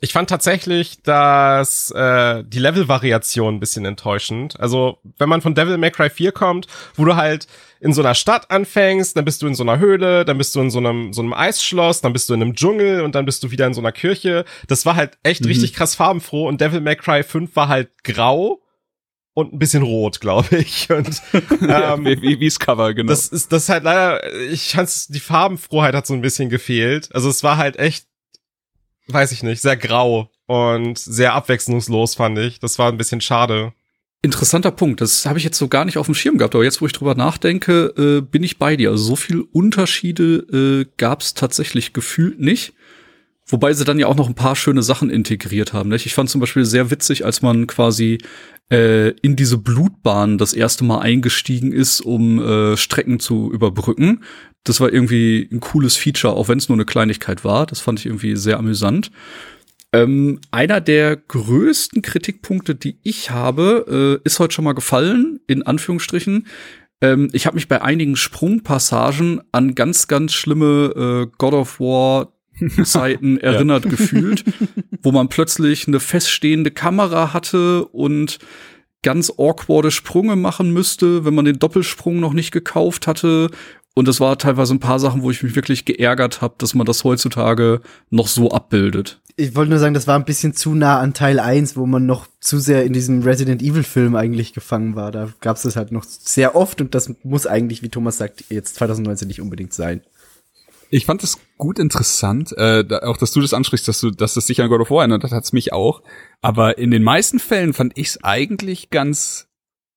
Ich 0.00 0.12
fand 0.12 0.28
tatsächlich, 0.28 1.02
dass 1.02 1.90
äh, 1.90 2.44
die 2.46 2.58
Level-Variation 2.58 3.54
ein 3.54 3.60
bisschen 3.60 3.86
enttäuschend. 3.86 4.60
Also, 4.60 4.98
wenn 5.18 5.28
man 5.28 5.40
von 5.40 5.54
Devil 5.54 5.78
May 5.78 5.90
Cry 5.90 6.10
4 6.10 6.32
kommt, 6.32 6.66
wo 6.94 7.04
du 7.04 7.16
halt 7.16 7.48
in 7.80 7.92
so 7.92 8.02
einer 8.02 8.14
Stadt 8.14 8.50
anfängst, 8.50 9.16
dann 9.16 9.24
bist 9.24 9.42
du 9.42 9.46
in 9.46 9.54
so 9.54 9.62
einer 9.62 9.78
Höhle, 9.78 10.24
dann 10.24 10.38
bist 10.38 10.54
du 10.54 10.60
in 10.60 10.70
so 10.70 10.78
einem, 10.78 11.12
so 11.12 11.22
einem 11.22 11.32
Eisschloss, 11.32 12.02
dann 12.02 12.12
bist 12.12 12.28
du 12.28 12.34
in 12.34 12.42
einem 12.42 12.54
Dschungel 12.54 13.00
und 13.02 13.14
dann 13.14 13.24
bist 13.24 13.42
du 13.42 13.50
wieder 13.50 13.66
in 13.66 13.74
so 13.74 13.80
einer 13.80 13.92
Kirche. 13.92 14.44
Das 14.68 14.84
war 14.84 14.96
halt 14.96 15.18
echt 15.22 15.42
mhm. 15.42 15.48
richtig 15.48 15.72
krass 15.72 15.94
farbenfroh 15.94 16.46
und 16.46 16.60
Devil 16.60 16.82
May 16.82 16.96
Cry 16.96 17.22
5 17.22 17.56
war 17.56 17.68
halt 17.68 17.88
grau 18.04 18.60
und 19.36 19.52
ein 19.52 19.58
bisschen 19.58 19.82
rot, 19.82 20.22
glaube 20.22 20.56
ich. 20.56 20.88
Und 20.90 21.20
ähm, 21.60 22.04
wie, 22.06 22.22
wie, 22.22 22.40
wie's 22.40 22.58
Cover, 22.58 22.94
genau. 22.94 23.10
Das 23.10 23.28
ist 23.28 23.52
das 23.52 23.64
ist 23.64 23.68
halt 23.68 23.84
leider, 23.84 24.32
ich 24.50 24.72
fand's, 24.72 25.08
die 25.08 25.20
Farbenfroheit 25.20 25.94
hat 25.94 26.06
so 26.06 26.14
ein 26.14 26.22
bisschen 26.22 26.48
gefehlt. 26.48 27.14
Also 27.14 27.28
es 27.28 27.44
war 27.44 27.58
halt 27.58 27.78
echt, 27.78 28.06
weiß 29.08 29.32
ich 29.32 29.42
nicht, 29.42 29.60
sehr 29.60 29.76
grau 29.76 30.30
und 30.46 30.98
sehr 30.98 31.34
abwechslungslos, 31.34 32.14
fand 32.14 32.38
ich. 32.38 32.60
Das 32.60 32.78
war 32.78 32.90
ein 32.90 32.96
bisschen 32.96 33.20
schade. 33.20 33.74
Interessanter 34.22 34.70
Punkt. 34.70 35.02
Das 35.02 35.26
habe 35.26 35.38
ich 35.38 35.44
jetzt 35.44 35.58
so 35.58 35.68
gar 35.68 35.84
nicht 35.84 35.98
auf 35.98 36.06
dem 36.06 36.14
Schirm 36.14 36.38
gehabt, 36.38 36.54
aber 36.54 36.64
jetzt, 36.64 36.80
wo 36.80 36.86
ich 36.86 36.94
drüber 36.94 37.14
nachdenke, 37.14 37.92
äh, 37.98 38.22
bin 38.22 38.42
ich 38.42 38.58
bei 38.58 38.76
dir. 38.76 38.88
Also 38.90 39.04
so 39.04 39.16
viel 39.16 39.42
Unterschiede 39.52 40.86
äh, 40.86 40.90
gab 40.96 41.20
es 41.20 41.34
tatsächlich 41.34 41.92
gefühlt 41.92 42.40
nicht. 42.40 42.72
Wobei 43.48 43.72
sie 43.72 43.84
dann 43.84 43.98
ja 43.98 44.08
auch 44.08 44.16
noch 44.16 44.28
ein 44.28 44.34
paar 44.34 44.56
schöne 44.56 44.82
Sachen 44.82 45.08
integriert 45.08 45.72
haben. 45.72 45.88
Nicht? 45.88 46.06
Ich 46.06 46.14
fand 46.14 46.28
zum 46.28 46.40
Beispiel 46.40 46.64
sehr 46.64 46.90
witzig, 46.90 47.24
als 47.24 47.42
man 47.42 47.68
quasi 47.68 48.18
äh, 48.72 49.10
in 49.20 49.36
diese 49.36 49.58
Blutbahn 49.58 50.36
das 50.36 50.52
erste 50.52 50.82
Mal 50.84 50.98
eingestiegen 50.98 51.72
ist, 51.72 52.00
um 52.00 52.42
äh, 52.42 52.76
Strecken 52.76 53.20
zu 53.20 53.52
überbrücken. 53.52 54.24
Das 54.64 54.80
war 54.80 54.92
irgendwie 54.92 55.48
ein 55.52 55.60
cooles 55.60 55.96
Feature, 55.96 56.34
auch 56.34 56.48
wenn 56.48 56.58
es 56.58 56.68
nur 56.68 56.76
eine 56.76 56.84
Kleinigkeit 56.84 57.44
war. 57.44 57.66
Das 57.66 57.80
fand 57.80 58.00
ich 58.00 58.06
irgendwie 58.06 58.34
sehr 58.34 58.58
amüsant. 58.58 59.12
Ähm, 59.92 60.40
einer 60.50 60.80
der 60.80 61.16
größten 61.16 62.02
Kritikpunkte, 62.02 62.74
die 62.74 62.98
ich 63.04 63.30
habe, 63.30 64.20
äh, 64.24 64.26
ist 64.26 64.40
heute 64.40 64.54
schon 64.54 64.64
mal 64.64 64.72
gefallen, 64.72 65.38
in 65.46 65.62
Anführungsstrichen. 65.62 66.48
Ähm, 67.00 67.28
ich 67.32 67.46
habe 67.46 67.54
mich 67.54 67.68
bei 67.68 67.80
einigen 67.80 68.16
Sprungpassagen 68.16 69.40
an 69.52 69.76
ganz, 69.76 70.08
ganz 70.08 70.32
schlimme 70.32 71.28
äh, 71.28 71.36
God 71.38 71.54
of 71.54 71.78
War 71.78 72.32
Zeiten 72.84 73.38
erinnert 73.40 73.84
ja. 73.84 73.90
gefühlt, 73.90 74.44
wo 75.02 75.12
man 75.12 75.28
plötzlich 75.28 75.86
eine 75.86 76.00
feststehende 76.00 76.70
Kamera 76.70 77.32
hatte 77.32 77.86
und 77.86 78.38
ganz 79.02 79.32
awkwarde 79.36 79.90
Sprünge 79.90 80.36
machen 80.36 80.72
müsste, 80.72 81.24
wenn 81.24 81.34
man 81.34 81.44
den 81.44 81.58
Doppelsprung 81.58 82.18
noch 82.18 82.32
nicht 82.32 82.50
gekauft 82.50 83.06
hatte. 83.06 83.50
Und 83.94 84.08
das 84.08 84.20
war 84.20 84.36
teilweise 84.36 84.74
ein 84.74 84.80
paar 84.80 84.98
Sachen, 84.98 85.22
wo 85.22 85.30
ich 85.30 85.42
mich 85.42 85.56
wirklich 85.56 85.84
geärgert 85.84 86.42
habe, 86.42 86.56
dass 86.58 86.74
man 86.74 86.86
das 86.86 87.04
heutzutage 87.04 87.80
noch 88.10 88.28
so 88.28 88.50
abbildet. 88.50 89.20
Ich 89.36 89.54
wollte 89.54 89.70
nur 89.70 89.78
sagen, 89.78 89.94
das 89.94 90.06
war 90.06 90.18
ein 90.18 90.24
bisschen 90.24 90.54
zu 90.54 90.74
nah 90.74 90.98
an 90.98 91.14
Teil 91.14 91.38
1, 91.38 91.76
wo 91.76 91.86
man 91.86 92.04
noch 92.04 92.26
zu 92.40 92.58
sehr 92.58 92.84
in 92.84 92.92
diesem 92.92 93.22
Resident 93.22 93.62
Evil 93.62 93.82
Film 93.82 94.16
eigentlich 94.16 94.54
gefangen 94.54 94.96
war. 94.96 95.12
Da 95.12 95.28
gab 95.40 95.56
es 95.56 95.62
das 95.62 95.76
halt 95.76 95.92
noch 95.92 96.04
sehr 96.04 96.56
oft 96.56 96.80
und 96.80 96.94
das 96.94 97.12
muss 97.22 97.46
eigentlich, 97.46 97.82
wie 97.82 97.90
Thomas 97.90 98.18
sagt, 98.18 98.44
jetzt 98.48 98.76
2019 98.76 99.28
nicht 99.28 99.40
unbedingt 99.40 99.72
sein. 99.72 100.00
Ich 100.90 101.06
fand 101.06 101.22
es 101.22 101.38
gut 101.58 101.78
interessant, 101.78 102.52
äh, 102.56 102.84
da, 102.84 103.00
auch 103.00 103.16
dass 103.16 103.32
du 103.32 103.40
das 103.40 103.54
ansprichst, 103.54 103.88
dass 103.88 104.00
du, 104.00 104.10
dass 104.10 104.34
das 104.34 104.46
dich 104.46 104.60
an 104.60 104.68
God 104.68 104.80
of 104.80 104.90
War 104.90 105.00
erinnert 105.00 105.24
hat, 105.24 105.32
hat's 105.32 105.52
mich 105.52 105.72
auch. 105.72 106.02
Aber 106.42 106.78
in 106.78 106.90
den 106.90 107.02
meisten 107.02 107.38
Fällen 107.38 107.72
fand 107.72 107.96
ich 107.96 108.08
es 108.08 108.24
eigentlich 108.24 108.90
ganz 108.90 109.48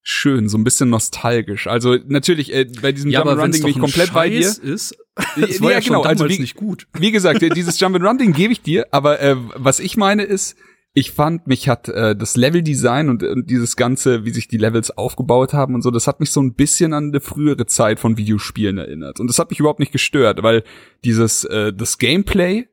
schön, 0.02 0.50
so 0.50 0.58
ein 0.58 0.64
bisschen 0.64 0.90
nostalgisch. 0.90 1.68
Also 1.68 1.98
natürlich 2.08 2.54
äh, 2.54 2.66
bei 2.82 2.92
diesem 2.92 3.12
ja, 3.12 3.24
Jump 3.24 3.40
Run 3.40 3.52
Ding 3.52 3.62
bin 3.62 3.72
ich 3.72 3.80
komplett 3.80 4.14
bei 4.14 4.30
dir. 4.30 4.48
Ist, 4.48 4.98
das 5.36 5.62
war 5.62 5.72
ja, 5.72 5.80
ja 5.80 5.84
genau, 5.84 6.02
also 6.02 6.28
wie, 6.28 6.40
nicht 6.40 6.56
gut. 6.56 6.88
Wie 6.98 7.12
gesagt, 7.12 7.42
dieses 7.56 7.80
Jump 7.80 8.02
Run 8.02 8.18
Ding 8.18 8.34
gebe 8.34 8.52
ich 8.52 8.62
dir, 8.62 8.88
aber 8.92 9.20
äh, 9.20 9.36
was 9.56 9.80
ich 9.80 9.98
meine 9.98 10.24
ist, 10.24 10.58
ich 10.94 11.12
fand, 11.12 11.48
mich 11.48 11.70
hat 11.70 11.88
äh, 11.88 12.16
das 12.16 12.36
Leveldesign 12.36 13.10
und, 13.10 13.24
und 13.24 13.50
dieses 13.50 13.76
ganze, 13.76 14.26
wie 14.26 14.32
sich 14.32 14.48
die 14.48 14.58
Levels 14.58 14.92
aufgebaut 14.92 15.54
haben 15.54 15.76
und 15.76 15.82
so, 15.82 15.92
das 15.92 16.08
hat 16.08 16.20
mich 16.20 16.32
so 16.32 16.42
ein 16.42 16.54
bisschen 16.54 16.94
an 16.94 17.10
eine 17.10 17.20
frühere 17.20 17.68
Zeit 17.68 18.00
von 18.00 18.18
Videospielen 18.18 18.78
erinnert. 18.78 19.20
Und 19.20 19.28
das 19.28 19.38
hat 19.38 19.52
mich 19.52 19.60
überhaupt 19.60 19.80
nicht 19.80 19.92
gestört, 19.92 20.42
weil 20.42 20.64
dieses, 21.04 21.44
äh, 21.46 21.72
das 21.74 22.00
Gameplay, 22.00 22.68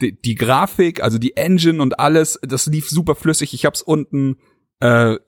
die, 0.00 0.20
die 0.20 0.36
Grafik, 0.36 1.02
also 1.02 1.18
die 1.18 1.36
Engine 1.36 1.82
und 1.82 1.98
alles, 1.98 2.38
das 2.42 2.66
lief 2.66 2.88
super 2.88 3.16
flüssig. 3.16 3.52
Ich 3.52 3.66
hab's 3.66 3.82
unten 3.82 4.36
äh, 4.80 5.18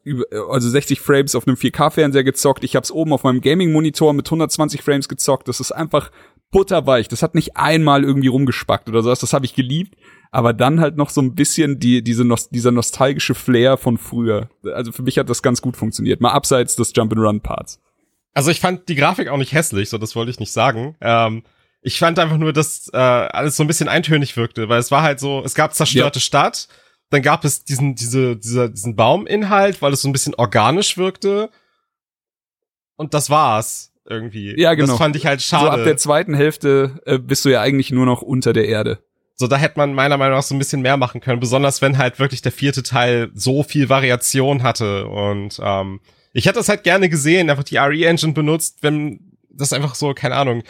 also 0.48 0.68
60 0.70 1.00
Frames 1.00 1.34
auf 1.34 1.46
einem 1.46 1.56
4K-Fernseher 1.56 2.24
gezockt. 2.24 2.64
Ich 2.64 2.76
hab's 2.76 2.90
oben 2.90 3.12
auf 3.12 3.24
meinem 3.24 3.40
Gaming-Monitor 3.40 4.12
mit 4.14 4.26
120 4.26 4.82
Frames 4.82 5.08
gezockt. 5.08 5.48
Das 5.48 5.60
ist 5.60 5.72
einfach 5.72 6.10
butterweich. 6.52 7.08
Das 7.08 7.24
hat 7.24 7.34
nicht 7.34 7.56
einmal 7.56 8.04
irgendwie 8.04 8.28
rumgespackt 8.28 8.88
oder 8.88 9.02
sowas. 9.02 9.18
Das 9.18 9.32
habe 9.32 9.44
ich 9.44 9.54
geliebt 9.54 9.96
aber 10.32 10.54
dann 10.54 10.80
halt 10.80 10.96
noch 10.96 11.10
so 11.10 11.20
ein 11.20 11.34
bisschen 11.34 11.78
die, 11.78 12.02
diese, 12.02 12.24
dieser 12.50 12.72
nostalgische 12.72 13.34
Flair 13.34 13.76
von 13.76 13.98
früher. 13.98 14.48
Also 14.64 14.90
für 14.90 15.02
mich 15.02 15.18
hat 15.18 15.28
das 15.28 15.42
ganz 15.42 15.60
gut 15.60 15.76
funktioniert, 15.76 16.22
mal 16.22 16.32
abseits 16.32 16.74
des 16.74 16.92
Jump-and-Run-Parts. 16.96 17.78
Also 18.32 18.50
ich 18.50 18.58
fand 18.58 18.88
die 18.88 18.94
Grafik 18.94 19.28
auch 19.28 19.36
nicht 19.36 19.52
hässlich, 19.52 19.90
so 19.90 19.98
das 19.98 20.16
wollte 20.16 20.30
ich 20.30 20.40
nicht 20.40 20.50
sagen. 20.50 20.96
Ähm, 21.02 21.42
ich 21.82 21.98
fand 21.98 22.18
einfach 22.18 22.38
nur, 22.38 22.54
dass 22.54 22.88
äh, 22.94 22.96
alles 22.96 23.56
so 23.56 23.62
ein 23.62 23.66
bisschen 23.66 23.88
eintönig 23.88 24.38
wirkte, 24.38 24.70
weil 24.70 24.80
es 24.80 24.90
war 24.90 25.02
halt 25.02 25.20
so, 25.20 25.42
es 25.44 25.54
gab 25.54 25.74
zerstörte 25.74 26.18
ja. 26.18 26.22
Stadt, 26.22 26.68
dann 27.10 27.20
gab 27.20 27.44
es 27.44 27.64
diesen, 27.64 27.94
diese, 27.94 28.36
dieser, 28.36 28.70
diesen 28.70 28.96
Bauminhalt, 28.96 29.82
weil 29.82 29.92
es 29.92 30.00
so 30.00 30.08
ein 30.08 30.12
bisschen 30.12 30.34
organisch 30.34 30.96
wirkte. 30.96 31.50
Und 32.96 33.12
das 33.12 33.28
war's 33.28 33.91
irgendwie. 34.08 34.58
Ja, 34.60 34.74
genau. 34.74 34.88
Das 34.88 34.98
fand 34.98 35.16
ich 35.16 35.26
halt 35.26 35.42
schade. 35.42 35.66
So 35.66 35.70
ab 35.70 35.84
der 35.84 35.96
zweiten 35.96 36.34
Hälfte 36.34 37.00
äh, 37.06 37.18
bist 37.18 37.44
du 37.44 37.48
ja 37.48 37.60
eigentlich 37.60 37.90
nur 37.90 38.06
noch 38.06 38.22
unter 38.22 38.52
der 38.52 38.66
Erde. 38.66 38.98
So, 39.34 39.46
da 39.46 39.56
hätte 39.56 39.78
man 39.78 39.94
meiner 39.94 40.18
Meinung 40.18 40.36
nach 40.36 40.42
so 40.42 40.54
ein 40.54 40.58
bisschen 40.58 40.82
mehr 40.82 40.96
machen 40.96 41.20
können, 41.20 41.40
besonders 41.40 41.82
wenn 41.82 41.98
halt 41.98 42.18
wirklich 42.18 42.42
der 42.42 42.52
vierte 42.52 42.82
Teil 42.82 43.30
so 43.34 43.62
viel 43.62 43.88
Variation 43.88 44.62
hatte. 44.62 45.06
Und 45.06 45.58
ähm, 45.62 46.00
ich 46.32 46.46
hätte 46.46 46.58
das 46.58 46.68
halt 46.68 46.84
gerne 46.84 47.08
gesehen, 47.08 47.50
einfach 47.50 47.64
die 47.64 47.76
RE-Engine 47.76 48.34
benutzt, 48.34 48.78
wenn 48.82 49.32
das 49.50 49.72
einfach 49.72 49.94
so, 49.94 50.14
keine 50.14 50.36
Ahnung, 50.36 50.62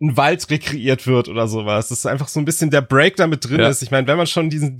ein 0.00 0.16
Wald 0.16 0.50
rekreiert 0.50 1.06
wird 1.06 1.28
oder 1.28 1.46
sowas. 1.46 1.88
Das 1.88 1.98
ist 1.98 2.06
einfach 2.06 2.28
so 2.28 2.40
ein 2.40 2.44
bisschen 2.44 2.70
der 2.70 2.80
Break 2.80 3.16
damit 3.16 3.48
drin 3.48 3.60
ja. 3.60 3.68
ist. 3.68 3.82
Ich 3.82 3.90
meine, 3.90 4.06
wenn 4.06 4.16
man 4.16 4.26
schon 4.26 4.50
diesen 4.50 4.78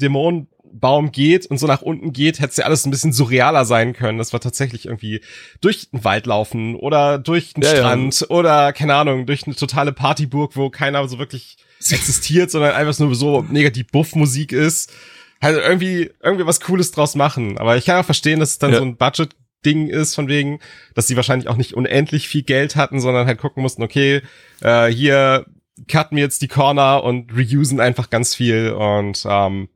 Dämonenbaum 0.72 1.12
geht 1.12 1.46
und 1.46 1.58
so 1.58 1.66
nach 1.66 1.82
unten 1.82 2.12
geht, 2.12 2.40
hätte 2.40 2.50
es 2.50 2.56
ja 2.56 2.64
alles 2.64 2.84
ein 2.84 2.90
bisschen 2.90 3.12
surrealer 3.12 3.64
sein 3.64 3.92
können. 3.92 4.18
Das 4.18 4.32
war 4.32 4.40
tatsächlich 4.40 4.86
irgendwie 4.86 5.20
durch 5.60 5.90
den 5.90 6.04
Wald 6.04 6.26
laufen 6.26 6.74
oder 6.76 7.18
durch 7.18 7.54
den 7.54 7.62
ja, 7.62 7.76
Strand 7.76 8.20
ja. 8.20 8.26
oder, 8.28 8.72
keine 8.72 8.94
Ahnung, 8.94 9.26
durch 9.26 9.46
eine 9.46 9.54
totale 9.54 9.92
Partyburg, 9.92 10.56
wo 10.56 10.70
keiner 10.70 11.06
so 11.08 11.18
wirklich 11.18 11.56
existiert, 11.90 12.50
sondern 12.50 12.74
einfach 12.74 12.98
nur 12.98 13.14
so 13.14 13.42
negativ 13.42 13.88
Buff-Musik 13.88 14.52
ist. 14.52 14.92
Halt 15.40 15.58
irgendwie, 15.58 16.10
irgendwie 16.22 16.46
was 16.46 16.60
Cooles 16.60 16.92
draus 16.92 17.14
machen. 17.16 17.58
Aber 17.58 17.76
ich 17.76 17.84
kann 17.84 18.00
auch 18.00 18.04
verstehen, 18.04 18.40
dass 18.40 18.50
es 18.50 18.58
dann 18.58 18.72
ja. 18.72 18.78
so 18.78 18.84
ein 18.84 18.96
Budget 18.96 19.30
Ding 19.64 19.88
ist, 19.88 20.16
von 20.16 20.26
wegen, 20.26 20.58
dass 20.96 21.06
sie 21.06 21.14
wahrscheinlich 21.14 21.48
auch 21.48 21.56
nicht 21.56 21.74
unendlich 21.74 22.26
viel 22.26 22.42
Geld 22.42 22.74
hatten, 22.74 23.00
sondern 23.00 23.28
halt 23.28 23.38
gucken 23.38 23.62
mussten, 23.62 23.84
okay, 23.84 24.22
äh, 24.60 24.88
hier 24.88 25.46
cutten 25.86 26.16
wir 26.16 26.24
jetzt 26.24 26.42
die 26.42 26.48
Corner 26.48 27.04
und 27.04 27.32
reusen 27.32 27.78
einfach 27.78 28.10
ganz 28.10 28.34
viel 28.34 28.70
und 28.70 29.24
ähm, 29.24 29.68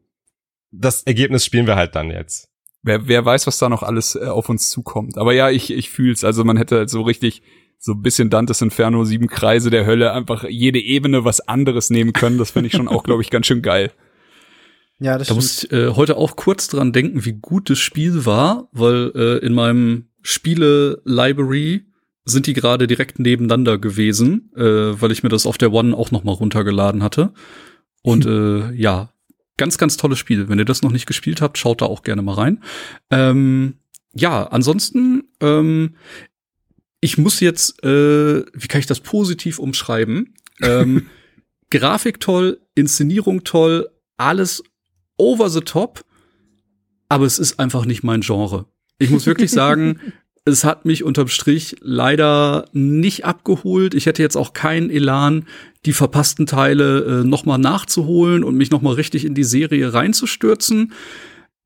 das 0.78 1.02
Ergebnis 1.02 1.44
spielen 1.44 1.66
wir 1.66 1.76
halt 1.76 1.94
dann 1.94 2.10
jetzt. 2.10 2.48
Wer, 2.82 3.08
wer 3.08 3.24
weiß, 3.24 3.46
was 3.46 3.58
da 3.58 3.68
noch 3.68 3.82
alles 3.82 4.14
äh, 4.14 4.26
auf 4.26 4.48
uns 4.48 4.70
zukommt. 4.70 5.18
Aber 5.18 5.32
ja, 5.32 5.50
ich, 5.50 5.72
ich 5.72 5.90
fühl's. 5.90 6.24
Also 6.24 6.44
man 6.44 6.56
hätte 6.56 6.76
halt 6.76 6.90
so 6.90 7.02
richtig 7.02 7.42
so 7.78 7.92
ein 7.92 8.02
bisschen 8.02 8.30
Dantes 8.30 8.62
Inferno, 8.62 9.04
sieben 9.04 9.28
Kreise 9.28 9.70
der 9.70 9.86
Hölle, 9.86 10.12
einfach 10.12 10.44
jede 10.44 10.78
Ebene 10.80 11.24
was 11.24 11.40
anderes 11.40 11.90
nehmen 11.90 12.12
können. 12.12 12.38
Das 12.38 12.52
finde 12.52 12.68
ich 12.68 12.72
schon 12.74 12.88
auch, 12.88 13.02
glaube 13.02 13.22
ich, 13.22 13.30
ganz 13.30 13.46
schön 13.46 13.62
geil. 13.62 13.92
Ja, 14.98 15.18
das 15.18 15.28
da 15.28 15.34
muss 15.34 15.64
ich 15.64 15.72
äh, 15.72 15.90
heute 15.90 16.16
auch 16.16 16.36
kurz 16.36 16.68
dran 16.68 16.92
denken, 16.92 17.24
wie 17.24 17.34
gut 17.34 17.68
das 17.68 17.78
Spiel 17.78 18.24
war, 18.24 18.68
weil 18.72 19.12
äh, 19.14 19.44
in 19.44 19.52
meinem 19.52 20.08
Spiele-Library 20.22 21.84
sind 22.24 22.46
die 22.46 22.54
gerade 22.54 22.86
direkt 22.86 23.18
nebeneinander 23.18 23.78
gewesen, 23.78 24.50
äh, 24.56 24.62
weil 24.62 25.12
ich 25.12 25.22
mir 25.22 25.28
das 25.28 25.46
auf 25.46 25.58
der 25.58 25.72
One 25.72 25.96
auch 25.96 26.10
noch 26.10 26.24
mal 26.24 26.32
runtergeladen 26.32 27.02
hatte. 27.02 27.32
Und 28.02 28.24
hm. 28.24 28.72
äh, 28.72 28.74
ja, 28.74 29.12
ganz, 29.56 29.78
ganz 29.78 29.96
tolles 29.96 30.18
Spiel. 30.18 30.48
Wenn 30.48 30.58
ihr 30.58 30.64
das 30.64 30.82
noch 30.82 30.92
nicht 30.92 31.06
gespielt 31.06 31.40
habt, 31.40 31.58
schaut 31.58 31.82
da 31.82 31.86
auch 31.86 32.02
gerne 32.02 32.22
mal 32.22 32.34
rein. 32.34 32.62
Ähm, 33.10 33.74
ja, 34.14 34.44
ansonsten, 34.44 35.24
ähm, 35.40 35.96
ich 37.00 37.18
muss 37.18 37.40
jetzt, 37.40 37.82
äh, 37.84 38.44
wie 38.52 38.68
kann 38.68 38.80
ich 38.80 38.86
das 38.86 39.00
positiv 39.00 39.58
umschreiben? 39.58 40.34
ähm, 40.62 41.06
Grafik 41.70 42.20
toll, 42.20 42.60
Inszenierung 42.74 43.44
toll, 43.44 43.88
alles 44.16 44.62
over 45.16 45.50
the 45.50 45.60
top, 45.60 46.04
aber 47.08 47.26
es 47.26 47.38
ist 47.38 47.58
einfach 47.58 47.84
nicht 47.84 48.02
mein 48.02 48.20
Genre. 48.20 48.66
Ich 48.98 49.10
muss 49.10 49.26
wirklich 49.26 49.50
sagen, 49.50 50.00
es 50.46 50.64
hat 50.64 50.84
mich 50.84 51.02
unterm 51.02 51.26
Strich 51.28 51.76
leider 51.80 52.66
nicht 52.72 53.24
abgeholt. 53.24 53.94
Ich 53.94 54.06
hätte 54.06 54.22
jetzt 54.22 54.36
auch 54.36 54.52
keinen 54.52 54.90
Elan, 54.90 55.44
die 55.84 55.92
verpassten 55.92 56.46
Teile 56.46 57.00
äh, 57.00 57.24
noch 57.26 57.44
mal 57.44 57.58
nachzuholen 57.58 58.44
und 58.44 58.56
mich 58.56 58.70
noch 58.70 58.80
mal 58.80 58.94
richtig 58.94 59.24
in 59.24 59.34
die 59.34 59.44
Serie 59.44 59.92
reinzustürzen. 59.92 60.92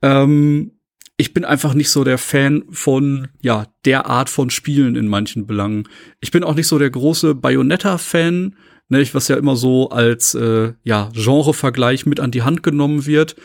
Ähm, 0.01 0.73
ich 1.19 1.35
bin 1.35 1.45
einfach 1.45 1.75
nicht 1.75 1.91
so 1.91 2.05
der 2.05 2.17
Fan 2.17 2.65
von 2.71 3.29
ja 3.43 3.67
der 3.85 4.07
Art 4.07 4.31
von 4.31 4.49
Spielen 4.49 4.97
in 4.97 5.09
manchen 5.09 5.47
Belangen. 5.47 5.87
Ich 6.21 6.31
bin 6.31 6.43
auch 6.43 6.55
nicht 6.55 6.67
so 6.67 6.79
der 6.79 6.91
große 6.91 7.35
Bayonetta-Fan, 7.35 8.57
ne, 8.89 9.09
was 9.13 9.29
ja 9.29 9.37
immer 9.37 9.57
so 9.57 9.91
als 9.91 10.35
äh, 10.35 10.73
ja 10.85 11.11
Genre-Vergleich 11.13 12.07
mit 12.07 12.19
an 12.19 12.31
die 12.31 12.43
Hand 12.43 12.63
genommen 12.63 13.05
wird. 13.05 13.37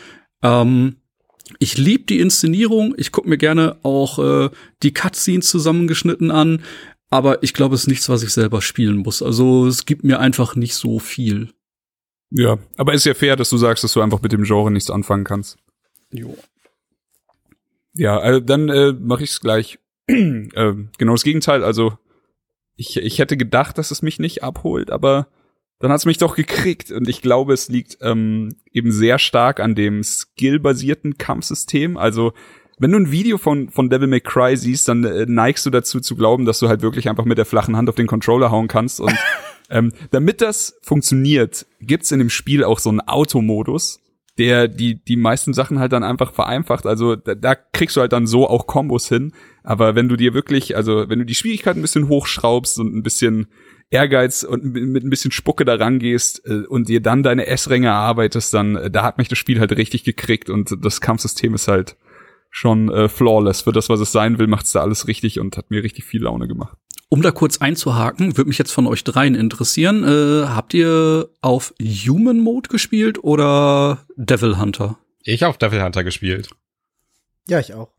Ähm, 0.41 0.95
ich 1.59 1.77
liebe 1.77 2.05
die 2.05 2.19
Inszenierung. 2.19 2.95
Ich 2.97 3.11
gucke 3.11 3.29
mir 3.29 3.37
gerne 3.37 3.77
auch 3.83 4.19
äh, 4.19 4.49
die 4.83 4.93
Cutscenes 4.93 5.49
zusammengeschnitten 5.49 6.31
an. 6.31 6.63
Aber 7.09 7.43
ich 7.43 7.53
glaube, 7.53 7.75
es 7.75 7.81
ist 7.81 7.87
nichts, 7.87 8.09
was 8.09 8.23
ich 8.23 8.31
selber 8.31 8.61
spielen 8.61 8.97
muss. 8.97 9.21
Also 9.21 9.67
es 9.67 9.85
gibt 9.85 10.03
mir 10.03 10.19
einfach 10.19 10.55
nicht 10.55 10.73
so 10.73 10.99
viel. 10.99 11.49
Ja, 12.31 12.57
aber 12.77 12.93
ist 12.93 13.05
ja 13.05 13.13
fair, 13.13 13.35
dass 13.35 13.49
du 13.49 13.57
sagst, 13.57 13.83
dass 13.83 13.93
du 13.93 14.01
einfach 14.01 14.21
mit 14.21 14.31
dem 14.31 14.43
Genre 14.43 14.71
nichts 14.71 14.89
anfangen 14.89 15.23
kannst. 15.23 15.57
Jo. 16.11 16.37
Ja, 17.93 18.17
also 18.17 18.39
dann 18.39 18.69
äh, 18.69 18.91
mache 18.93 19.23
ich 19.23 19.31
es 19.31 19.39
gleich. 19.39 19.79
äh, 20.07 20.73
genau 20.97 21.13
das 21.13 21.23
Gegenteil. 21.23 21.63
Also 21.63 21.97
ich, 22.75 22.97
ich 22.97 23.19
hätte 23.19 23.37
gedacht, 23.37 23.77
dass 23.77 23.91
es 23.91 24.01
mich 24.01 24.19
nicht 24.19 24.43
abholt, 24.43 24.91
aber 24.91 25.27
dann 25.79 25.91
hat 25.91 25.99
es 25.99 26.05
mich 26.05 26.17
doch 26.17 26.35
gekriegt. 26.35 26.91
Und 26.91 27.07
ich 27.07 27.21
glaube, 27.21 27.53
es 27.53 27.69
liegt 27.69 27.97
ähm, 28.01 28.55
eben 28.71 28.91
sehr 28.91 29.19
stark 29.19 29.59
an 29.59 29.75
dem 29.75 30.03
skillbasierten 30.03 31.17
Kampfsystem. 31.17 31.97
Also 31.97 32.33
wenn 32.77 32.91
du 32.91 32.97
ein 32.97 33.11
Video 33.11 33.37
von, 33.37 33.69
von 33.69 33.89
Devil 33.89 34.07
May 34.07 34.21
Cry 34.21 34.57
siehst, 34.57 34.87
dann 34.87 35.03
äh, 35.03 35.25
neigst 35.27 35.65
du 35.65 35.69
dazu 35.69 35.99
zu 35.99 36.15
glauben, 36.15 36.45
dass 36.45 36.59
du 36.59 36.67
halt 36.67 36.81
wirklich 36.81 37.09
einfach 37.09 37.25
mit 37.25 37.37
der 37.37 37.45
flachen 37.45 37.77
Hand 37.77 37.89
auf 37.89 37.95
den 37.95 38.07
Controller 38.07 38.51
hauen 38.51 38.67
kannst. 38.67 38.99
Und 38.99 39.15
ähm, 39.69 39.93
damit 40.11 40.41
das 40.41 40.77
funktioniert, 40.81 41.65
gibt's 41.79 42.11
in 42.11 42.19
dem 42.19 42.29
Spiel 42.29 42.63
auch 42.63 42.79
so 42.79 42.89
einen 42.89 43.01
Automodus, 43.01 44.01
der 44.37 44.67
die, 44.67 45.01
die 45.03 45.15
meisten 45.15 45.53
Sachen 45.53 45.79
halt 45.79 45.93
dann 45.93 46.03
einfach 46.03 46.33
vereinfacht. 46.33 46.85
Also 46.85 47.15
da, 47.15 47.35
da 47.35 47.55
kriegst 47.55 47.95
du 47.95 48.01
halt 48.01 48.11
dann 48.11 48.27
so 48.27 48.49
auch 48.49 48.67
Kombos 48.67 49.07
hin. 49.07 49.31
Aber 49.63 49.95
wenn 49.95 50.09
du 50.09 50.17
dir 50.17 50.33
wirklich, 50.33 50.75
also 50.75 51.07
wenn 51.07 51.19
du 51.19 51.25
die 51.25 51.35
Schwierigkeit 51.35 51.77
ein 51.77 51.81
bisschen 51.81 52.09
hochschraubst 52.09 52.79
und 52.79 52.93
ein 52.93 53.03
bisschen 53.03 53.47
Ehrgeiz 53.89 54.43
und 54.43 54.63
mit 54.73 55.03
ein 55.03 55.09
bisschen 55.09 55.31
Spucke 55.31 55.63
da 55.65 55.75
rangehst 55.75 56.41
äh, 56.45 56.65
und 56.67 56.89
dir 56.89 57.01
dann 57.01 57.23
deine 57.23 57.47
S-Ränge 57.47 57.87
erarbeitest, 57.87 58.53
dann 58.53 58.75
äh, 58.75 58.91
da 58.91 59.03
hat 59.03 59.17
mich 59.17 59.27
das 59.27 59.37
Spiel 59.37 59.59
halt 59.59 59.71
richtig 59.77 60.03
gekriegt 60.03 60.49
und 60.49 60.75
das 60.81 61.01
Kampfsystem 61.01 61.53
ist 61.53 61.67
halt 61.67 61.95
schon 62.49 62.89
äh, 62.89 63.09
flawless. 63.09 63.61
Für 63.61 63.71
das, 63.71 63.89
was 63.89 63.99
es 63.99 64.11
sein 64.11 64.39
will, 64.39 64.47
macht's 64.47 64.71
da 64.71 64.81
alles 64.81 65.07
richtig 65.07 65.39
und 65.39 65.57
hat 65.57 65.69
mir 65.69 65.83
richtig 65.83 66.05
viel 66.05 66.23
Laune 66.23 66.47
gemacht. 66.47 66.77
Um 67.09 67.21
da 67.21 67.31
kurz 67.31 67.59
einzuhaken, 67.59 68.35
würde 68.35 68.47
mich 68.47 68.57
jetzt 68.57 68.71
von 68.71 68.87
euch 68.87 69.03
dreien 69.03 69.35
interessieren. 69.35 70.03
Äh, 70.03 70.47
habt 70.47 70.73
ihr 70.73 71.29
auf 71.41 71.73
Human 71.79 72.39
Mode 72.39 72.69
gespielt 72.69 73.23
oder 73.23 74.05
Devil 74.15 74.57
Hunter? 74.57 74.97
Ich 75.23 75.45
auf 75.45 75.57
Devil 75.57 75.83
Hunter 75.83 76.03
gespielt. 76.03 76.49
Ja, 77.47 77.59
ich 77.59 77.73
auch. 77.73 77.91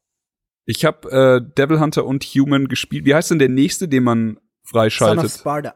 Ich 0.64 0.84
habe 0.84 1.10
äh, 1.10 1.54
Devil 1.56 1.78
Hunter 1.78 2.04
und 2.04 2.24
Human 2.24 2.66
gespielt. 2.66 3.04
Wie 3.04 3.14
heißt 3.14 3.30
denn 3.30 3.38
der 3.38 3.48
nächste, 3.48 3.86
den 3.88 4.02
man 4.02 4.40
freischaltet? 4.66 5.18
Son 5.18 5.26
of 5.26 5.32
Sparta. 5.32 5.74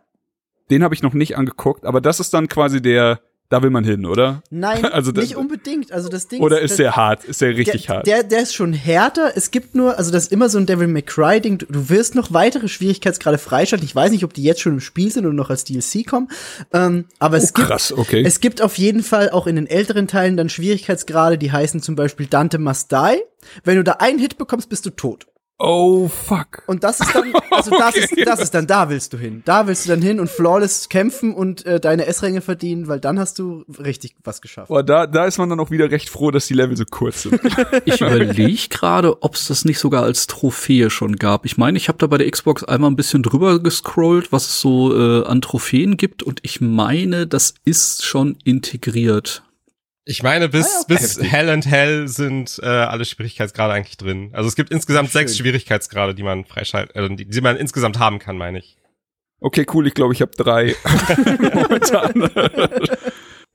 Den 0.70 0.84
habe 0.84 0.94
ich 0.94 1.02
noch 1.02 1.14
nicht 1.14 1.36
angeguckt, 1.36 1.84
aber 1.84 2.00
das 2.00 2.20
ist 2.20 2.32
dann 2.34 2.48
quasi 2.48 2.80
der 2.80 3.20
da 3.50 3.64
will 3.64 3.70
man 3.70 3.82
hin, 3.82 4.06
oder? 4.06 4.42
Nein, 4.50 4.84
also 4.92 5.10
nicht 5.10 5.36
unbedingt. 5.36 5.90
Also 5.90 6.08
das 6.08 6.28
Ding 6.28 6.40
Oder 6.40 6.60
ist 6.60 6.78
der 6.78 6.94
hart? 6.94 7.24
Ist 7.24 7.40
der 7.40 7.56
richtig 7.56 7.86
der, 7.86 7.96
hart? 7.96 8.06
Der, 8.06 8.22
der 8.22 8.42
ist 8.42 8.54
schon 8.54 8.72
härter. 8.72 9.32
Es 9.34 9.50
gibt 9.50 9.74
nur, 9.74 9.98
also 9.98 10.12
das 10.12 10.24
ist 10.24 10.32
immer 10.32 10.48
so 10.48 10.58
ein 10.58 10.66
Devil 10.66 10.86
May 10.86 11.02
Cry 11.02 11.40
Ding. 11.40 11.58
Du, 11.58 11.66
du 11.66 11.88
wirst 11.90 12.14
noch 12.14 12.32
weitere 12.32 12.68
Schwierigkeitsgrade 12.68 13.38
freischalten. 13.38 13.84
Ich 13.84 13.94
weiß 13.94 14.12
nicht, 14.12 14.22
ob 14.22 14.32
die 14.32 14.44
jetzt 14.44 14.60
schon 14.60 14.74
im 14.74 14.80
Spiel 14.80 15.10
sind 15.10 15.26
oder 15.26 15.34
noch 15.34 15.50
als 15.50 15.64
DLC 15.64 16.06
kommen. 16.06 16.28
Ähm, 16.72 17.06
aber 17.18 17.38
es 17.38 17.50
oh, 17.50 17.54
gibt, 17.54 17.68
krass, 17.68 17.92
okay. 17.92 18.22
es 18.24 18.40
gibt 18.40 18.62
auf 18.62 18.78
jeden 18.78 19.02
Fall 19.02 19.30
auch 19.30 19.48
in 19.48 19.56
den 19.56 19.66
älteren 19.66 20.06
Teilen 20.06 20.36
dann 20.36 20.48
Schwierigkeitsgrade, 20.48 21.36
die 21.36 21.50
heißen 21.50 21.82
zum 21.82 21.96
Beispiel 21.96 22.26
Dante 22.26 22.58
Must 22.58 22.92
Die. 22.92 23.18
Wenn 23.64 23.76
du 23.76 23.82
da 23.82 23.94
einen 23.94 24.20
Hit 24.20 24.38
bekommst, 24.38 24.68
bist 24.68 24.86
du 24.86 24.90
tot. 24.90 25.26
Oh 25.62 26.08
fuck. 26.08 26.62
Und 26.66 26.84
das 26.84 27.00
ist 27.00 27.14
dann, 27.14 27.34
also 27.50 27.70
das 27.70 27.94
okay. 27.94 28.00
ist, 28.00 28.26
das 28.26 28.40
ist 28.40 28.54
dann, 28.54 28.66
da 28.66 28.88
willst 28.88 29.12
du 29.12 29.18
hin. 29.18 29.42
Da 29.44 29.66
willst 29.66 29.84
du 29.84 29.90
dann 29.90 30.00
hin 30.00 30.18
und 30.18 30.30
flawless 30.30 30.88
kämpfen 30.88 31.34
und 31.34 31.66
äh, 31.66 31.78
deine 31.78 32.06
S-Ränge 32.06 32.40
verdienen, 32.40 32.88
weil 32.88 32.98
dann 32.98 33.18
hast 33.18 33.38
du 33.38 33.66
richtig 33.78 34.16
was 34.24 34.40
geschafft. 34.40 34.68
Boah, 34.68 34.82
da, 34.82 35.06
da 35.06 35.26
ist 35.26 35.36
man 35.36 35.50
dann 35.50 35.60
auch 35.60 35.70
wieder 35.70 35.90
recht 35.90 36.08
froh, 36.08 36.30
dass 36.30 36.46
die 36.46 36.54
Level 36.54 36.78
so 36.78 36.86
kurz 36.90 37.24
sind. 37.24 37.38
ich 37.84 38.00
überlege 38.00 38.68
gerade, 38.70 39.22
ob 39.22 39.34
es 39.34 39.48
das 39.48 39.66
nicht 39.66 39.78
sogar 39.78 40.02
als 40.02 40.26
Trophäe 40.26 40.88
schon 40.88 41.16
gab. 41.16 41.44
Ich 41.44 41.58
meine, 41.58 41.76
ich 41.76 41.88
habe 41.88 41.98
da 41.98 42.06
bei 42.06 42.16
der 42.16 42.30
Xbox 42.30 42.64
einmal 42.64 42.90
ein 42.90 42.96
bisschen 42.96 43.22
drüber 43.22 43.62
gescrollt, 43.62 44.32
was 44.32 44.46
es 44.46 44.60
so 44.62 44.96
äh, 44.96 45.26
an 45.26 45.42
Trophäen 45.42 45.98
gibt 45.98 46.22
und 46.22 46.40
ich 46.42 46.62
meine, 46.62 47.26
das 47.26 47.52
ist 47.66 48.06
schon 48.06 48.38
integriert. 48.44 49.42
Ich 50.06 50.22
meine, 50.22 50.48
bis, 50.48 50.66
ah, 50.66 50.80
okay. 50.82 50.94
bis 50.94 51.20
Hell 51.22 51.50
and 51.50 51.66
Hell 51.66 52.08
sind 52.08 52.58
äh, 52.62 52.66
alle 52.66 53.04
Schwierigkeitsgrade 53.04 53.72
eigentlich 53.74 53.98
drin. 53.98 54.30
Also 54.32 54.48
es 54.48 54.56
gibt 54.56 54.70
insgesamt 54.70 55.10
Schön. 55.10 55.20
sechs 55.20 55.36
Schwierigkeitsgrade, 55.36 56.14
die 56.14 56.22
man 56.22 56.44
freischalten, 56.44 57.12
äh, 57.12 57.16
die, 57.16 57.26
die 57.26 57.40
man 57.40 57.56
insgesamt 57.56 57.98
haben 57.98 58.18
kann, 58.18 58.38
meine 58.38 58.58
ich. 58.58 58.76
Okay, 59.40 59.66
cool, 59.72 59.86
ich 59.86 59.94
glaube, 59.94 60.12
ich 60.12 60.20
habe 60.20 60.32
drei. 60.36 60.74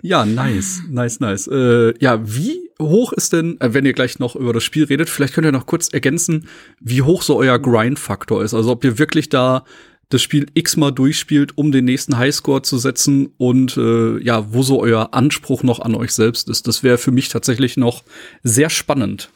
ja, 0.01 0.25
nice, 0.25 0.81
nice, 0.89 1.19
nice. 1.19 1.47
Äh, 1.47 1.93
ja, 1.99 2.19
wie 2.23 2.71
hoch 2.81 3.13
ist 3.13 3.33
denn, 3.33 3.59
äh, 3.61 3.73
wenn 3.73 3.85
ihr 3.85 3.93
gleich 3.93 4.19
noch 4.19 4.35
über 4.35 4.53
das 4.53 4.63
Spiel 4.63 4.85
redet, 4.85 5.09
vielleicht 5.09 5.33
könnt 5.33 5.45
ihr 5.45 5.51
noch 5.51 5.67
kurz 5.67 5.89
ergänzen, 5.89 6.47
wie 6.79 7.01
hoch 7.01 7.21
so 7.21 7.37
euer 7.37 7.59
Grind-Faktor 7.59 8.43
ist. 8.43 8.53
Also 8.53 8.71
ob 8.71 8.83
ihr 8.83 8.97
wirklich 8.97 9.29
da 9.29 9.63
das 10.10 10.22
Spiel 10.22 10.47
x-mal 10.53 10.91
durchspielt, 10.91 11.58
um 11.58 11.72
den 11.72 11.86
nächsten 11.86 12.18
Highscore 12.18 12.62
zu 12.62 12.78
setzen 12.78 13.34
und 13.38 13.78
äh, 13.78 14.20
ja, 14.24 14.53
wo 14.53 14.64
so 14.64 14.82
euer 14.82 15.14
Anspruch 15.14 15.64
noch 15.64 15.80
an 15.80 15.95
euch 15.95 16.12
selbst 16.12 16.49
ist. 16.49 16.68
Das 16.68 16.84
wäre 16.84 16.97
für 16.97 17.12
mich 17.12 17.30
tatsächlich 17.30 17.78
noch 17.78 18.03
sehr 18.43 18.70
spannend. 18.70 19.30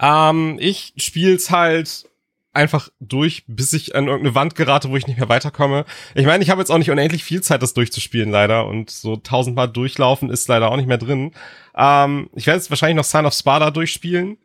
Ähm, 0.00 0.56
ich 0.60 0.92
spiel's 0.96 1.50
halt 1.50 2.06
einfach 2.54 2.88
durch, 3.00 3.44
bis 3.48 3.72
ich 3.72 3.94
an 3.94 4.06
irgendeine 4.06 4.34
Wand 4.34 4.54
gerate, 4.54 4.88
wo 4.90 4.96
ich 4.96 5.06
nicht 5.06 5.18
mehr 5.18 5.28
weiterkomme. 5.28 5.84
Ich 6.14 6.24
meine, 6.24 6.42
ich 6.42 6.50
habe 6.50 6.60
jetzt 6.60 6.70
auch 6.70 6.78
nicht 6.78 6.90
unendlich 6.90 7.24
viel 7.24 7.42
Zeit, 7.42 7.62
das 7.62 7.74
durchzuspielen, 7.74 8.30
leider. 8.30 8.66
Und 8.66 8.90
so 8.90 9.16
tausendmal 9.16 9.68
durchlaufen 9.68 10.30
ist 10.30 10.48
leider 10.48 10.70
auch 10.70 10.76
nicht 10.76 10.86
mehr 10.86 10.98
drin. 10.98 11.32
Ähm, 11.76 12.30
ich 12.34 12.46
werde 12.46 12.58
jetzt 12.58 12.70
wahrscheinlich 12.70 12.96
noch 12.96 13.04
Sign 13.04 13.26
of 13.26 13.34
Sparta 13.34 13.70
durchspielen 13.70 14.38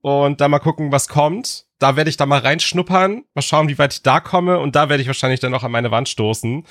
und 0.00 0.40
dann 0.40 0.50
mal 0.50 0.58
gucken, 0.58 0.90
was 0.90 1.08
kommt. 1.08 1.66
Da 1.80 1.96
werde 1.96 2.10
ich 2.10 2.16
da 2.16 2.26
mal 2.26 2.38
reinschnuppern, 2.38 3.24
mal 3.34 3.42
schauen, 3.42 3.68
wie 3.68 3.78
weit 3.78 3.94
ich 3.94 4.02
da 4.02 4.20
komme 4.20 4.60
und 4.60 4.76
da 4.76 4.88
werde 4.88 5.00
ich 5.02 5.08
wahrscheinlich 5.08 5.40
dann 5.40 5.50
noch 5.50 5.64
an 5.64 5.72
meine 5.72 5.90
Wand 5.90 6.08
stoßen. 6.08 6.64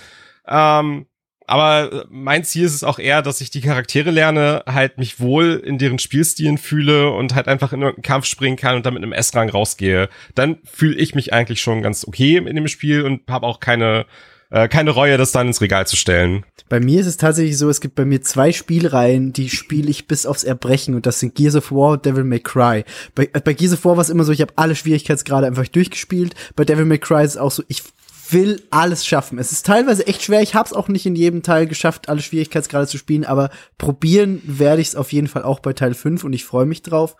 Ähm, 0.48 1.06
aber 1.46 2.06
mein 2.10 2.44
Ziel 2.44 2.64
ist 2.64 2.76
es 2.76 2.84
auch 2.84 3.00
eher, 3.00 3.24
dass 3.24 3.42
ich 3.42 3.50
die 3.50 3.62
Charaktere 3.62 4.12
lerne, 4.12 4.64
halt 4.68 5.00
mich 5.00 5.20
wohl 5.20 5.62
in 5.66 5.80
deren 5.80 5.98
Spielstilen 5.98 6.60
fühle 6.60 7.10
und 7.10 7.34
halt 7.34 7.48
einfach 7.48 7.74
in 7.74 7.82
irgendeinen 7.82 8.04
Kampf 8.04 8.26
springen 8.26 8.56
kann 8.56 8.76
und 8.76 8.86
dann 8.86 8.94
mit 8.94 9.02
einem 9.02 9.14
S-Rang 9.14 9.50
rausgehe. 9.50 10.10
Dann 10.36 10.60
fühle 10.64 10.96
ich 10.96 11.16
mich 11.16 11.34
eigentlich 11.34 11.60
schon 11.60 11.82
ganz 11.82 12.06
okay 12.08 12.38
in 12.38 12.56
dem 12.56 12.68
Spiel 12.68 13.02
und 13.02 13.22
habe 13.28 13.48
auch 13.48 13.60
keine 13.60 14.06
äh, 14.52 14.68
keine 14.68 14.92
Reue, 14.92 15.18
das 15.18 15.32
dann 15.32 15.48
ins 15.48 15.62
Regal 15.62 15.88
zu 15.88 15.96
stellen. 15.96 16.46
Bei 16.70 16.80
mir 16.80 17.02
ist 17.02 17.08
es 17.08 17.18
tatsächlich 17.18 17.58
so, 17.58 17.70
es 17.70 17.82
gibt 17.82 17.96
bei 17.96 18.06
mir 18.06 18.22
zwei 18.22 18.52
Spielreihen, 18.52 19.34
die 19.34 19.50
spiele 19.50 19.90
ich 19.90 20.08
bis 20.08 20.26
aufs 20.26 20.44
Erbrechen 20.44 20.96
und 20.96 21.06
das 21.06 21.20
sind 21.20 21.36
Gears 21.36 21.56
of 21.56 21.72
War 21.72 21.94
und 21.94 22.06
Devil 22.06 22.24
May 22.24 22.40
Cry. 22.40 22.86
Bei, 23.16 23.30
äh, 23.34 23.42
bei 23.42 23.54
Gears 23.54 23.74
of 23.74 23.86
War 23.86 23.98
war 23.98 24.04
es 24.04 24.10
immer 24.10 24.24
so, 24.24 24.32
ich 24.32 24.42
habe 24.42 24.54
alle 24.56 24.76
Schwierigkeitsgrade 24.76 25.48
einfach 25.48 25.68
durchgespielt. 25.68 26.36
Bei 26.56 26.64
Devil 26.64 26.86
May 26.86 27.00
Cry 27.00 27.26
ist 27.26 27.32
es 27.32 27.38
auch 27.38 27.52
so, 27.52 27.64
ich 27.68 27.84
will 28.32 28.62
alles 28.70 29.06
schaffen. 29.06 29.40
Es 29.40 29.52
ist 29.52 29.66
teilweise 29.66 30.06
echt 30.06 30.24
schwer. 30.24 30.42
Ich 30.42 30.54
habe 30.54 30.68
es 30.68 30.74
auch 30.74 30.88
nicht 30.88 31.06
in 31.06 31.16
jedem 31.16 31.42
Teil 31.42 31.68
geschafft, 31.68 32.10
alle 32.10 32.22
Schwierigkeitsgrade 32.22 32.88
zu 32.88 32.98
spielen, 32.98 33.26
aber 33.26 33.50
probieren 33.78 34.42
werde 34.46 34.82
ich 34.82 34.90
es 34.90 34.96
auf 34.96 35.12
jeden 35.12 35.28
Fall 35.28 35.44
auch 35.44 35.60
bei 35.60 35.74
Teil 35.74 35.94
5 35.94 36.24
und 36.24 36.34
ich 36.34 36.46
freue 36.46 36.66
mich 36.66 36.84
drauf. 36.84 37.16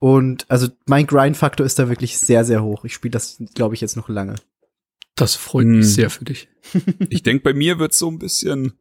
Und 0.00 0.46
also 0.48 0.68
mein 0.86 1.06
Grind-Faktor 1.06 1.66
ist 1.66 1.78
da 1.78 1.88
wirklich 1.88 2.18
sehr, 2.18 2.44
sehr 2.44 2.62
hoch. 2.62 2.84
Ich 2.84 2.94
spiele 2.94 3.12
das, 3.12 3.42
glaube 3.54 3.74
ich, 3.74 3.80
jetzt 3.80 3.96
noch 3.96 4.08
lange. 4.08 4.36
Das 5.16 5.34
freut 5.34 5.66
mich 5.66 5.86
hm. 5.86 5.92
sehr 5.92 6.10
für 6.10 6.24
dich. 6.24 6.48
ich 7.08 7.22
denke, 7.22 7.42
bei 7.42 7.52
mir 7.52 7.78
wird 7.78 7.92
so 7.92 8.08
ein 8.08 8.18
bisschen, 8.18 8.74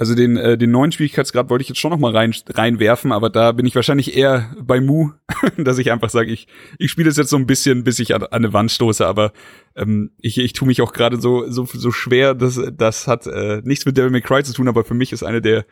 also 0.00 0.14
den, 0.14 0.38
äh, 0.38 0.56
den 0.56 0.70
neuen 0.70 0.92
Schwierigkeitsgrad 0.92 1.50
wollte 1.50 1.60
ich 1.60 1.68
jetzt 1.68 1.78
schon 1.78 1.90
noch 1.90 1.98
mal 1.98 2.16
rein, 2.16 2.34
reinwerfen, 2.48 3.12
aber 3.12 3.28
da 3.28 3.52
bin 3.52 3.66
ich 3.66 3.74
wahrscheinlich 3.74 4.16
eher 4.16 4.48
bei 4.58 4.80
Mu, 4.80 5.10
dass 5.58 5.76
ich 5.76 5.92
einfach 5.92 6.08
sage, 6.08 6.30
ich, 6.30 6.48
ich 6.78 6.90
spiele 6.90 7.10
es 7.10 7.18
jetzt 7.18 7.28
so 7.28 7.36
ein 7.36 7.44
bisschen, 7.44 7.84
bis 7.84 7.98
ich 7.98 8.14
an, 8.14 8.22
an 8.22 8.28
eine 8.32 8.54
Wand 8.54 8.70
stoße, 8.70 9.06
aber 9.06 9.34
ähm, 9.76 10.12
ich, 10.16 10.38
ich 10.38 10.54
tue 10.54 10.66
mich 10.66 10.80
auch 10.80 10.94
gerade 10.94 11.20
so, 11.20 11.50
so, 11.50 11.66
so 11.66 11.92
schwer, 11.92 12.34
das, 12.34 12.58
das 12.72 13.08
hat 13.08 13.26
äh, 13.26 13.60
nichts 13.62 13.84
mit 13.84 13.98
Devil 13.98 14.08
May 14.08 14.22
Cry 14.22 14.42
zu 14.42 14.54
tun, 14.54 14.68
aber 14.68 14.84
für 14.84 14.94
mich 14.94 15.12
ist 15.12 15.22
eine 15.22 15.42
der, 15.42 15.66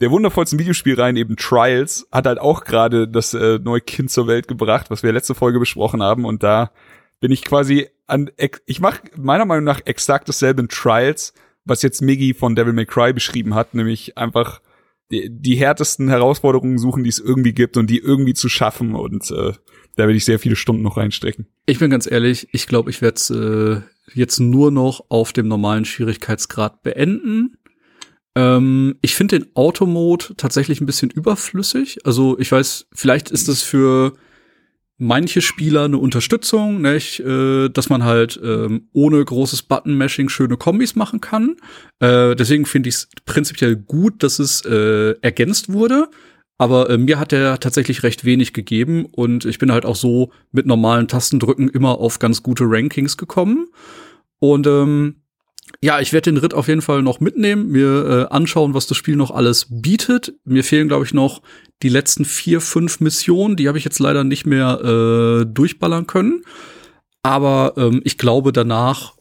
der 0.00 0.10
wundervollsten 0.10 0.58
Videospielreihen 0.58 1.18
eben 1.18 1.36
Trials, 1.36 2.08
hat 2.10 2.26
halt 2.26 2.38
auch 2.38 2.64
gerade 2.64 3.06
das 3.06 3.34
äh, 3.34 3.58
neue 3.62 3.82
Kind 3.82 4.10
zur 4.10 4.26
Welt 4.26 4.48
gebracht, 4.48 4.86
was 4.88 5.02
wir 5.02 5.12
letzte 5.12 5.34
Folge 5.34 5.58
besprochen 5.58 6.02
haben 6.02 6.24
und 6.24 6.42
da 6.42 6.70
bin 7.20 7.30
ich 7.30 7.44
quasi 7.44 7.88
an, 8.06 8.30
ich 8.64 8.80
mache 8.80 9.02
meiner 9.14 9.44
Meinung 9.44 9.64
nach 9.64 9.82
exakt 9.84 10.26
dasselbe 10.26 10.62
in 10.62 10.68
Trials, 10.68 11.34
was 11.64 11.82
jetzt 11.82 12.02
Miggy 12.02 12.34
von 12.34 12.54
Devil 12.54 12.72
May 12.72 12.86
Cry 12.86 13.12
beschrieben 13.12 13.54
hat, 13.54 13.74
nämlich 13.74 14.16
einfach 14.18 14.60
die, 15.10 15.28
die 15.30 15.56
härtesten 15.56 16.08
Herausforderungen 16.08 16.78
suchen, 16.78 17.04
die 17.04 17.10
es 17.10 17.18
irgendwie 17.18 17.52
gibt 17.52 17.76
und 17.76 17.88
die 17.88 17.98
irgendwie 17.98 18.34
zu 18.34 18.48
schaffen 18.48 18.94
und 18.94 19.30
äh, 19.30 19.52
da 19.96 20.02
werde 20.04 20.14
ich 20.14 20.24
sehr 20.24 20.38
viele 20.38 20.56
Stunden 20.56 20.82
noch 20.82 20.96
reinstecken. 20.96 21.46
Ich 21.66 21.78
bin 21.78 21.90
ganz 21.90 22.10
ehrlich, 22.10 22.48
ich 22.52 22.66
glaube, 22.66 22.90
ich 22.90 23.00
werde 23.00 23.16
es 23.16 23.30
äh, 23.30 23.80
jetzt 24.12 24.40
nur 24.40 24.70
noch 24.70 25.04
auf 25.08 25.32
dem 25.32 25.48
normalen 25.48 25.84
Schwierigkeitsgrad 25.84 26.82
beenden. 26.82 27.58
Ähm, 28.34 28.96
ich 29.02 29.14
finde 29.14 29.38
den 29.38 29.54
Automode 29.54 30.34
tatsächlich 30.36 30.80
ein 30.80 30.86
bisschen 30.86 31.10
überflüssig. 31.10 32.04
Also 32.04 32.38
ich 32.38 32.50
weiß, 32.50 32.86
vielleicht 32.92 33.30
ist 33.30 33.48
das 33.48 33.62
für 33.62 34.14
manche 35.04 35.42
Spieler 35.42 35.84
eine 35.84 35.98
Unterstützung, 35.98 36.80
nicht? 36.80 37.20
Äh, 37.20 37.68
dass 37.68 37.88
man 37.88 38.04
halt 38.04 38.40
ähm, 38.42 38.88
ohne 38.92 39.24
großes 39.24 39.62
Button-Mashing 39.62 40.28
schöne 40.28 40.56
Kombis 40.56 40.96
machen 40.96 41.20
kann. 41.20 41.56
Äh, 42.00 42.34
deswegen 42.34 42.66
finde 42.66 42.88
ich 42.88 42.94
es 42.96 43.08
prinzipiell 43.26 43.76
gut, 43.76 44.22
dass 44.22 44.38
es 44.38 44.64
äh, 44.64 45.14
ergänzt 45.20 45.72
wurde. 45.72 46.08
Aber 46.56 46.88
äh, 46.88 46.98
mir 46.98 47.18
hat 47.18 47.32
er 47.32 47.60
tatsächlich 47.60 48.02
recht 48.02 48.24
wenig 48.24 48.52
gegeben 48.52 49.06
und 49.06 49.44
ich 49.44 49.58
bin 49.58 49.72
halt 49.72 49.84
auch 49.84 49.96
so 49.96 50.30
mit 50.52 50.66
normalen 50.66 51.08
Tastendrücken 51.08 51.68
immer 51.68 51.98
auf 51.98 52.18
ganz 52.18 52.42
gute 52.42 52.64
Rankings 52.66 53.16
gekommen. 53.16 53.68
Und 54.38 54.66
ähm, 54.66 55.16
ja, 55.82 56.00
ich 56.00 56.12
werde 56.12 56.30
den 56.30 56.38
Ritt 56.38 56.54
auf 56.54 56.68
jeden 56.68 56.82
Fall 56.82 57.02
noch 57.02 57.20
mitnehmen, 57.20 57.68
mir 57.68 58.28
äh, 58.30 58.34
anschauen, 58.34 58.74
was 58.74 58.86
das 58.86 58.96
Spiel 58.96 59.16
noch 59.16 59.30
alles 59.30 59.66
bietet. 59.68 60.34
Mir 60.44 60.64
fehlen, 60.64 60.88
glaube 60.88 61.04
ich, 61.04 61.12
noch 61.12 61.42
die 61.82 61.88
letzten 61.88 62.24
vier, 62.24 62.60
fünf 62.60 63.00
Missionen. 63.00 63.56
Die 63.56 63.68
habe 63.68 63.78
ich 63.78 63.84
jetzt 63.84 63.98
leider 63.98 64.24
nicht 64.24 64.46
mehr 64.46 64.80
äh, 64.80 65.46
durchballern 65.46 66.06
können. 66.06 66.44
Aber 67.22 67.74
ähm, 67.76 68.00
ich 68.04 68.18
glaube, 68.18 68.52
danach 68.52 69.14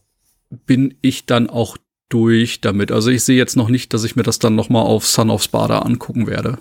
bin 0.50 0.96
ich 1.02 1.26
dann 1.26 1.50
auch 1.50 1.78
durch 2.10 2.62
damit. 2.62 2.92
Also 2.92 3.10
ich 3.10 3.24
sehe 3.24 3.38
jetzt 3.38 3.56
noch 3.56 3.70
nicht, 3.70 3.94
dass 3.94 4.04
ich 4.04 4.16
mir 4.16 4.24
das 4.24 4.40
dann 4.40 4.56
noch 4.56 4.70
mal 4.70 4.82
auf 4.82 5.08
Son 5.08 5.30
of 5.30 5.44
Sparta 5.44 5.80
angucken 5.80 6.28
werde. 6.28 6.60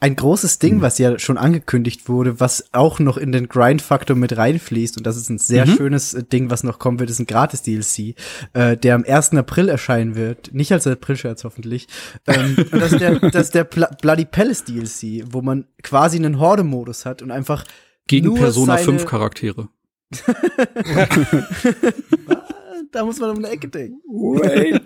Ein 0.00 0.16
großes 0.16 0.58
Ding, 0.58 0.76
mhm. 0.76 0.82
was 0.82 0.98
ja 0.98 1.18
schon 1.18 1.38
angekündigt 1.38 2.08
wurde, 2.08 2.40
was 2.40 2.68
auch 2.72 2.98
noch 2.98 3.16
in 3.16 3.32
den 3.32 3.48
Grind-Faktor 3.48 4.16
mit 4.16 4.36
reinfließt, 4.36 4.96
und 4.96 5.06
das 5.06 5.16
ist 5.16 5.30
ein 5.30 5.38
sehr 5.38 5.66
mhm. 5.66 5.76
schönes 5.76 6.14
äh, 6.14 6.24
Ding, 6.24 6.50
was 6.50 6.62
noch 6.62 6.78
kommen 6.78 6.98
wird, 6.98 7.10
ist 7.10 7.20
ein 7.20 7.26
Gratis-DLC, 7.26 8.16
äh, 8.52 8.76
der 8.76 8.96
am 8.96 9.04
1. 9.06 9.34
April 9.34 9.68
erscheinen 9.68 10.14
wird. 10.14 10.52
Nicht 10.52 10.72
als 10.72 10.86
April-Scherz 10.86 11.44
hoffentlich. 11.44 11.86
Ähm, 12.26 12.56
und 12.72 12.80
das 12.80 12.92
ist 12.92 13.00
der, 13.00 13.18
das 13.18 13.46
ist 13.46 13.54
der 13.54 13.64
Bl 13.64 13.86
Bloody 14.00 14.24
Palace 14.24 14.64
DLC, 14.64 15.24
wo 15.30 15.42
man 15.42 15.66
quasi 15.82 16.16
einen 16.16 16.38
Horde-Modus 16.38 17.06
hat 17.06 17.22
und 17.22 17.30
einfach 17.30 17.64
gegen 18.06 18.34
Persona 18.34 18.76
5 18.76 19.06
Charaktere. 19.06 19.68
da 22.94 23.04
muss 23.04 23.18
man 23.18 23.30
um 23.30 23.38
eine 23.38 23.48
Ecke 23.48 23.68
denken. 23.68 24.00
Wait. 24.06 24.80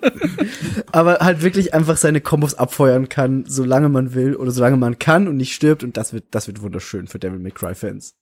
Aber 0.93 1.19
halt 1.21 1.43
wirklich 1.43 1.75
einfach 1.75 1.97
seine 1.97 2.21
Kombos 2.21 2.55
abfeuern 2.55 3.09
kann, 3.09 3.45
solange 3.47 3.89
man 3.89 4.15
will 4.15 4.35
oder 4.35 4.51
solange 4.51 4.77
man 4.77 4.99
kann 4.99 5.29
und 5.29 5.37
nicht 5.37 5.55
stirbt 5.55 5.85
und 5.85 5.97
das 5.97 6.13
wird, 6.13 6.25
das 6.31 6.47
wird 6.47 6.63
wunderschön 6.63 7.07
für 7.07 7.19
Devil 7.19 7.39
May 7.39 7.53
Cry 7.53 7.75
Fans. 7.75 8.17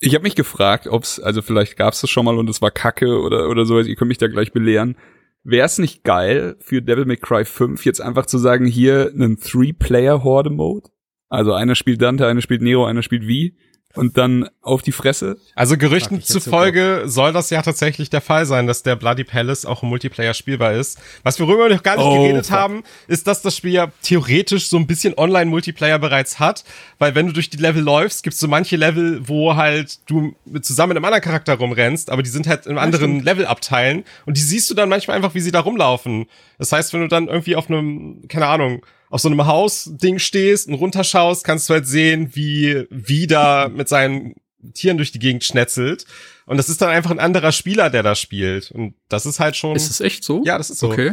Ich 0.00 0.14
habe 0.14 0.22
mich 0.22 0.34
gefragt, 0.34 0.86
ob's, 0.86 1.20
also 1.20 1.42
vielleicht 1.42 1.76
gab's 1.76 2.00
das 2.00 2.08
schon 2.08 2.24
mal 2.24 2.38
und 2.38 2.48
es 2.48 2.62
war 2.62 2.70
Kacke 2.70 3.20
oder 3.20 3.48
oder 3.48 3.66
sowas. 3.66 3.86
Ihr 3.86 3.96
könnt 3.96 4.08
mich 4.08 4.18
da 4.18 4.28
gleich 4.28 4.52
belehren. 4.52 4.96
Wäre 5.44 5.66
es 5.66 5.78
nicht 5.78 6.04
geil 6.04 6.56
für 6.60 6.80
Devil 6.80 7.04
May 7.04 7.16
Cry 7.16 7.44
5 7.44 7.84
jetzt 7.84 8.00
einfach 8.00 8.26
zu 8.26 8.38
sagen, 8.38 8.66
hier 8.66 9.10
einen 9.14 9.38
Three-Player-Horde-Mode? 9.38 10.90
Also 11.28 11.52
einer 11.52 11.74
spielt 11.74 12.00
Dante, 12.00 12.26
einer 12.26 12.40
spielt 12.40 12.62
Nero, 12.62 12.86
einer 12.86 13.02
spielt 13.02 13.24
V 13.24 13.54
und 13.98 14.16
dann 14.16 14.48
auf 14.62 14.82
die 14.82 14.92
Fresse. 14.92 15.38
Also 15.56 15.76
Gerüchten 15.76 16.22
zufolge 16.22 17.02
so 17.04 17.18
soll 17.18 17.32
das 17.32 17.50
ja 17.50 17.62
tatsächlich 17.62 18.10
der 18.10 18.20
Fall 18.20 18.46
sein, 18.46 18.68
dass 18.68 18.84
der 18.84 18.94
Bloody 18.94 19.24
Palace 19.24 19.66
auch 19.66 19.82
im 19.82 19.88
Multiplayer 19.88 20.34
spielbar 20.34 20.72
ist. 20.72 21.00
Was 21.24 21.40
wir 21.40 21.48
worüber 21.48 21.68
noch 21.68 21.82
gar 21.82 21.96
nicht 21.96 22.06
oh, 22.06 22.22
geredet 22.22 22.46
fuck. 22.46 22.56
haben, 22.56 22.84
ist, 23.08 23.26
dass 23.26 23.42
das 23.42 23.56
Spiel 23.56 23.72
ja 23.72 23.88
theoretisch 24.02 24.68
so 24.68 24.76
ein 24.76 24.86
bisschen 24.86 25.18
Online-Multiplayer 25.18 25.98
bereits 25.98 26.38
hat, 26.38 26.64
weil 27.00 27.16
wenn 27.16 27.26
du 27.26 27.32
durch 27.32 27.50
die 27.50 27.56
Level 27.56 27.82
läufst, 27.82 28.22
gibt's 28.22 28.38
so 28.38 28.46
manche 28.46 28.76
Level, 28.76 29.26
wo 29.26 29.56
halt 29.56 29.98
du 30.06 30.36
zusammen 30.62 30.90
mit 30.90 30.98
einem 30.98 31.04
anderen 31.04 31.24
Charakter 31.24 31.54
rumrennst, 31.54 32.10
aber 32.10 32.22
die 32.22 32.30
sind 32.30 32.46
halt 32.46 32.66
in 32.66 32.78
anderen 32.78 33.24
Levelabteilen 33.24 34.04
und 34.26 34.36
die 34.36 34.42
siehst 34.42 34.70
du 34.70 34.74
dann 34.74 34.88
manchmal 34.88 35.16
einfach, 35.16 35.34
wie 35.34 35.40
sie 35.40 35.50
da 35.50 35.58
rumlaufen. 35.58 36.26
Das 36.58 36.70
heißt, 36.70 36.92
wenn 36.92 37.00
du 37.00 37.08
dann 37.08 37.26
irgendwie 37.26 37.56
auf 37.56 37.68
einem, 37.68 38.28
keine 38.28 38.46
Ahnung, 38.46 38.82
auf 39.10 39.20
so 39.20 39.28
einem 39.28 39.46
Hausding 39.46 40.18
stehst 40.18 40.68
und 40.68 40.74
runterschaust, 40.74 41.44
kannst 41.44 41.68
du 41.68 41.74
halt 41.74 41.86
sehen, 41.86 42.30
wie 42.34 42.86
wieder 42.90 43.68
mit 43.68 43.88
seinen 43.88 44.34
Tieren 44.74 44.96
durch 44.96 45.12
die 45.12 45.18
Gegend 45.18 45.44
schnetzelt. 45.44 46.04
Und 46.46 46.56
das 46.56 46.68
ist 46.68 46.82
dann 46.82 46.90
einfach 46.90 47.10
ein 47.10 47.20
anderer 47.20 47.52
Spieler, 47.52 47.90
der 47.90 48.02
da 48.02 48.14
spielt. 48.14 48.70
Und 48.70 48.94
das 49.08 49.26
ist 49.26 49.40
halt 49.40 49.56
schon. 49.56 49.76
Ist 49.76 49.90
es 49.90 50.00
echt 50.00 50.24
so? 50.24 50.42
Ja, 50.44 50.58
das 50.58 50.70
ist 50.70 50.78
so. 50.78 50.90
Okay. 50.90 51.12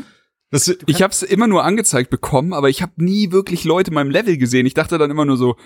Das, 0.52 0.74
ich 0.86 1.02
habe 1.02 1.12
es 1.12 1.24
immer 1.24 1.48
nur 1.48 1.64
angezeigt 1.64 2.10
bekommen, 2.10 2.54
aber 2.54 2.70
ich 2.70 2.82
habe 2.82 2.94
nie 2.98 3.32
wirklich 3.32 3.64
Leute 3.64 3.92
in 3.92 3.96
meinem 3.96 4.12
Level 4.12 4.38
gesehen. 4.38 4.66
Ich 4.66 4.74
dachte 4.74 4.98
dann 4.98 5.12
immer 5.12 5.26
nur 5.26 5.38
so, 5.38 5.58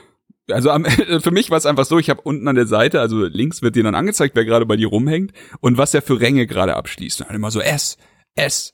also 0.49 0.71
am, 0.71 0.85
für 1.21 1.31
mich 1.31 1.49
war 1.51 1.57
es 1.57 1.65
einfach 1.65 1.85
so, 1.85 1.99
ich 1.99 2.09
habe 2.09 2.21
unten 2.21 2.47
an 2.47 2.55
der 2.55 2.67
Seite, 2.67 2.99
also 2.99 3.25
links 3.25 3.61
wird 3.61 3.75
dir 3.75 3.83
dann 3.83 3.95
angezeigt, 3.95 4.35
wer 4.35 4.45
gerade 4.45 4.65
bei 4.65 4.77
dir 4.77 4.87
rumhängt 4.87 5.33
und 5.59 5.77
was 5.77 5.93
er 5.93 6.01
für 6.01 6.19
Ränge 6.19 6.47
gerade 6.47 6.75
abschließt. 6.75 7.21
Und 7.21 7.27
dann 7.27 7.35
immer 7.35 7.51
so 7.51 7.59
S, 7.59 7.97
S, 8.35 8.71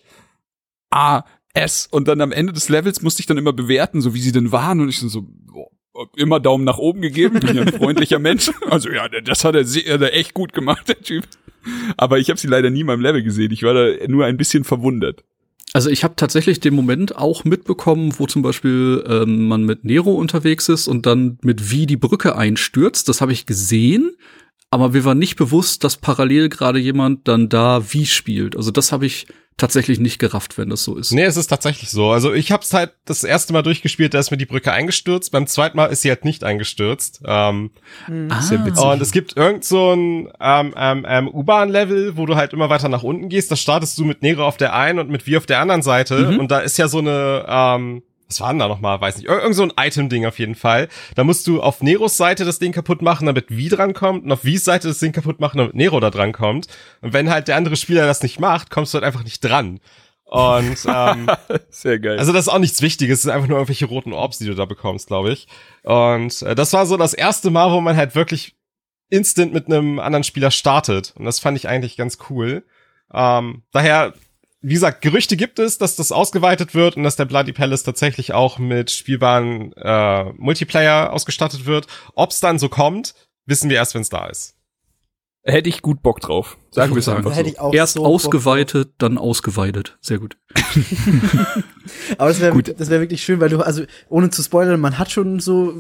A, 0.90 1.24
S. 1.56 1.88
Und 1.90 2.08
dann 2.08 2.22
am 2.22 2.32
Ende 2.32 2.54
des 2.54 2.70
Levels 2.70 3.02
musste 3.02 3.22
ich 3.22 3.26
dann 3.26 3.38
immer 3.38 3.54
bewerten, 3.54 4.02
so 4.02 4.14
wie 4.14 4.22
sie 4.22 4.32
denn 4.32 4.52
waren. 4.52 4.82
Und 4.82 4.90
ich 4.90 5.00
dann 5.00 5.10
so, 5.10 5.22
boah, 5.22 5.70
immer 6.16 6.40
Daumen 6.40 6.64
nach 6.64 6.78
oben 6.78 7.02
gegeben, 7.02 7.40
bin 7.40 7.56
ja 7.56 7.62
ein 7.62 7.74
freundlicher 7.74 8.20
Mensch. 8.20 8.52
Also 8.70 8.90
ja, 8.90 9.08
das 9.08 9.44
hat 9.44 9.56
er, 9.56 9.64
sehr, 9.64 9.86
er 9.86 10.14
echt 10.14 10.34
gut 10.34 10.54
gemacht, 10.54 10.88
der 10.88 11.02
Typ. 11.02 11.26
Aber 11.98 12.20
ich 12.20 12.30
habe 12.30 12.40
sie 12.40 12.48
leider 12.48 12.70
nie 12.70 12.82
in 12.82 12.88
meinem 12.88 13.02
Level 13.02 13.24
gesehen. 13.24 13.52
Ich 13.52 13.64
war 13.64 13.74
da 13.74 14.08
nur 14.08 14.26
ein 14.26 14.38
bisschen 14.38 14.64
verwundert. 14.64 15.24
Also 15.74 15.90
ich 15.90 16.04
habe 16.04 16.16
tatsächlich 16.16 16.60
den 16.60 16.74
Moment 16.74 17.18
auch 17.18 17.44
mitbekommen, 17.44 18.14
wo 18.18 18.28
zum 18.28 18.42
Beispiel 18.42 19.04
ähm, 19.08 19.48
man 19.48 19.64
mit 19.64 19.84
Nero 19.84 20.14
unterwegs 20.14 20.70
ist 20.70 20.88
und 20.88 21.06
dann 21.06 21.38
mit 21.42 21.72
wie 21.72 21.86
die 21.86 21.98
Brücke 21.98 22.38
einstürzt. 22.38 23.10
Das 23.10 23.20
habe 23.20 23.34
ich 23.34 23.46
gesehen, 23.46 24.16
aber 24.76 24.90
mir 24.90 25.06
war 25.06 25.16
nicht 25.16 25.38
bewusst, 25.38 25.86
dass 25.86 25.96
parallel 25.96 26.50
gerade 26.50 26.80
jemand 26.80 27.30
dann 27.30 27.48
da 27.48 27.94
wie 27.94 28.06
spielt. 28.06 28.58
Also 28.58 28.72
das 28.72 28.92
habe 28.92 29.06
ich 29.06 29.26
tatsächlich 29.56 30.02
nicht 30.02 30.20
gerafft, 30.20 30.58
wenn 30.58 30.70
das 30.70 30.84
so 30.84 30.98
ist. 30.98 31.14
Nee, 31.14 31.24
es 31.24 31.38
ist 31.38 31.48
tatsächlich 31.48 31.90
so. 31.90 32.12
Also 32.12 32.34
ich 32.34 32.52
habe 32.52 32.62
es 32.62 32.74
halt 32.74 32.92
das 33.06 33.24
erste 33.24 33.54
Mal 33.54 33.62
durchgespielt, 33.62 34.14
da 34.14 34.20
ist 34.20 34.32
mir 34.32 34.38
die 34.38 34.46
Brücke 34.46 34.74
eingestürzt. 34.74 35.32
Beim 35.32 35.48
zweiten 35.48 35.78
Mal 35.78 35.86
ist 35.86 36.02
sie 36.02 36.10
halt 36.10 36.26
nicht 36.26 36.44
eingestürzt. 36.44 37.22
Ähm, 37.26 37.72
ah. 38.30 38.92
Und 38.92 39.02
es 39.02 39.14
gibt 39.14 39.38
irgend 39.38 39.64
so 39.64 39.94
ein 39.94 40.28
ähm, 40.42 40.74
ähm, 40.76 41.06
ähm, 41.08 41.28
U-Bahn-Level, 41.30 42.18
wo 42.18 42.26
du 42.26 42.36
halt 42.36 42.52
immer 42.52 42.70
weiter 42.70 42.90
nach 42.90 43.04
unten 43.04 43.30
gehst. 43.30 43.50
Da 43.50 43.56
startest 43.56 43.98
du 43.98 44.04
mit 44.04 44.22
Nero 44.22 44.46
auf 44.46 44.58
der 44.58 44.74
einen 44.74 45.00
und 45.00 45.10
mit 45.10 45.26
wie 45.26 45.38
auf 45.38 45.46
der 45.46 45.62
anderen 45.62 45.84
Seite. 45.84 46.32
Mhm. 46.32 46.40
Und 46.40 46.52
da 46.52 46.60
ist 46.60 46.78
ja 46.78 46.90
so 46.90 46.98
eine 46.98 47.46
ähm, 47.48 48.04
was 48.28 48.40
war 48.40 48.50
denn 48.50 48.60
da 48.60 48.68
nochmal? 48.68 49.00
Weiß 49.02 49.18
nicht. 49.18 49.28
Irgend 49.28 49.56
so 49.56 49.64
ein 49.64 49.74
Item-Ding 49.78 50.26
auf 50.26 50.40
jeden 50.40 50.56
Fall. 50.56 50.88
Da 51.16 51.24
musst 51.24 51.46
du 51.48 51.62
auf 51.62 51.82
Neros 51.82 52.18
Seite 52.18 52.46
das 52.46 52.60
Ding 52.60 52.72
kaputt 52.72 53.02
machen, 53.02 53.28
damit 53.28 53.50
V 53.50 53.76
drankommt 53.76 54.24
und 54.26 54.32
auf 54.32 54.44
V's 54.44 54.66
Seite 54.66 54.88
das 54.88 55.00
Ding 55.00 55.12
kaputt 55.12 55.40
machen, 55.40 55.58
damit 55.60 55.76
Nero 55.76 56.00
da 56.00 56.10
drankommt. 56.10 56.68
Und 57.02 57.14
wenn 57.14 57.30
halt 57.30 57.48
der 57.48 57.56
andere 57.56 57.76
Spieler 57.76 58.06
das 58.06 58.24
nicht 58.24 58.40
macht, 58.40 58.72
kommst 58.72 58.94
du 58.94 58.98
halt 58.98 59.06
einfach 59.06 59.24
nicht 59.24 59.44
dran. 59.44 59.80
Und 60.24 60.78
ähm, 60.88 61.30
sehr 61.70 62.00
geil. 62.00 62.18
Also 62.18 62.34
das 62.34 62.48
ist 62.48 62.54
auch 62.54 62.60
nichts 62.60 62.82
Wichtiges, 62.82 63.20
es 63.20 63.24
sind 63.24 63.32
einfach 63.32 63.48
nur 63.48 63.58
irgendwelche 63.58 63.86
roten 63.86 64.14
Orbs, 64.14 64.40
die 64.40 64.48
du 64.48 64.56
da 64.56 64.66
bekommst, 64.66 65.08
glaube 65.08 65.32
ich. 65.32 65.48
Und 65.84 66.42
äh, 66.42 66.56
das 66.56 66.74
war 66.74 66.86
so 66.86 66.98
das 66.98 67.14
erste 67.14 67.52
Mal, 67.52 67.72
wo 67.72 67.80
man 67.80 67.96
halt 67.96 68.16
wirklich 68.16 68.56
instant 69.10 69.54
mit 69.54 69.68
einem 69.68 70.00
anderen 70.00 70.24
Spieler 70.24 70.50
startet. 70.50 71.14
Und 71.16 71.26
das 71.26 71.40
fand 71.40 71.58
ich 71.58 71.68
eigentlich 71.68 71.96
ganz 71.96 72.18
cool. 72.30 72.66
Ähm, 73.14 73.62
daher 73.72 74.14
wie 74.68 74.74
gesagt, 74.74 75.02
Gerüchte 75.02 75.38
gibt 75.38 75.60
es, 75.60 75.78
dass 75.78 75.96
das 75.96 76.12
ausgeweitet 76.12 76.74
wird 76.74 76.98
und 76.98 77.04
dass 77.04 77.16
der 77.16 77.26
Bloody 77.26 77.54
Palace 77.54 77.84
tatsächlich 77.84 78.34
auch 78.34 78.58
mit 78.58 78.90
spielbaren 78.90 79.74
äh, 79.74 80.34
Multiplayer 80.34 81.14
ausgestattet 81.14 81.68
wird. 81.68 81.86
Ob's 82.16 82.40
dann 82.40 82.58
so 82.58 82.68
kommt, 82.68 83.14
wissen 83.46 83.70
wir 83.70 83.78
erst, 83.78 83.94
wenn 83.94 84.02
es 84.02 84.10
da 84.10 84.26
ist. 84.26 84.56
Hätte 85.44 85.70
ich 85.70 85.84
gut 85.84 86.02
Bock 86.02 86.20
drauf. 86.20 86.58
Sagen 86.72 86.96
wir 86.96 87.00
es 87.00 87.08
einfach 87.08 87.36
so. 87.36 87.42
Ich 87.42 87.60
auch 87.60 87.72
Erst 87.72 87.94
so 87.94 88.04
ausgeweitet, 88.04 88.94
dann 88.98 89.20
ausgeweitet. 89.20 90.00
Sehr 90.02 90.18
gut. 90.18 90.36
Aber 92.18 92.30
das 92.30 92.42
wäre 92.42 92.60
das 92.64 92.90
wäre 92.90 93.02
wirklich 93.02 93.24
schön, 93.24 93.40
weil 93.40 93.50
du 93.50 93.60
also 93.60 93.84
ohne 94.10 94.32
zu 94.32 94.42
spoilern, 94.42 94.80
man 94.80 94.98
hat 94.98 95.12
schon 95.12 95.40
so 95.40 95.76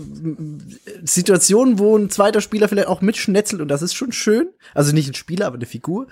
Situationen, 1.03 1.79
wo 1.79 1.97
ein 1.97 2.11
zweiter 2.11 2.41
Spieler 2.41 2.67
vielleicht 2.67 2.87
auch 2.87 3.01
mitschnetzelt 3.01 3.63
und 3.63 3.67
das 3.67 3.81
ist 3.81 3.95
schon 3.95 4.11
schön. 4.11 4.49
Also 4.75 4.93
nicht 4.93 5.09
ein 5.09 5.15
Spieler, 5.15 5.47
aber 5.47 5.55
eine 5.55 5.65
Figur. 5.65 6.05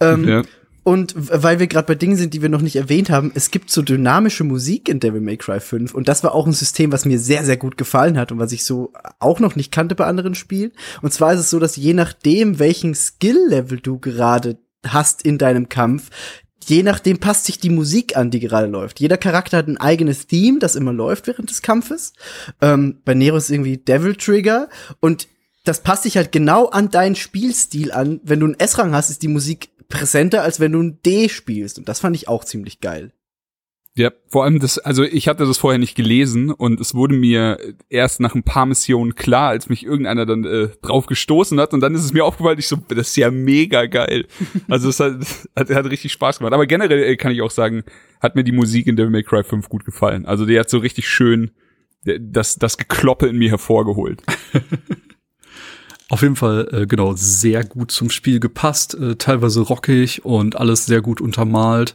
Ähm, 0.00 0.26
ja. 0.26 0.42
Und 0.86 1.14
weil 1.16 1.58
wir 1.58 1.66
gerade 1.66 1.88
bei 1.88 1.96
Dingen 1.96 2.14
sind, 2.14 2.32
die 2.32 2.42
wir 2.42 2.48
noch 2.48 2.60
nicht 2.60 2.76
erwähnt 2.76 3.10
haben, 3.10 3.32
es 3.34 3.50
gibt 3.50 3.72
so 3.72 3.82
dynamische 3.82 4.44
Musik 4.44 4.88
in 4.88 5.00
Devil 5.00 5.20
May 5.20 5.36
Cry 5.36 5.58
5 5.58 5.92
und 5.92 6.06
das 6.06 6.22
war 6.22 6.32
auch 6.32 6.46
ein 6.46 6.52
System, 6.52 6.92
was 6.92 7.04
mir 7.04 7.18
sehr, 7.18 7.44
sehr 7.44 7.56
gut 7.56 7.76
gefallen 7.76 8.16
hat 8.16 8.30
und 8.30 8.38
was 8.38 8.52
ich 8.52 8.64
so 8.64 8.92
auch 9.18 9.40
noch 9.40 9.56
nicht 9.56 9.72
kannte 9.72 9.96
bei 9.96 10.06
anderen 10.06 10.36
Spielen. 10.36 10.70
Und 11.02 11.12
zwar 11.12 11.32
ist 11.32 11.40
es 11.40 11.50
so, 11.50 11.58
dass 11.58 11.74
je 11.74 11.92
nachdem, 11.92 12.60
welchen 12.60 12.94
Skill-Level 12.94 13.80
du 13.80 13.98
gerade 13.98 14.58
hast 14.86 15.22
in 15.22 15.38
deinem 15.38 15.68
Kampf, 15.68 16.10
je 16.64 16.84
nachdem 16.84 17.18
passt 17.18 17.46
sich 17.46 17.58
die 17.58 17.70
Musik 17.70 18.16
an, 18.16 18.30
die 18.30 18.38
gerade 18.38 18.68
läuft. 18.68 19.00
Jeder 19.00 19.16
Charakter 19.16 19.56
hat 19.56 19.66
ein 19.66 19.78
eigenes 19.78 20.28
Theme, 20.28 20.60
das 20.60 20.76
immer 20.76 20.92
läuft 20.92 21.26
während 21.26 21.50
des 21.50 21.62
Kampfes. 21.62 22.12
Ähm, 22.60 23.00
bei 23.04 23.14
Nero 23.14 23.38
ist 23.38 23.50
irgendwie 23.50 23.78
Devil 23.78 24.14
Trigger 24.14 24.68
und 25.00 25.26
das 25.64 25.80
passt 25.80 26.04
sich 26.04 26.16
halt 26.16 26.30
genau 26.30 26.66
an 26.66 26.90
deinen 26.92 27.16
Spielstil 27.16 27.90
an. 27.90 28.20
Wenn 28.22 28.38
du 28.38 28.46
einen 28.46 28.60
S-Rang 28.60 28.92
hast, 28.92 29.10
ist 29.10 29.22
die 29.22 29.28
Musik 29.28 29.70
präsenter, 29.88 30.42
als 30.42 30.60
wenn 30.60 30.72
du 30.72 30.82
ein 30.82 31.00
D 31.04 31.28
spielst. 31.28 31.78
Und 31.78 31.88
das 31.88 32.00
fand 32.00 32.16
ich 32.16 32.28
auch 32.28 32.44
ziemlich 32.44 32.80
geil. 32.80 33.12
Ja, 33.98 34.10
vor 34.28 34.44
allem 34.44 34.60
das, 34.60 34.76
also 34.78 35.04
ich 35.04 35.26
hatte 35.26 35.46
das 35.46 35.56
vorher 35.56 35.78
nicht 35.78 35.94
gelesen 35.94 36.50
und 36.50 36.80
es 36.80 36.94
wurde 36.94 37.14
mir 37.14 37.58
erst 37.88 38.20
nach 38.20 38.34
ein 38.34 38.42
paar 38.42 38.66
Missionen 38.66 39.14
klar, 39.14 39.48
als 39.48 39.70
mich 39.70 39.86
irgendeiner 39.86 40.26
dann 40.26 40.44
äh, 40.44 40.68
drauf 40.82 41.06
gestoßen 41.06 41.58
hat 41.58 41.72
und 41.72 41.80
dann 41.80 41.94
ist 41.94 42.04
es 42.04 42.12
mir 42.12 42.26
aufgefallen, 42.26 42.58
ich 42.58 42.68
so, 42.68 42.76
das 42.88 43.08
ist 43.08 43.16
ja 43.16 43.30
mega 43.30 43.86
geil. 43.86 44.26
Also 44.68 44.90
es 44.90 45.00
hat, 45.00 45.14
hat, 45.56 45.70
hat 45.70 45.86
richtig 45.86 46.12
Spaß 46.12 46.38
gemacht. 46.38 46.52
Aber 46.52 46.66
generell 46.66 47.04
äh, 47.04 47.16
kann 47.16 47.32
ich 47.32 47.40
auch 47.40 47.50
sagen, 47.50 47.84
hat 48.20 48.36
mir 48.36 48.44
die 48.44 48.52
Musik 48.52 48.86
in 48.86 48.96
Devil 48.96 49.10
May 49.10 49.22
Cry 49.22 49.42
5 49.42 49.70
gut 49.70 49.86
gefallen. 49.86 50.26
Also 50.26 50.44
die 50.44 50.58
hat 50.58 50.68
so 50.68 50.76
richtig 50.76 51.08
schön 51.08 51.52
das, 52.04 52.56
das 52.56 52.76
Gekloppe 52.76 53.28
in 53.28 53.38
mir 53.38 53.48
hervorgeholt. 53.48 54.22
Auf 56.08 56.22
jeden 56.22 56.36
Fall, 56.36 56.68
äh, 56.72 56.86
genau, 56.86 57.14
sehr 57.14 57.64
gut 57.64 57.90
zum 57.90 58.10
Spiel 58.10 58.38
gepasst, 58.38 58.94
äh, 58.94 59.16
teilweise 59.16 59.60
rockig 59.60 60.24
und 60.24 60.56
alles 60.56 60.86
sehr 60.86 61.02
gut 61.02 61.20
untermalt 61.20 61.94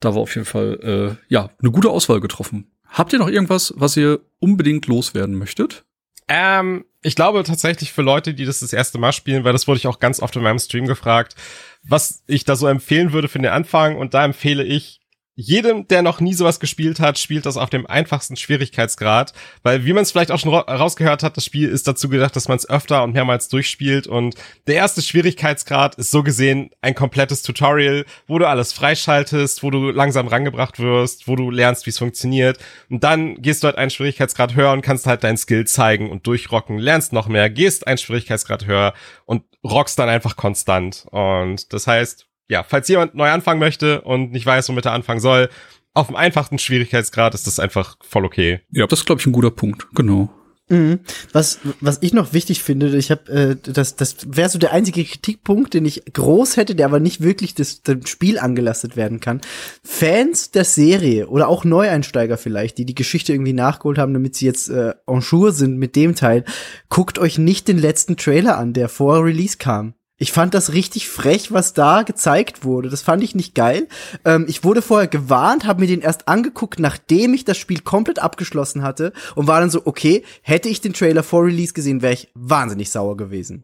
da 0.00 0.14
war 0.14 0.22
auf 0.22 0.34
jeden 0.34 0.46
Fall 0.46 0.78
äh, 0.82 1.32
ja 1.32 1.50
eine 1.60 1.70
gute 1.70 1.90
Auswahl 1.90 2.20
getroffen. 2.20 2.70
Habt 2.86 3.12
ihr 3.12 3.18
noch 3.18 3.28
irgendwas, 3.28 3.74
was 3.76 3.96
ihr 3.96 4.20
unbedingt 4.38 4.86
loswerden 4.86 5.34
möchtet? 5.34 5.84
Ähm, 6.28 6.84
ich 7.02 7.14
glaube 7.14 7.42
tatsächlich 7.42 7.92
für 7.92 8.02
Leute, 8.02 8.34
die 8.34 8.44
das 8.44 8.60
das 8.60 8.72
erste 8.72 8.98
Mal 8.98 9.12
spielen, 9.12 9.44
weil 9.44 9.52
das 9.52 9.66
wurde 9.66 9.78
ich 9.78 9.86
auch 9.86 9.98
ganz 9.98 10.20
oft 10.20 10.36
in 10.36 10.42
meinem 10.42 10.58
Stream 10.58 10.86
gefragt, 10.86 11.34
was 11.82 12.22
ich 12.26 12.44
da 12.44 12.56
so 12.56 12.66
empfehlen 12.66 13.12
würde 13.12 13.28
für 13.28 13.38
den 13.38 13.50
Anfang. 13.50 13.96
Und 13.96 14.14
da 14.14 14.24
empfehle 14.24 14.64
ich 14.64 14.97
jedem, 15.40 15.86
der 15.86 16.02
noch 16.02 16.18
nie 16.18 16.34
sowas 16.34 16.58
gespielt 16.58 16.98
hat, 16.98 17.16
spielt 17.16 17.46
das 17.46 17.56
auf 17.56 17.70
dem 17.70 17.86
einfachsten 17.86 18.34
Schwierigkeitsgrad, 18.34 19.32
weil 19.62 19.84
wie 19.84 19.92
man 19.92 20.02
es 20.02 20.10
vielleicht 20.10 20.32
auch 20.32 20.40
schon 20.40 20.52
rausgehört 20.52 21.22
hat, 21.22 21.36
das 21.36 21.44
Spiel 21.44 21.68
ist 21.68 21.86
dazu 21.86 22.08
gedacht, 22.08 22.34
dass 22.34 22.48
man 22.48 22.56
es 22.56 22.68
öfter 22.68 23.04
und 23.04 23.12
mehrmals 23.12 23.48
durchspielt 23.48 24.08
und 24.08 24.34
der 24.66 24.74
erste 24.74 25.00
Schwierigkeitsgrad 25.00 25.94
ist 25.94 26.10
so 26.10 26.24
gesehen 26.24 26.70
ein 26.80 26.96
komplettes 26.96 27.42
Tutorial, 27.42 28.04
wo 28.26 28.40
du 28.40 28.48
alles 28.48 28.72
freischaltest, 28.72 29.62
wo 29.62 29.70
du 29.70 29.92
langsam 29.92 30.26
rangebracht 30.26 30.80
wirst, 30.80 31.28
wo 31.28 31.36
du 31.36 31.52
lernst, 31.52 31.86
wie 31.86 31.90
es 31.90 31.98
funktioniert 31.98 32.58
und 32.90 33.04
dann 33.04 33.40
gehst 33.40 33.62
du 33.62 33.66
halt 33.66 33.78
einen 33.78 33.90
Schwierigkeitsgrad 33.90 34.56
höher 34.56 34.72
und 34.72 34.82
kannst 34.82 35.06
halt 35.06 35.22
dein 35.22 35.36
Skill 35.36 35.68
zeigen 35.68 36.10
und 36.10 36.26
durchrocken, 36.26 36.78
lernst 36.78 37.12
noch 37.12 37.28
mehr, 37.28 37.48
gehst 37.48 37.86
einen 37.86 37.98
Schwierigkeitsgrad 37.98 38.66
höher 38.66 38.92
und 39.24 39.44
rockst 39.64 40.00
dann 40.00 40.08
einfach 40.08 40.34
konstant 40.34 41.06
und 41.12 41.72
das 41.72 41.86
heißt, 41.86 42.27
ja, 42.48 42.62
falls 42.62 42.88
jemand 42.88 43.14
neu 43.14 43.30
anfangen 43.30 43.60
möchte 43.60 44.00
und 44.00 44.32
nicht 44.32 44.46
weiß, 44.46 44.68
womit 44.68 44.86
er 44.86 44.92
anfangen 44.92 45.20
soll, 45.20 45.48
auf 45.94 46.06
dem 46.06 46.16
einfachsten 46.16 46.58
Schwierigkeitsgrad 46.58 47.34
ist 47.34 47.46
das 47.46 47.58
einfach 47.58 47.96
voll 48.00 48.24
okay. 48.24 48.60
Ja, 48.70 48.86
das 48.86 49.00
ist, 49.00 49.06
glaube 49.06 49.20
ich, 49.20 49.26
ein 49.26 49.32
guter 49.32 49.50
Punkt. 49.50 49.88
Genau. 49.94 50.30
Mhm. 50.70 51.00
Was, 51.32 51.60
was 51.80 51.98
ich 52.02 52.12
noch 52.12 52.34
wichtig 52.34 52.62
finde, 52.62 52.94
ich 52.96 53.10
habe, 53.10 53.32
äh, 53.32 53.72
das, 53.72 53.96
das 53.96 54.16
wäre 54.26 54.50
so 54.50 54.58
der 54.58 54.72
einzige 54.72 55.02
Kritikpunkt, 55.02 55.72
den 55.72 55.86
ich 55.86 56.04
groß 56.12 56.58
hätte, 56.58 56.74
der 56.74 56.86
aber 56.86 57.00
nicht 57.00 57.22
wirklich 57.22 57.54
das, 57.54 57.82
dem 57.82 58.04
Spiel 58.04 58.38
angelastet 58.38 58.96
werden 58.96 59.20
kann. 59.20 59.40
Fans 59.82 60.50
der 60.50 60.64
Serie 60.64 61.28
oder 61.28 61.48
auch 61.48 61.64
Neueinsteiger 61.64 62.36
vielleicht, 62.36 62.76
die 62.76 62.84
die 62.84 62.94
Geschichte 62.94 63.32
irgendwie 63.32 63.54
nachgeholt 63.54 63.98
haben, 63.98 64.12
damit 64.12 64.36
sie 64.36 64.46
jetzt 64.46 64.68
äh, 64.68 64.92
en 65.06 65.20
jour 65.20 65.52
sind 65.52 65.78
mit 65.78 65.96
dem 65.96 66.14
Teil, 66.14 66.44
guckt 66.90 67.18
euch 67.18 67.38
nicht 67.38 67.66
den 67.66 67.78
letzten 67.78 68.16
Trailer 68.16 68.58
an, 68.58 68.74
der 68.74 68.90
vor 68.90 69.24
Release 69.24 69.56
kam. 69.56 69.94
Ich 70.20 70.32
fand 70.32 70.52
das 70.52 70.72
richtig 70.72 71.08
frech, 71.08 71.52
was 71.52 71.74
da 71.74 72.02
gezeigt 72.02 72.64
wurde. 72.64 72.88
Das 72.88 73.02
fand 73.02 73.22
ich 73.22 73.36
nicht 73.36 73.54
geil. 73.54 73.86
Ähm, 74.24 74.46
ich 74.48 74.64
wurde 74.64 74.82
vorher 74.82 75.06
gewarnt, 75.06 75.64
habe 75.64 75.80
mir 75.80 75.86
den 75.86 76.00
erst 76.00 76.26
angeguckt, 76.26 76.80
nachdem 76.80 77.34
ich 77.34 77.44
das 77.44 77.56
Spiel 77.56 77.80
komplett 77.80 78.18
abgeschlossen 78.18 78.82
hatte 78.82 79.12
und 79.36 79.46
war 79.46 79.60
dann 79.60 79.70
so, 79.70 79.82
okay, 79.84 80.24
hätte 80.42 80.68
ich 80.68 80.80
den 80.80 80.92
Trailer 80.92 81.22
vor 81.22 81.44
Release 81.44 81.72
gesehen, 81.72 82.02
wäre 82.02 82.14
ich 82.14 82.28
wahnsinnig 82.34 82.90
sauer 82.90 83.16
gewesen. 83.16 83.62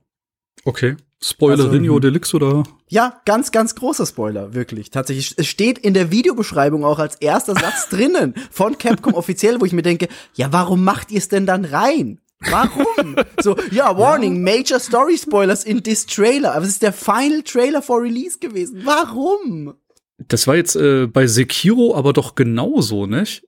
Okay. 0.65 0.97
Spoiler 1.21 1.65
also, 1.65 1.71
Rinio 1.71 1.99
Deluxe 1.99 2.37
oder? 2.37 2.65
Ja, 2.89 3.21
ganz, 3.25 3.51
ganz 3.51 3.75
großer 3.75 4.05
Spoiler, 4.07 4.55
wirklich. 4.55 4.91
Tatsächlich. 4.91 5.35
Es 5.39 5.47
steht 5.47 5.79
in 5.79 5.95
der 5.95 6.11
Videobeschreibung 6.11 6.85
auch 6.85 6.99
als 6.99 7.17
erster 7.17 7.55
Satz 7.55 7.89
drinnen 7.91 8.35
von 8.51 8.79
Capcom 8.79 9.15
offiziell, 9.15 9.61
wo 9.61 9.65
ich 9.65 9.73
mir 9.73 9.83
denke, 9.83 10.09
ja, 10.35 10.53
warum 10.53 10.85
macht 10.85 11.11
ihr 11.11 11.19
es 11.19 11.29
denn 11.29 11.47
dann 11.47 11.65
rein? 11.65 12.21
Warum? 12.51 13.17
so, 13.41 13.57
ja, 13.71 13.97
Warning, 13.97 14.43
Major 14.43 14.79
Story 14.79 15.19
Spoilers 15.19 15.65
in 15.65 15.83
this 15.83 16.07
Trailer. 16.07 16.55
Aber 16.55 16.65
es 16.65 16.73
ist 16.73 16.83
der 16.83 16.93
Final 16.93 17.43
Trailer 17.43 17.83
for 17.83 18.03
Release 18.03 18.39
gewesen. 18.39 18.83
Warum? 18.85 19.75
Das 20.19 20.47
war 20.47 20.57
jetzt 20.57 20.77
äh, 20.77 21.07
bei 21.07 21.27
Sekiro 21.27 21.95
aber 21.95 22.13
doch 22.13 22.35
genauso, 22.35 23.07
nicht? 23.07 23.45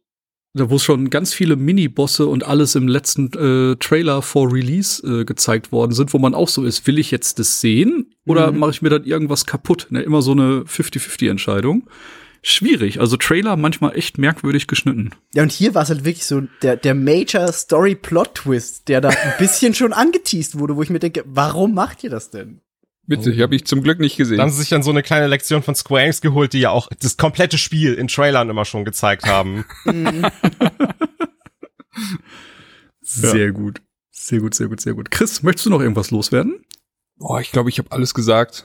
Da 0.54 0.70
wo 0.70 0.78
schon 0.78 1.10
ganz 1.10 1.34
viele 1.34 1.54
Mini-Bosse 1.54 2.26
und 2.26 2.44
alles 2.44 2.74
im 2.76 2.88
letzten 2.88 3.26
äh, 3.34 3.76
Trailer 3.76 4.22
for 4.22 4.50
Release 4.50 5.06
äh, 5.06 5.24
gezeigt 5.26 5.70
worden 5.70 5.92
sind, 5.92 6.14
wo 6.14 6.18
man 6.18 6.34
auch 6.34 6.48
so 6.48 6.64
ist, 6.64 6.86
will 6.86 6.98
ich 6.98 7.10
jetzt 7.10 7.38
das 7.38 7.60
sehen 7.60 8.14
oder 8.26 8.50
mhm. 8.50 8.60
mache 8.60 8.70
ich 8.70 8.80
mir 8.80 8.88
dann 8.88 9.04
irgendwas 9.04 9.44
kaputt? 9.44 9.88
Ne? 9.90 10.00
Immer 10.00 10.22
so 10.22 10.32
eine 10.32 10.62
50-50-Entscheidung 10.62 11.88
schwierig. 12.48 13.00
Also 13.00 13.16
Trailer 13.16 13.56
manchmal 13.56 13.96
echt 13.96 14.18
merkwürdig 14.18 14.66
geschnitten. 14.66 15.10
Ja, 15.34 15.42
und 15.42 15.52
hier 15.52 15.74
war 15.74 15.82
es 15.82 15.88
halt 15.88 16.04
wirklich 16.04 16.26
so 16.26 16.42
der, 16.62 16.76
der 16.76 16.94
Major 16.94 17.52
Story 17.52 17.94
Plot 17.94 18.34
Twist, 18.34 18.88
der 18.88 19.00
da 19.00 19.08
ein 19.08 19.34
bisschen 19.38 19.74
schon 19.74 19.92
angeteased 19.92 20.58
wurde, 20.58 20.76
wo 20.76 20.82
ich 20.82 20.90
mir 20.90 20.98
denke, 20.98 21.24
warum 21.26 21.74
macht 21.74 22.04
ihr 22.04 22.10
das 22.10 22.30
denn? 22.30 22.60
Witzig, 23.08 23.38
oh. 23.38 23.42
habe 23.42 23.54
ich 23.54 23.64
zum 23.66 23.82
Glück 23.82 24.00
nicht 24.00 24.16
gesehen. 24.16 24.38
Dann 24.38 24.46
haben 24.46 24.52
sie 24.52 24.60
sich 24.60 24.68
dann 24.68 24.82
so 24.82 24.90
eine 24.90 25.02
kleine 25.02 25.28
Lektion 25.28 25.62
von 25.62 25.74
Square 25.74 26.02
Enix 26.02 26.20
geholt, 26.20 26.52
die 26.52 26.60
ja 26.60 26.70
auch 26.70 26.88
das 27.00 27.16
komplette 27.16 27.58
Spiel 27.58 27.94
in 27.94 28.08
Trailern 28.08 28.50
immer 28.50 28.64
schon 28.64 28.84
gezeigt 28.84 29.26
haben. 29.26 29.64
sehr 33.00 33.46
ja. 33.46 33.50
gut. 33.50 33.80
Sehr 34.10 34.40
gut, 34.40 34.54
sehr 34.54 34.66
gut, 34.66 34.80
sehr 34.80 34.94
gut. 34.94 35.10
Chris, 35.12 35.44
möchtest 35.44 35.66
du 35.66 35.70
noch 35.70 35.80
irgendwas 35.80 36.10
loswerden? 36.10 36.64
Boah, 37.16 37.40
ich 37.40 37.52
glaube, 37.52 37.70
ich 37.70 37.78
habe 37.78 37.92
alles 37.92 38.12
gesagt. 38.12 38.64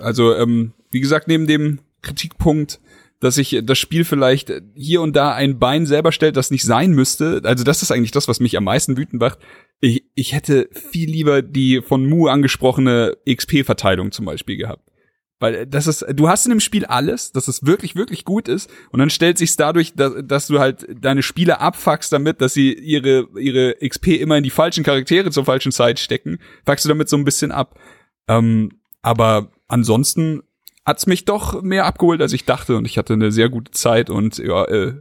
Also, 0.00 0.36
ähm, 0.36 0.74
wie 0.90 1.00
gesagt, 1.00 1.26
neben 1.26 1.48
dem 1.48 1.80
Kritikpunkt 2.02 2.78
dass 3.22 3.36
sich 3.36 3.60
das 3.62 3.78
Spiel 3.78 4.04
vielleicht 4.04 4.52
hier 4.74 5.00
und 5.00 5.14
da 5.14 5.32
ein 5.32 5.60
Bein 5.60 5.86
selber 5.86 6.10
stellt, 6.10 6.36
das 6.36 6.50
nicht 6.50 6.64
sein 6.64 6.90
müsste. 6.90 7.40
Also 7.44 7.62
das 7.62 7.80
ist 7.80 7.92
eigentlich 7.92 8.10
das, 8.10 8.26
was 8.26 8.40
mich 8.40 8.56
am 8.56 8.64
meisten 8.64 8.96
wütend 8.96 9.22
macht. 9.22 9.38
Ich, 9.80 10.02
ich 10.16 10.32
hätte 10.32 10.68
viel 10.72 11.08
lieber 11.08 11.40
die 11.40 11.82
von 11.82 12.04
Mu 12.08 12.26
angesprochene 12.26 13.16
XP-Verteilung 13.24 14.10
zum 14.10 14.24
Beispiel 14.24 14.56
gehabt. 14.56 14.90
Weil 15.38 15.68
das 15.68 15.86
ist, 15.86 16.04
du 16.14 16.28
hast 16.28 16.46
in 16.46 16.50
dem 16.50 16.58
Spiel 16.58 16.84
alles, 16.84 17.30
dass 17.30 17.46
es 17.46 17.64
wirklich, 17.64 17.94
wirklich 17.94 18.24
gut 18.24 18.48
ist. 18.48 18.68
Und 18.90 18.98
dann 18.98 19.10
stellt 19.10 19.38
sich 19.38 19.54
dadurch, 19.54 19.94
dass, 19.94 20.14
dass 20.24 20.48
du 20.48 20.58
halt 20.58 20.84
deine 21.00 21.22
Spieler 21.22 21.60
abfuckst 21.60 22.12
damit, 22.12 22.40
dass 22.40 22.54
sie 22.54 22.72
ihre, 22.72 23.28
ihre 23.38 23.76
XP 23.88 24.08
immer 24.08 24.36
in 24.36 24.42
die 24.42 24.50
falschen 24.50 24.82
Charaktere 24.82 25.30
zur 25.30 25.44
falschen 25.44 25.70
Zeit 25.70 26.00
stecken, 26.00 26.40
fuckst 26.66 26.84
du 26.84 26.88
damit 26.88 27.08
so 27.08 27.16
ein 27.16 27.24
bisschen 27.24 27.52
ab. 27.52 27.78
Ähm, 28.26 28.80
aber 29.00 29.52
ansonsten 29.68 30.42
hat's 30.84 31.06
mich 31.06 31.24
doch 31.24 31.62
mehr 31.62 31.86
abgeholt, 31.86 32.20
als 32.20 32.32
ich 32.32 32.44
dachte 32.44 32.76
und 32.76 32.84
ich 32.84 32.98
hatte 32.98 33.12
eine 33.12 33.32
sehr 33.32 33.48
gute 33.48 33.72
Zeit 33.72 34.10
und 34.10 34.38
ja, 34.38 34.64
äh, 34.64 35.00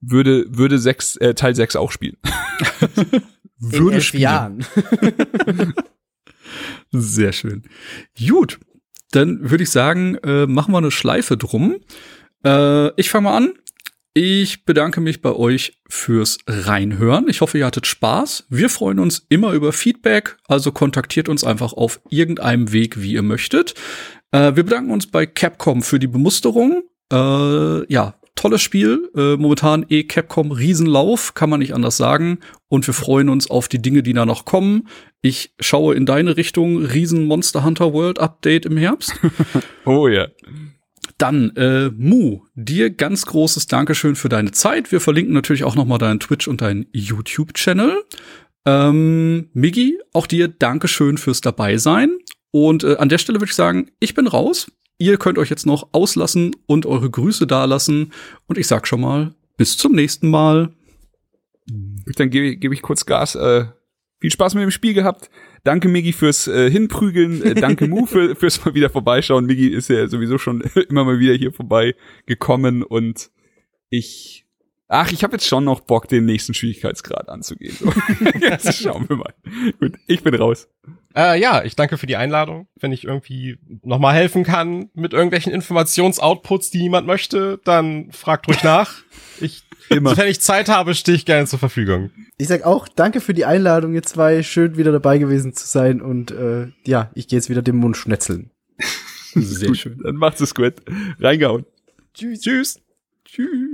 würde 0.00 0.44
würde 0.48 0.78
sechs, 0.78 1.16
äh, 1.16 1.34
Teil 1.34 1.54
6 1.54 1.76
auch 1.76 1.90
spielen. 1.90 2.16
würde 3.58 4.00
spielen. 4.00 4.22
Jahren. 4.22 4.66
sehr 6.90 7.32
schön. 7.32 7.62
Gut, 8.18 8.58
dann 9.12 9.50
würde 9.50 9.64
ich 9.64 9.70
sagen, 9.70 10.16
äh, 10.16 10.46
machen 10.46 10.72
wir 10.72 10.78
eine 10.78 10.90
Schleife 10.90 11.36
drum. 11.36 11.76
Äh, 12.44 12.88
ich 13.00 13.10
fange 13.10 13.24
mal 13.24 13.36
an. 13.36 13.52
Ich 14.16 14.64
bedanke 14.64 15.00
mich 15.00 15.22
bei 15.22 15.32
euch 15.32 15.80
fürs 15.88 16.38
Reinhören. 16.46 17.28
Ich 17.28 17.40
hoffe, 17.40 17.58
ihr 17.58 17.66
hattet 17.66 17.88
Spaß. 17.88 18.46
Wir 18.48 18.68
freuen 18.68 19.00
uns 19.00 19.26
immer 19.28 19.52
über 19.54 19.72
Feedback, 19.72 20.36
also 20.46 20.70
kontaktiert 20.70 21.28
uns 21.28 21.42
einfach 21.42 21.72
auf 21.72 22.00
irgendeinem 22.10 22.72
Weg, 22.72 23.02
wie 23.02 23.14
ihr 23.14 23.22
möchtet. 23.22 23.74
Äh, 24.34 24.56
wir 24.56 24.64
bedanken 24.64 24.90
uns 24.90 25.06
bei 25.06 25.26
Capcom 25.26 25.82
für 25.82 26.00
die 26.00 26.08
Bemusterung. 26.08 26.82
Äh, 27.12 27.92
ja, 27.92 28.14
tolles 28.34 28.62
Spiel. 28.62 29.08
Äh, 29.16 29.36
momentan 29.36 29.86
eh 29.88 30.02
Capcom 30.02 30.50
Riesenlauf, 30.50 31.34
kann 31.34 31.48
man 31.48 31.60
nicht 31.60 31.72
anders 31.72 31.96
sagen. 31.96 32.40
Und 32.68 32.84
wir 32.88 32.94
freuen 32.94 33.28
uns 33.28 33.48
auf 33.48 33.68
die 33.68 33.80
Dinge, 33.80 34.02
die 34.02 34.12
da 34.12 34.26
noch 34.26 34.44
kommen. 34.44 34.88
Ich 35.22 35.54
schaue 35.60 35.94
in 35.94 36.04
deine 36.04 36.36
Richtung. 36.36 36.84
Riesen 36.84 37.26
Monster 37.26 37.62
Hunter 37.62 37.92
World 37.92 38.18
Update 38.18 38.66
im 38.66 38.76
Herbst. 38.76 39.14
oh 39.84 40.08
ja. 40.08 40.26
Dann, 41.16 41.54
äh, 41.54 41.90
Mu, 41.96 42.40
dir 42.56 42.90
ganz 42.90 43.26
großes 43.26 43.68
Dankeschön 43.68 44.16
für 44.16 44.28
deine 44.28 44.50
Zeit. 44.50 44.90
Wir 44.90 45.00
verlinken 45.00 45.32
natürlich 45.32 45.62
auch 45.62 45.76
noch 45.76 45.84
mal 45.84 45.98
deinen 45.98 46.18
Twitch 46.18 46.48
und 46.48 46.60
deinen 46.60 46.86
YouTube-Channel. 46.92 48.02
Ähm, 48.66 49.50
Miggy, 49.52 50.00
auch 50.12 50.26
dir 50.26 50.48
Dankeschön 50.48 51.18
fürs 51.18 51.40
Dabeisein. 51.40 52.18
Und 52.54 52.84
äh, 52.84 52.94
an 52.98 53.08
der 53.08 53.18
Stelle 53.18 53.40
würde 53.40 53.50
ich 53.50 53.56
sagen, 53.56 53.90
ich 53.98 54.14
bin 54.14 54.28
raus. 54.28 54.70
Ihr 54.98 55.16
könnt 55.16 55.38
euch 55.38 55.50
jetzt 55.50 55.66
noch 55.66 55.88
auslassen 55.90 56.54
und 56.66 56.86
eure 56.86 57.10
Grüße 57.10 57.48
dalassen. 57.48 58.12
Und 58.46 58.58
ich 58.58 58.68
sag 58.68 58.86
schon 58.86 59.00
mal, 59.00 59.34
bis 59.56 59.76
zum 59.76 59.90
nächsten 59.90 60.30
Mal. 60.30 60.72
Dann 61.66 62.30
gebe 62.30 62.54
geb 62.54 62.72
ich 62.72 62.80
kurz 62.80 63.06
Gas. 63.06 63.34
Äh, 63.34 63.64
viel 64.20 64.30
Spaß 64.30 64.54
mit 64.54 64.62
dem 64.62 64.70
Spiel 64.70 64.94
gehabt. 64.94 65.30
Danke, 65.64 65.88
Migi, 65.88 66.12
fürs 66.12 66.46
äh, 66.46 66.70
Hinprügeln. 66.70 67.42
Äh, 67.42 67.54
danke, 67.56 67.88
Mu, 67.88 68.06
für, 68.06 68.36
fürs 68.36 68.64
mal 68.64 68.72
wieder 68.72 68.88
vorbeischauen. 68.88 69.46
Migi 69.46 69.66
ist 69.66 69.88
ja 69.88 70.06
sowieso 70.06 70.38
schon 70.38 70.60
immer 70.88 71.02
mal 71.02 71.18
wieder 71.18 71.34
hier 71.34 71.52
vorbei 71.52 71.96
gekommen 72.26 72.84
und 72.84 73.32
ich. 73.90 74.43
Ach, 74.88 75.10
ich 75.10 75.24
habe 75.24 75.34
jetzt 75.34 75.46
schon 75.46 75.64
noch 75.64 75.80
Bock, 75.80 76.08
den 76.08 76.26
nächsten 76.26 76.52
Schwierigkeitsgrad 76.52 77.28
anzugehen. 77.28 77.74
So. 77.78 77.92
jetzt 78.40 78.82
schauen 78.82 79.08
wir 79.08 79.16
mal. 79.16 79.34
Gut, 79.80 79.94
ich 80.06 80.22
bin 80.22 80.34
raus. 80.34 80.68
Äh, 81.16 81.40
ja, 81.40 81.64
ich 81.64 81.74
danke 81.74 81.96
für 81.96 82.06
die 82.06 82.16
Einladung. 82.16 82.68
Wenn 82.78 82.92
ich 82.92 83.04
irgendwie 83.04 83.58
nochmal 83.82 84.14
helfen 84.14 84.44
kann 84.44 84.90
mit 84.94 85.12
irgendwelchen 85.12 85.52
Informationsoutputs, 85.52 86.70
die 86.70 86.82
niemand 86.82 87.06
möchte, 87.06 87.60
dann 87.64 88.10
fragt 88.12 88.48
ruhig 88.48 88.62
nach. 88.62 88.94
Ich, 89.40 89.64
Immer. 89.90 90.10
Sofern 90.10 90.28
ich 90.28 90.40
Zeit 90.40 90.68
habe, 90.68 90.94
stehe 90.94 91.16
ich 91.16 91.26
gerne 91.26 91.48
zur 91.48 91.58
Verfügung. 91.58 92.12
Ich 92.38 92.46
sag 92.46 92.64
auch 92.64 92.86
danke 92.86 93.20
für 93.20 93.34
die 93.34 93.44
Einladung, 93.44 93.92
ihr 93.92 94.04
zwei. 94.04 94.44
Schön 94.44 94.76
wieder 94.76 94.92
dabei 94.92 95.18
gewesen 95.18 95.54
zu 95.54 95.66
sein 95.66 96.00
und 96.00 96.30
äh, 96.30 96.68
ja, 96.86 97.10
ich 97.14 97.26
gehe 97.26 97.36
jetzt 97.36 97.50
wieder 97.50 97.60
den 97.60 97.74
Mund 97.74 97.96
schnetzeln. 97.96 98.52
Sehr 99.34 99.74
schön. 99.74 100.00
Dann 100.04 100.14
macht's 100.14 100.40
es 100.40 100.54
gut. 100.54 100.74
Reingehauen. 101.18 101.66
Tschüss. 102.14 102.42
Tschüss. 102.42 102.80
Tschüss. 103.24 103.73